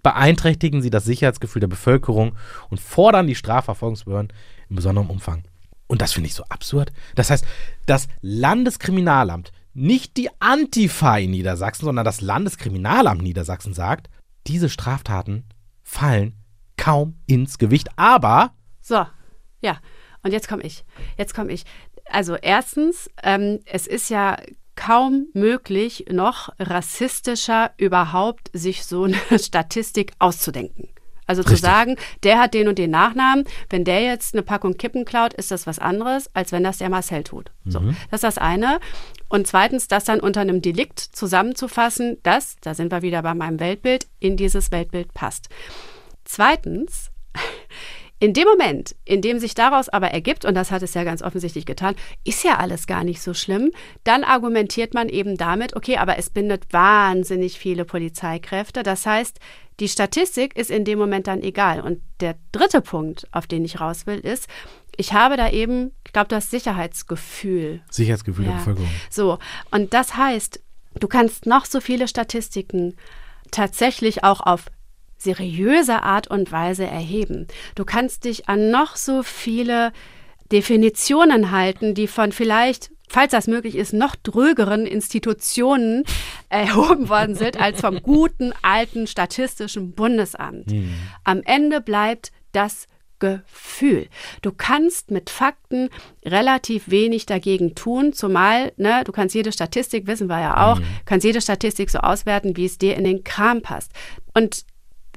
beeinträchtigen 0.02 0.82
sie 0.82 0.90
das 0.90 1.04
Sicherheitsgefühl 1.04 1.60
der 1.60 1.68
Bevölkerung 1.68 2.36
und 2.70 2.80
fordern 2.80 3.26
die 3.26 3.34
Strafverfolgungsbehörden 3.34 4.32
in 4.68 4.76
besonderem 4.76 5.10
Umfang. 5.10 5.44
Und 5.86 6.02
das 6.02 6.12
finde 6.12 6.28
ich 6.28 6.34
so 6.34 6.44
absurd. 6.44 6.92
Das 7.14 7.30
heißt, 7.30 7.46
das 7.86 8.08
Landeskriminalamt, 8.20 9.52
nicht 9.72 10.16
die 10.16 10.28
Antifa 10.40 11.16
in 11.18 11.30
Niedersachsen, 11.30 11.86
sondern 11.86 12.04
das 12.04 12.20
Landeskriminalamt 12.20 13.22
Niedersachsen 13.22 13.72
sagt, 13.72 14.10
diese 14.46 14.68
Straftaten 14.68 15.44
fallen 15.82 16.34
kaum 16.76 17.16
ins 17.26 17.58
Gewicht. 17.58 17.88
Aber. 17.96 18.52
So, 18.80 19.06
ja. 19.60 19.78
Und 20.28 20.32
jetzt 20.32 20.46
komme 20.46 20.62
ich. 20.62 20.84
Jetzt 21.16 21.34
komme 21.34 21.50
ich. 21.50 21.64
Also 22.04 22.36
erstens, 22.36 23.08
ähm, 23.22 23.60
es 23.64 23.86
ist 23.86 24.10
ja 24.10 24.36
kaum 24.76 25.28
möglich, 25.32 26.04
noch 26.10 26.50
rassistischer 26.58 27.70
überhaupt 27.78 28.50
sich 28.52 28.84
so 28.84 29.04
eine 29.04 29.16
Statistik 29.38 30.12
auszudenken. 30.18 30.90
Also 31.26 31.40
Richtig. 31.40 31.56
zu 31.56 31.62
sagen, 31.62 31.96
der 32.24 32.38
hat 32.38 32.52
den 32.52 32.68
und 32.68 32.78
den 32.78 32.90
Nachnamen, 32.90 33.44
wenn 33.70 33.86
der 33.86 34.02
jetzt 34.02 34.34
eine 34.34 34.42
Packung 34.42 34.76
Kippen 34.76 35.06
klaut, 35.06 35.32
ist 35.32 35.50
das 35.50 35.66
was 35.66 35.78
anderes, 35.78 36.28
als 36.34 36.52
wenn 36.52 36.62
das 36.62 36.76
der 36.76 36.90
Marcel 36.90 37.24
tut. 37.24 37.50
So, 37.64 37.80
mhm. 37.80 37.96
das 38.10 38.18
ist 38.18 38.24
das 38.24 38.36
eine. 38.36 38.80
Und 39.30 39.46
zweitens, 39.46 39.88
das 39.88 40.04
dann 40.04 40.20
unter 40.20 40.42
einem 40.42 40.60
Delikt 40.60 41.00
zusammenzufassen, 41.00 42.18
das, 42.22 42.56
da 42.60 42.74
sind 42.74 42.92
wir 42.92 43.00
wieder 43.00 43.22
bei 43.22 43.32
meinem 43.32 43.60
Weltbild, 43.60 44.06
in 44.20 44.36
dieses 44.36 44.72
Weltbild 44.72 45.14
passt. 45.14 45.48
Zweitens, 46.26 47.12
In 48.20 48.32
dem 48.34 48.48
Moment, 48.48 48.96
in 49.04 49.22
dem 49.22 49.38
sich 49.38 49.54
daraus 49.54 49.88
aber 49.88 50.08
ergibt, 50.08 50.44
und 50.44 50.54
das 50.54 50.72
hat 50.72 50.82
es 50.82 50.94
ja 50.94 51.04
ganz 51.04 51.22
offensichtlich 51.22 51.66
getan, 51.66 51.94
ist 52.24 52.42
ja 52.42 52.56
alles 52.56 52.88
gar 52.88 53.04
nicht 53.04 53.22
so 53.22 53.32
schlimm, 53.32 53.70
dann 54.02 54.24
argumentiert 54.24 54.92
man 54.92 55.08
eben 55.08 55.36
damit, 55.36 55.76
okay, 55.76 55.98
aber 55.98 56.18
es 56.18 56.30
bindet 56.30 56.72
wahnsinnig 56.72 57.58
viele 57.58 57.84
Polizeikräfte. 57.84 58.82
Das 58.82 59.06
heißt, 59.06 59.38
die 59.78 59.88
Statistik 59.88 60.56
ist 60.56 60.70
in 60.70 60.84
dem 60.84 60.98
Moment 60.98 61.28
dann 61.28 61.42
egal. 61.42 61.80
Und 61.80 62.00
der 62.20 62.34
dritte 62.50 62.80
Punkt, 62.80 63.28
auf 63.30 63.46
den 63.46 63.64
ich 63.64 63.80
raus 63.80 64.06
will, 64.06 64.18
ist, 64.18 64.48
ich 64.96 65.12
habe 65.12 65.36
da 65.36 65.50
eben, 65.50 65.92
ich 66.04 66.12
glaube, 66.12 66.28
das 66.28 66.50
Sicherheitsgefühl. 66.50 67.82
Sicherheitsgefühl 67.88 68.46
ja. 68.46 68.50
der 68.50 68.58
Bevölkerung. 68.58 68.90
So, 69.10 69.38
und 69.70 69.94
das 69.94 70.16
heißt, 70.16 70.60
du 70.98 71.06
kannst 71.06 71.46
noch 71.46 71.66
so 71.66 71.80
viele 71.80 72.08
Statistiken 72.08 72.96
tatsächlich 73.52 74.24
auch 74.24 74.40
auf 74.40 74.66
seriöse 75.18 76.02
Art 76.02 76.28
und 76.28 76.50
Weise 76.52 76.86
erheben. 76.86 77.46
Du 77.74 77.84
kannst 77.84 78.24
dich 78.24 78.48
an 78.48 78.70
noch 78.70 78.96
so 78.96 79.22
viele 79.22 79.92
Definitionen 80.50 81.50
halten, 81.50 81.94
die 81.94 82.06
von 82.06 82.32
vielleicht 82.32 82.90
falls 83.08 83.32
das 83.32 83.46
möglich 83.46 83.74
ist, 83.74 83.92
noch 83.92 84.14
drögeren 84.16 84.86
Institutionen 84.86 86.04
erhoben 86.48 87.08
worden 87.08 87.34
sind 87.34 87.60
als 87.60 87.80
vom 87.80 88.02
guten 88.02 88.52
alten 88.62 89.06
Statistischen 89.06 89.92
Bundesamt. 89.92 90.70
Mhm. 90.70 90.92
Am 91.24 91.42
Ende 91.42 91.80
bleibt 91.80 92.32
das 92.52 92.86
Gefühl. 93.18 94.06
Du 94.42 94.52
kannst 94.52 95.10
mit 95.10 95.28
Fakten 95.28 95.88
relativ 96.24 96.88
wenig 96.88 97.26
dagegen 97.26 97.74
tun, 97.74 98.12
zumal, 98.12 98.72
ne, 98.76 99.02
du 99.04 99.10
kannst 99.10 99.34
jede 99.34 99.50
Statistik, 99.50 100.06
wissen 100.06 100.28
wir 100.28 100.40
ja 100.40 100.70
auch, 100.70 100.78
mhm. 100.78 100.84
kannst 101.04 101.24
jede 101.24 101.40
Statistik 101.40 101.90
so 101.90 101.98
auswerten, 101.98 102.56
wie 102.56 102.66
es 102.66 102.78
dir 102.78 102.96
in 102.96 103.04
den 103.04 103.24
Kram 103.24 103.60
passt. 103.60 103.90
Und 104.34 104.64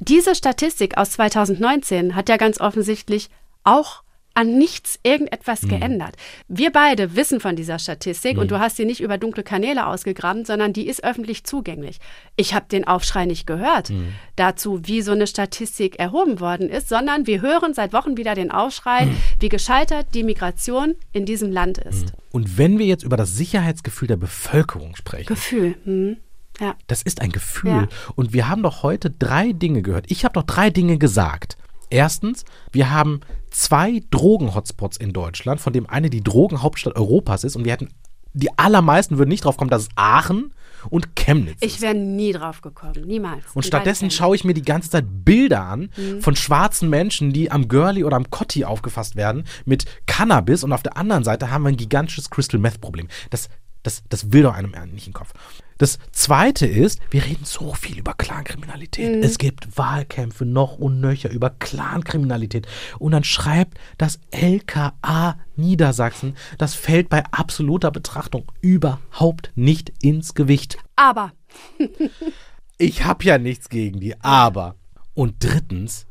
diese 0.01 0.33
Statistik 0.33 0.97
aus 0.97 1.11
2019 1.11 2.15
hat 2.15 2.27
ja 2.27 2.37
ganz 2.37 2.59
offensichtlich 2.59 3.29
auch 3.63 4.01
an 4.33 4.57
nichts 4.57 4.97
irgendetwas 5.03 5.61
mhm. 5.61 5.69
geändert. 5.69 6.15
Wir 6.47 6.71
beide 6.71 7.15
wissen 7.15 7.39
von 7.39 7.55
dieser 7.55 7.77
Statistik 7.77 8.35
mhm. 8.35 8.41
und 8.41 8.51
du 8.51 8.59
hast 8.59 8.77
sie 8.77 8.85
nicht 8.85 9.01
über 9.01 9.19
dunkle 9.19 9.43
Kanäle 9.43 9.85
ausgegraben, 9.85 10.43
sondern 10.45 10.73
die 10.73 10.87
ist 10.87 11.03
öffentlich 11.03 11.43
zugänglich. 11.43 11.99
Ich 12.35 12.55
habe 12.55 12.65
den 12.71 12.87
Aufschrei 12.87 13.25
nicht 13.25 13.45
gehört 13.45 13.91
mhm. 13.91 14.13
dazu, 14.37 14.87
wie 14.87 15.03
so 15.03 15.11
eine 15.11 15.27
Statistik 15.27 15.99
erhoben 15.99 16.39
worden 16.39 16.69
ist, 16.69 16.89
sondern 16.89 17.27
wir 17.27 17.41
hören 17.41 17.75
seit 17.75 17.93
Wochen 17.93 18.17
wieder 18.17 18.33
den 18.33 18.49
Aufschrei, 18.49 19.05
mhm. 19.05 19.17
wie 19.39 19.49
gescheitert 19.49 20.07
die 20.15 20.23
Migration 20.23 20.95
in 21.11 21.25
diesem 21.25 21.51
Land 21.51 21.77
ist. 21.77 22.05
Mhm. 22.05 22.11
Und 22.31 22.57
wenn 22.57 22.79
wir 22.79 22.87
jetzt 22.87 23.03
über 23.03 23.17
das 23.17 23.35
Sicherheitsgefühl 23.35 24.07
der 24.07 24.17
Bevölkerung 24.17 24.95
sprechen. 24.95 25.27
Gefühl. 25.27 25.75
Mhm. 25.85 26.17
Ja. 26.59 26.75
Das 26.87 27.01
ist 27.01 27.21
ein 27.21 27.31
Gefühl. 27.31 27.71
Ja. 27.71 27.87
Und 28.15 28.33
wir 28.33 28.47
haben 28.47 28.63
doch 28.63 28.83
heute 28.83 29.09
drei 29.09 29.51
Dinge 29.51 29.81
gehört. 29.81 30.05
Ich 30.09 30.23
habe 30.23 30.33
doch 30.33 30.43
drei 30.43 30.69
Dinge 30.69 30.97
gesagt. 30.97 31.57
Erstens, 31.89 32.45
wir 32.71 32.89
haben 32.89 33.21
zwei 33.49 34.01
Drogen-Hotspots 34.11 34.97
in 34.97 35.11
Deutschland, 35.11 35.59
von 35.59 35.73
dem 35.73 35.89
eine 35.89 36.09
die 36.09 36.23
Drogenhauptstadt 36.23 36.95
Europas 36.95 37.43
ist 37.43 37.55
und 37.55 37.65
wir 37.65 37.73
hätten 37.73 37.89
die 38.33 38.57
allermeisten 38.57 39.17
würden 39.17 39.29
nicht 39.29 39.43
drauf 39.43 39.57
kommen, 39.57 39.69
dass 39.69 39.83
es 39.83 39.89
Aachen 39.95 40.53
und 40.89 41.15
Chemnitz 41.15 41.61
ist. 41.61 41.75
Ich 41.75 41.81
wäre 41.81 41.93
nie 41.93 42.31
drauf 42.31 42.61
gekommen, 42.61 43.05
niemals. 43.05 43.43
Und 43.53 43.65
stattdessen 43.65 44.09
schaue 44.09 44.35
ich 44.35 44.43
mir 44.43 44.53
die 44.53 44.61
ganze 44.61 44.89
Zeit 44.89 45.05
Bilder 45.07 45.63
an 45.63 45.89
mhm. 45.97 46.21
von 46.21 46.35
schwarzen 46.35 46.89
Menschen, 46.89 47.33
die 47.33 47.51
am 47.51 47.67
Girlie 47.67 48.03
oder 48.03 48.15
am 48.15 48.29
Cotti 48.29 48.65
aufgefasst 48.65 49.15
werden 49.15 49.43
mit 49.65 49.85
Cannabis 50.07 50.63
und 50.63 50.71
auf 50.71 50.83
der 50.83 50.97
anderen 50.97 51.23
Seite 51.23 51.51
haben 51.51 51.63
wir 51.63 51.69
ein 51.69 51.77
gigantisches 51.77 52.29
Crystal 52.29 52.59
Meth 52.59 52.81
Problem. 52.81 53.07
Das, 53.29 53.49
das, 53.83 54.03
das 54.09 54.31
will 54.31 54.43
doch 54.43 54.53
einem 54.53 54.71
nicht 54.93 55.07
in 55.07 55.11
den 55.11 55.13
Kopf. 55.13 55.33
Das 55.81 55.97
zweite 56.11 56.67
ist, 56.67 56.99
wir 57.09 57.25
reden 57.25 57.43
so 57.43 57.73
viel 57.73 57.97
über 57.97 58.13
Clankriminalität. 58.13 59.15
Mhm. 59.15 59.23
Es 59.23 59.39
gibt 59.39 59.79
Wahlkämpfe 59.79 60.45
noch 60.45 60.77
und 60.77 61.01
nöcher 61.01 61.31
über 61.31 61.49
Clankriminalität. 61.49 62.67
Und 62.99 63.13
dann 63.13 63.23
schreibt 63.23 63.79
das 63.97 64.19
LKA 64.29 65.39
Niedersachsen, 65.55 66.37
das 66.59 66.75
fällt 66.75 67.09
bei 67.09 67.23
absoluter 67.31 67.89
Betrachtung 67.89 68.43
überhaupt 68.61 69.51
nicht 69.55 69.91
ins 70.03 70.35
Gewicht. 70.35 70.77
Aber. 70.95 71.31
ich 72.77 73.03
habe 73.03 73.23
ja 73.23 73.39
nichts 73.39 73.67
gegen 73.67 73.99
die, 73.99 74.21
aber. 74.21 74.75
Und 75.15 75.37
drittens, 75.39 76.05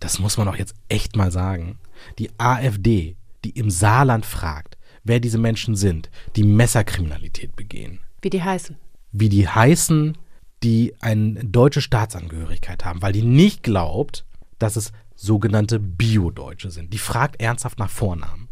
das 0.00 0.18
muss 0.18 0.38
man 0.38 0.48
auch 0.48 0.56
jetzt 0.56 0.74
echt 0.88 1.14
mal 1.14 1.30
sagen, 1.30 1.78
die 2.18 2.30
AfD, 2.36 3.14
die 3.44 3.50
im 3.50 3.70
Saarland 3.70 4.26
fragt, 4.26 4.76
wer 5.04 5.20
diese 5.20 5.38
Menschen 5.38 5.76
sind, 5.76 6.10
die 6.34 6.42
Messerkriminalität 6.42 7.54
begehen. 7.54 8.00
Wie 8.20 8.30
die 8.30 8.42
heißen 8.42 8.76
wie 9.14 9.28
die 9.28 9.48
heißen, 9.48 10.18
die 10.62 10.94
eine 11.00 11.44
deutsche 11.44 11.80
Staatsangehörigkeit 11.80 12.84
haben, 12.84 13.00
weil 13.00 13.12
die 13.12 13.22
nicht 13.22 13.62
glaubt, 13.62 14.26
dass 14.58 14.76
es 14.76 14.92
sogenannte 15.14 15.78
Bio-Deutsche 15.78 16.70
sind. 16.70 16.92
Die 16.92 16.98
fragt 16.98 17.40
ernsthaft 17.40 17.78
nach 17.78 17.90
Vornamen. 17.90 18.48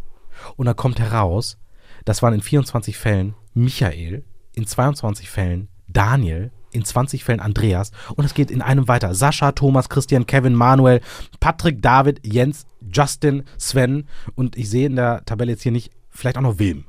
Und 0.56 0.66
da 0.66 0.74
kommt 0.74 1.00
heraus, 1.00 1.58
das 2.04 2.22
waren 2.22 2.34
in 2.34 2.42
24 2.42 2.96
Fällen 2.96 3.34
Michael, 3.54 4.24
in 4.54 4.66
22 4.66 5.28
Fällen 5.28 5.68
Daniel, 5.88 6.52
in 6.70 6.84
20 6.84 7.24
Fällen 7.24 7.40
Andreas 7.40 7.90
und 8.14 8.24
es 8.24 8.32
geht 8.32 8.50
in 8.50 8.62
einem 8.62 8.88
weiter. 8.88 9.14
Sascha, 9.14 9.52
Thomas, 9.52 9.88
Christian, 9.88 10.26
Kevin, 10.26 10.54
Manuel, 10.54 11.00
Patrick, 11.40 11.82
David, 11.82 12.20
Jens, 12.24 12.66
Justin, 12.92 13.44
Sven 13.58 14.06
und 14.36 14.56
ich 14.56 14.70
sehe 14.70 14.86
in 14.86 14.96
der 14.96 15.24
Tabelle 15.24 15.52
jetzt 15.52 15.62
hier 15.62 15.72
nicht, 15.72 15.90
vielleicht 16.08 16.38
auch 16.38 16.42
noch 16.42 16.58
Wilm. 16.58 16.84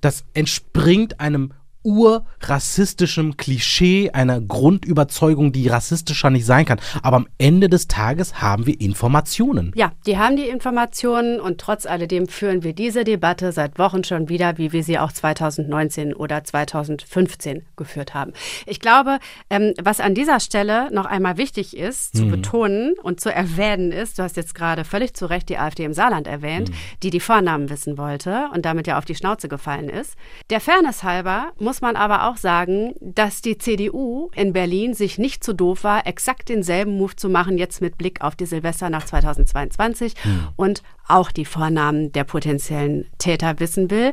Das 0.00 0.24
entspringt 0.34 1.20
einem 1.20 1.54
urrassistischem 1.84 3.36
Klischee, 3.36 4.10
einer 4.10 4.40
Grundüberzeugung, 4.40 5.52
die 5.52 5.68
rassistischer 5.68 6.30
nicht 6.30 6.46
sein 6.46 6.64
kann. 6.64 6.80
Aber 7.02 7.16
am 7.16 7.28
Ende 7.38 7.68
des 7.68 7.88
Tages 7.88 8.40
haben 8.40 8.66
wir 8.66 8.80
Informationen. 8.80 9.72
Ja, 9.74 9.92
die 10.06 10.18
haben 10.18 10.36
die 10.36 10.48
Informationen 10.48 11.40
und 11.40 11.58
trotz 11.58 11.86
alledem 11.86 12.28
führen 12.28 12.62
wir 12.62 12.72
diese 12.72 13.04
Debatte 13.04 13.52
seit 13.52 13.78
Wochen 13.78 14.04
schon 14.04 14.28
wieder, 14.28 14.58
wie 14.58 14.72
wir 14.72 14.82
sie 14.82 14.98
auch 14.98 15.12
2019 15.12 16.14
oder 16.14 16.44
2015 16.44 17.62
geführt 17.76 18.14
haben. 18.14 18.32
Ich 18.66 18.80
glaube, 18.80 19.18
ähm, 19.50 19.74
was 19.82 20.00
an 20.00 20.14
dieser 20.14 20.40
Stelle 20.40 20.92
noch 20.92 21.06
einmal 21.06 21.36
wichtig 21.36 21.76
ist 21.76 22.16
zu 22.16 22.24
hm. 22.24 22.30
betonen 22.30 22.94
und 23.02 23.20
zu 23.20 23.32
erwähnen 23.32 23.92
ist, 23.92 24.18
du 24.18 24.22
hast 24.22 24.36
jetzt 24.36 24.54
gerade 24.54 24.84
völlig 24.84 25.14
zu 25.14 25.26
Recht 25.26 25.48
die 25.48 25.58
AfD 25.58 25.84
im 25.84 25.92
Saarland 25.92 26.26
erwähnt, 26.26 26.68
hm. 26.68 26.74
die 27.02 27.10
die 27.10 27.20
Vornamen 27.20 27.70
wissen 27.70 27.98
wollte 27.98 28.48
und 28.52 28.64
damit 28.64 28.86
ja 28.86 28.98
auf 28.98 29.04
die 29.04 29.14
Schnauze 29.14 29.48
gefallen 29.48 29.88
ist. 29.88 30.16
Der 30.50 30.60
Fairness 30.60 31.02
halber 31.02 31.52
muss 31.58 31.71
muss 31.72 31.80
man 31.80 31.96
aber 31.96 32.28
auch 32.28 32.36
sagen, 32.36 32.92
dass 33.00 33.40
die 33.40 33.56
CDU 33.56 34.28
in 34.34 34.52
Berlin 34.52 34.92
sich 34.92 35.16
nicht 35.16 35.42
zu 35.42 35.52
so 35.52 35.56
doof 35.56 35.84
war, 35.84 36.06
exakt 36.06 36.50
denselben 36.50 36.98
Move 36.98 37.16
zu 37.16 37.30
machen, 37.30 37.56
jetzt 37.56 37.80
mit 37.80 37.96
Blick 37.96 38.20
auf 38.20 38.36
die 38.36 38.44
Silvester 38.44 38.90
nach 38.90 39.06
2022 39.06 40.12
hm. 40.22 40.48
und 40.56 40.82
auch 41.08 41.32
die 41.32 41.46
Vornamen 41.46 42.12
der 42.12 42.24
potenziellen 42.24 43.06
Täter 43.16 43.58
wissen 43.58 43.90
will. 43.90 44.12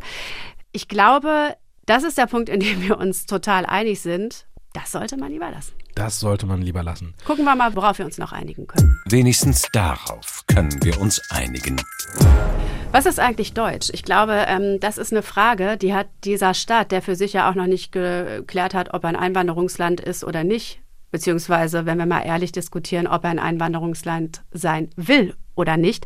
Ich 0.71 0.87
glaube, 0.87 1.57
das 1.85 2.05
ist 2.05 2.17
der 2.17 2.27
Punkt, 2.27 2.47
in 2.47 2.61
dem 2.61 2.81
wir 2.81 2.97
uns 2.97 3.25
total 3.25 3.65
einig 3.65 3.99
sind. 3.99 4.45
Das 4.73 4.91
sollte 4.91 5.17
man 5.17 5.31
lieber 5.31 5.49
lassen. 5.49 5.73
Das 5.95 6.19
sollte 6.19 6.45
man 6.45 6.61
lieber 6.61 6.83
lassen. 6.83 7.13
Gucken 7.25 7.43
wir 7.45 7.55
mal, 7.55 7.75
worauf 7.75 7.97
wir 7.97 8.05
uns 8.05 8.17
noch 8.17 8.31
einigen 8.31 8.67
können. 8.67 9.01
Wenigstens 9.09 9.63
darauf 9.73 10.43
können 10.47 10.83
wir 10.83 11.01
uns 11.01 11.21
einigen. 11.31 11.81
Was 12.91 13.05
ist 13.05 13.19
eigentlich 13.19 13.53
Deutsch? 13.53 13.89
Ich 13.93 14.03
glaube, 14.03 14.45
ähm, 14.47 14.79
das 14.79 14.97
ist 14.97 15.11
eine 15.11 15.23
Frage, 15.23 15.77
die 15.77 15.93
hat 15.93 16.07
dieser 16.23 16.53
Staat, 16.53 16.91
der 16.91 17.01
für 17.01 17.15
sich 17.15 17.33
ja 17.33 17.49
auch 17.49 17.55
noch 17.55 17.67
nicht 17.67 17.91
geklärt 17.91 18.73
hat, 18.73 18.93
ob 18.93 19.03
er 19.03 19.09
ein 19.09 19.15
Einwanderungsland 19.15 20.01
ist 20.01 20.23
oder 20.23 20.43
nicht, 20.43 20.81
beziehungsweise, 21.11 21.85
wenn 21.85 21.97
wir 21.97 22.05
mal 22.05 22.21
ehrlich 22.21 22.51
diskutieren, 22.51 23.07
ob 23.07 23.23
er 23.23 23.31
ein 23.31 23.39
Einwanderungsland 23.39 24.43
sein 24.51 24.89
will 24.95 25.35
oder 25.55 25.77
nicht, 25.77 26.05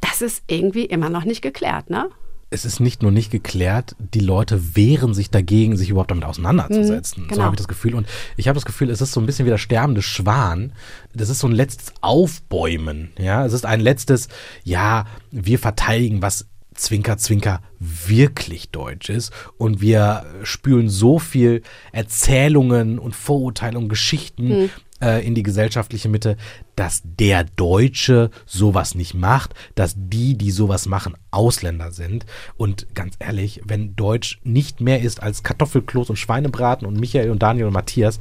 das 0.00 0.20
ist 0.22 0.44
irgendwie 0.48 0.84
immer 0.84 1.10
noch 1.10 1.24
nicht 1.24 1.42
geklärt, 1.42 1.90
ne? 1.90 2.10
Es 2.50 2.64
ist 2.64 2.80
nicht 2.80 3.02
nur 3.02 3.12
nicht 3.12 3.30
geklärt, 3.30 3.94
die 3.98 4.20
Leute 4.20 4.76
wehren 4.76 5.14
sich 5.14 5.30
dagegen, 5.30 5.76
sich 5.76 5.90
überhaupt 5.90 6.10
damit 6.10 6.24
auseinanderzusetzen. 6.24 7.24
Mhm, 7.24 7.28
genau. 7.28 7.36
So 7.36 7.44
habe 7.44 7.54
ich 7.54 7.58
das 7.58 7.68
Gefühl. 7.68 7.94
Und 7.94 8.08
ich 8.36 8.48
habe 8.48 8.56
das 8.56 8.64
Gefühl, 8.64 8.90
es 8.90 9.00
ist 9.00 9.12
so 9.12 9.20
ein 9.20 9.26
bisschen 9.26 9.46
wie 9.46 9.50
der 9.50 9.58
sterbende 9.58 10.02
Schwan. 10.02 10.72
Das 11.14 11.28
ist 11.28 11.38
so 11.38 11.46
ein 11.46 11.52
letztes 11.52 11.92
Aufbäumen. 12.00 13.12
Ja, 13.16 13.46
es 13.46 13.52
ist 13.52 13.64
ein 13.64 13.80
letztes, 13.80 14.28
ja, 14.64 15.06
wir 15.30 15.60
verteidigen, 15.60 16.22
was 16.22 16.46
Zwinker, 16.74 17.18
Zwinker 17.18 17.60
wirklich 17.78 18.70
deutsch 18.70 19.10
ist. 19.10 19.32
Und 19.58 19.80
wir 19.80 20.24
spülen 20.42 20.88
so 20.88 21.18
viel 21.18 21.62
Erzählungen 21.92 22.98
und 22.98 23.14
Vorurteile 23.14 23.78
und 23.78 23.88
Geschichten 23.88 24.48
hm 24.48 24.70
äh, 25.00 25.26
in 25.26 25.34
die 25.34 25.42
gesellschaftliche 25.42 26.08
Mitte, 26.08 26.36
dass 26.76 27.02
der 27.04 27.44
Deutsche 27.44 28.30
sowas 28.46 28.94
nicht 28.94 29.14
macht, 29.14 29.54
dass 29.74 29.94
die, 29.96 30.36
die 30.36 30.50
sowas 30.50 30.86
machen, 30.86 31.16
Ausländer 31.30 31.92
sind. 31.92 32.26
Und 32.56 32.94
ganz 32.94 33.14
ehrlich, 33.18 33.62
wenn 33.64 33.96
Deutsch 33.96 34.40
nicht 34.44 34.80
mehr 34.80 35.00
ist 35.00 35.22
als 35.22 35.42
Kartoffelkloß 35.42 36.10
und 36.10 36.16
Schweinebraten 36.16 36.86
und 36.86 36.98
Michael 36.98 37.30
und 37.30 37.42
Daniel 37.42 37.66
und 37.66 37.72
Matthias, 37.72 38.20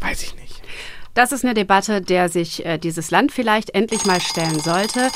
weiß 0.00 0.22
ich 0.22 0.34
nicht. 0.36 0.62
Das 1.14 1.30
ist 1.30 1.44
eine 1.44 1.54
Debatte, 1.54 2.00
der 2.00 2.28
sich 2.28 2.66
äh, 2.66 2.76
dieses 2.78 3.10
Land 3.10 3.30
vielleicht 3.30 3.70
endlich 3.70 4.04
mal 4.04 4.20
stellen 4.20 4.58
sollte. 4.58 5.10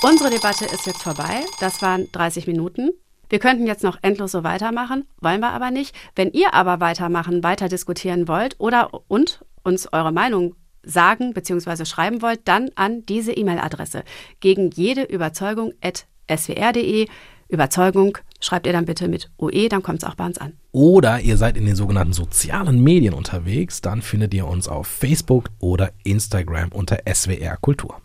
Unsere 0.00 0.30
Debatte 0.30 0.64
ist 0.64 0.86
jetzt 0.86 1.02
vorbei. 1.02 1.44
Das 1.58 1.82
waren 1.82 2.10
30 2.12 2.46
Minuten. 2.46 2.90
Wir 3.28 3.40
könnten 3.40 3.66
jetzt 3.66 3.82
noch 3.82 3.98
endlos 4.00 4.30
so 4.30 4.44
weitermachen, 4.44 5.04
wollen 5.20 5.40
wir 5.40 5.50
aber 5.50 5.72
nicht. 5.72 5.94
Wenn 6.14 6.30
ihr 6.30 6.54
aber 6.54 6.78
weitermachen, 6.78 7.42
weiter 7.42 7.68
diskutieren 7.68 8.28
wollt 8.28 8.54
oder 8.58 8.90
und 9.08 9.44
uns 9.64 9.92
eure 9.92 10.12
Meinung 10.12 10.54
sagen 10.84 11.34
bzw. 11.34 11.84
schreiben 11.84 12.22
wollt, 12.22 12.46
dann 12.46 12.70
an 12.76 13.04
diese 13.06 13.32
E-Mail-Adresse 13.32 14.04
gegen 14.38 14.70
jede 14.70 15.02
Überzeugung 15.02 15.72
at 15.82 16.06
swr.de. 16.30 17.08
Überzeugung 17.48 18.18
schreibt 18.40 18.66
ihr 18.66 18.72
dann 18.72 18.84
bitte 18.84 19.08
mit 19.08 19.30
OE, 19.36 19.68
dann 19.68 19.82
kommt 19.82 20.02
es 20.04 20.08
auch 20.08 20.14
bei 20.14 20.26
uns 20.26 20.38
an. 20.38 20.52
Oder 20.70 21.20
ihr 21.20 21.36
seid 21.36 21.56
in 21.56 21.66
den 21.66 21.74
sogenannten 21.74 22.12
sozialen 22.12 22.82
Medien 22.82 23.14
unterwegs, 23.14 23.80
dann 23.80 24.02
findet 24.02 24.32
ihr 24.32 24.46
uns 24.46 24.68
auf 24.68 24.86
Facebook 24.86 25.48
oder 25.58 25.90
Instagram 26.04 26.70
unter 26.72 26.98
SWR 27.12 27.56
Kultur. 27.56 28.00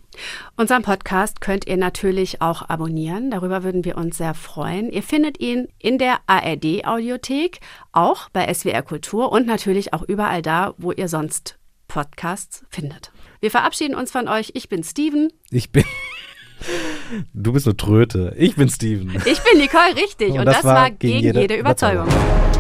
Unseren 0.58 0.82
Podcast 0.82 1.42
könnt 1.42 1.68
ihr 1.68 1.78
natürlich 1.78 2.42
auch 2.42 2.68
abonnieren. 2.70 3.32
Darüber 3.32 3.64
würden 3.64 3.86
wir 3.86 3.98
uns 3.98 4.18
sehr 4.18 4.34
freuen. 4.34 4.92
Ihr 4.92 5.04
findet 5.04 5.40
ihn 5.40 5.68
in 5.80 5.98
der 5.98 6.20
ARD 6.28 6.86
Audiothek, 6.86 7.60
auch 7.92 8.30
bei 8.30 8.52
SWR 8.54 8.82
Kultur 8.82 9.32
und 9.32 9.46
natürlich 9.48 9.94
auch 9.94 10.04
überall 10.04 10.42
da, 10.42 10.74
wo 10.78 10.92
ihr 10.92 11.08
sonst 11.08 11.58
Podcasts 11.88 12.66
findet. 12.70 13.12
Wir 13.40 13.52
verabschieden 13.52 13.96
uns 13.96 14.12
von 14.12 14.28
euch. 14.28 14.52
Ich 14.56 14.70
bin 14.70 14.84
Steven. 14.84 15.32
Ich 15.52 15.72
bin. 15.72 15.84
Du 17.34 17.52
bist 17.52 17.68
eine 17.68 17.76
Tröte. 17.76 18.34
Ich 18.38 18.56
bin 18.56 18.70
Steven. 18.70 19.10
Ich 19.26 19.42
bin 19.44 19.58
Nicole, 19.58 19.96
richtig. 19.98 20.32
Und, 20.32 20.40
und 20.40 20.46
das, 20.46 20.62
das, 20.62 20.64
war 20.64 20.92
gegen, 20.92 21.20
jede, 21.20 21.42
jede 21.42 21.56
Überzeugung. 21.56 22.08
Überzeugung. 22.08 22.54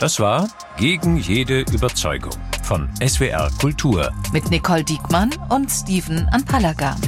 Das 0.00 0.20
war 0.20 0.48
Gegen 0.76 1.16
jede 1.16 1.62
Überzeugung 1.72 2.47
von 2.68 2.86
SWR 3.02 3.48
Kultur. 3.58 4.12
Mit 4.30 4.50
Nicole 4.50 4.84
Diekmann 4.84 5.30
und 5.48 5.70
Steven 5.70 6.28
Anpalagan. 6.32 7.00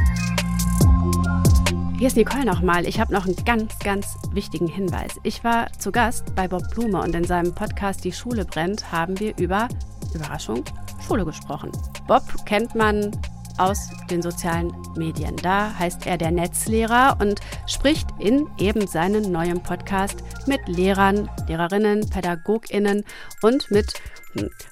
Hier 1.99 2.07
ist 2.07 2.17
Nicole 2.17 2.47
nochmal. 2.47 2.87
Ich 2.87 2.99
habe 2.99 3.13
noch 3.13 3.27
einen 3.27 3.37
ganz, 3.45 3.79
ganz 3.81 4.17
wichtigen 4.33 4.69
Hinweis. 4.69 5.21
Ich 5.23 5.45
war 5.45 5.71
zu 5.75 5.93
Gast 5.93 6.35
bei 6.35 6.49
Bob 6.49 6.63
Blume 6.71 7.03
und 7.03 7.15
in 7.15 7.25
seinem 7.25 7.55
Podcast 7.55 8.05
Die 8.05 8.13
Schule 8.13 8.47
brennt 8.47 8.91
haben 8.91 9.21
wir 9.21 9.37
über, 9.37 9.69
Überraschung, 10.15 10.65
Schule 11.07 11.27
gesprochen. 11.27 11.71
Bob 12.07 12.25
kennt 12.47 12.75
man 12.75 13.11
aus 13.59 13.91
den 14.11 14.23
sozialen 14.23 14.73
Medien. 14.97 15.37
Da 15.37 15.79
heißt 15.79 16.07
er 16.07 16.17
der 16.17 16.31
Netzlehrer 16.31 17.19
und 17.21 17.39
spricht 17.67 18.09
in 18.19 18.47
eben 18.57 18.87
seinem 18.87 19.31
neuen 19.31 19.63
Podcast 19.63 20.25
mit 20.47 20.67
Lehrern, 20.67 21.29
Lehrerinnen, 21.49 22.09
Pädagoginnen 22.09 23.05
und 23.43 23.71
mit 23.71 23.93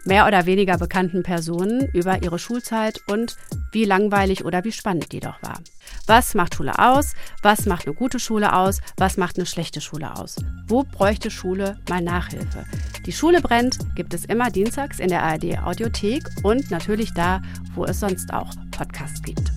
mehr 0.05 0.27
oder 0.27 0.47
weniger 0.47 0.79
bekannten 0.79 1.23
Personen 1.23 1.89
über 1.93 2.23
ihre 2.23 2.39
Schulzeit 2.39 3.03
und 3.07 3.37
wie 3.73 3.85
langweilig 3.85 4.45
oder 4.45 4.65
wie 4.65 4.73
spannend 4.73 5.13
die 5.13 5.21
doch 5.21 5.43
war. 5.43 5.61
Was 6.07 6.35
macht 6.35 6.55
Schule 6.55 6.79
aus? 6.79 7.15
Was 7.43 7.67
macht 7.67 7.87
eine 7.87 7.95
gute 7.95 8.19
Schule 8.19 8.55
aus? 8.55 8.81
Was 8.97 9.17
macht 9.17 9.37
eine 9.37 9.47
schlechte 9.47 9.81
Schule 9.81 10.15
aus? 10.17 10.37
Wo 10.67 10.85
bräuchte 10.85 11.31
Schule 11.31 11.79
mal 11.89 12.01
Nachhilfe? 12.01 12.65
Die 13.07 13.13
Schule 13.13 13.41
brennt 13.41 13.79
gibt 13.95 14.15
es 14.15 14.25
immer 14.25 14.51
dienstags 14.51 15.01
in 15.01 15.09
der 15.09 15.23
ARD 15.23 15.59
Audiothek 15.59 16.25
und 16.43 16.71
natürlich 16.71 17.13
da, 17.15 17.43
wo 17.75 17.85
es 17.85 18.01
sonst 18.01 18.33
auch 18.33 18.51
Podcasts 18.71 19.23
gibt. 19.23 19.53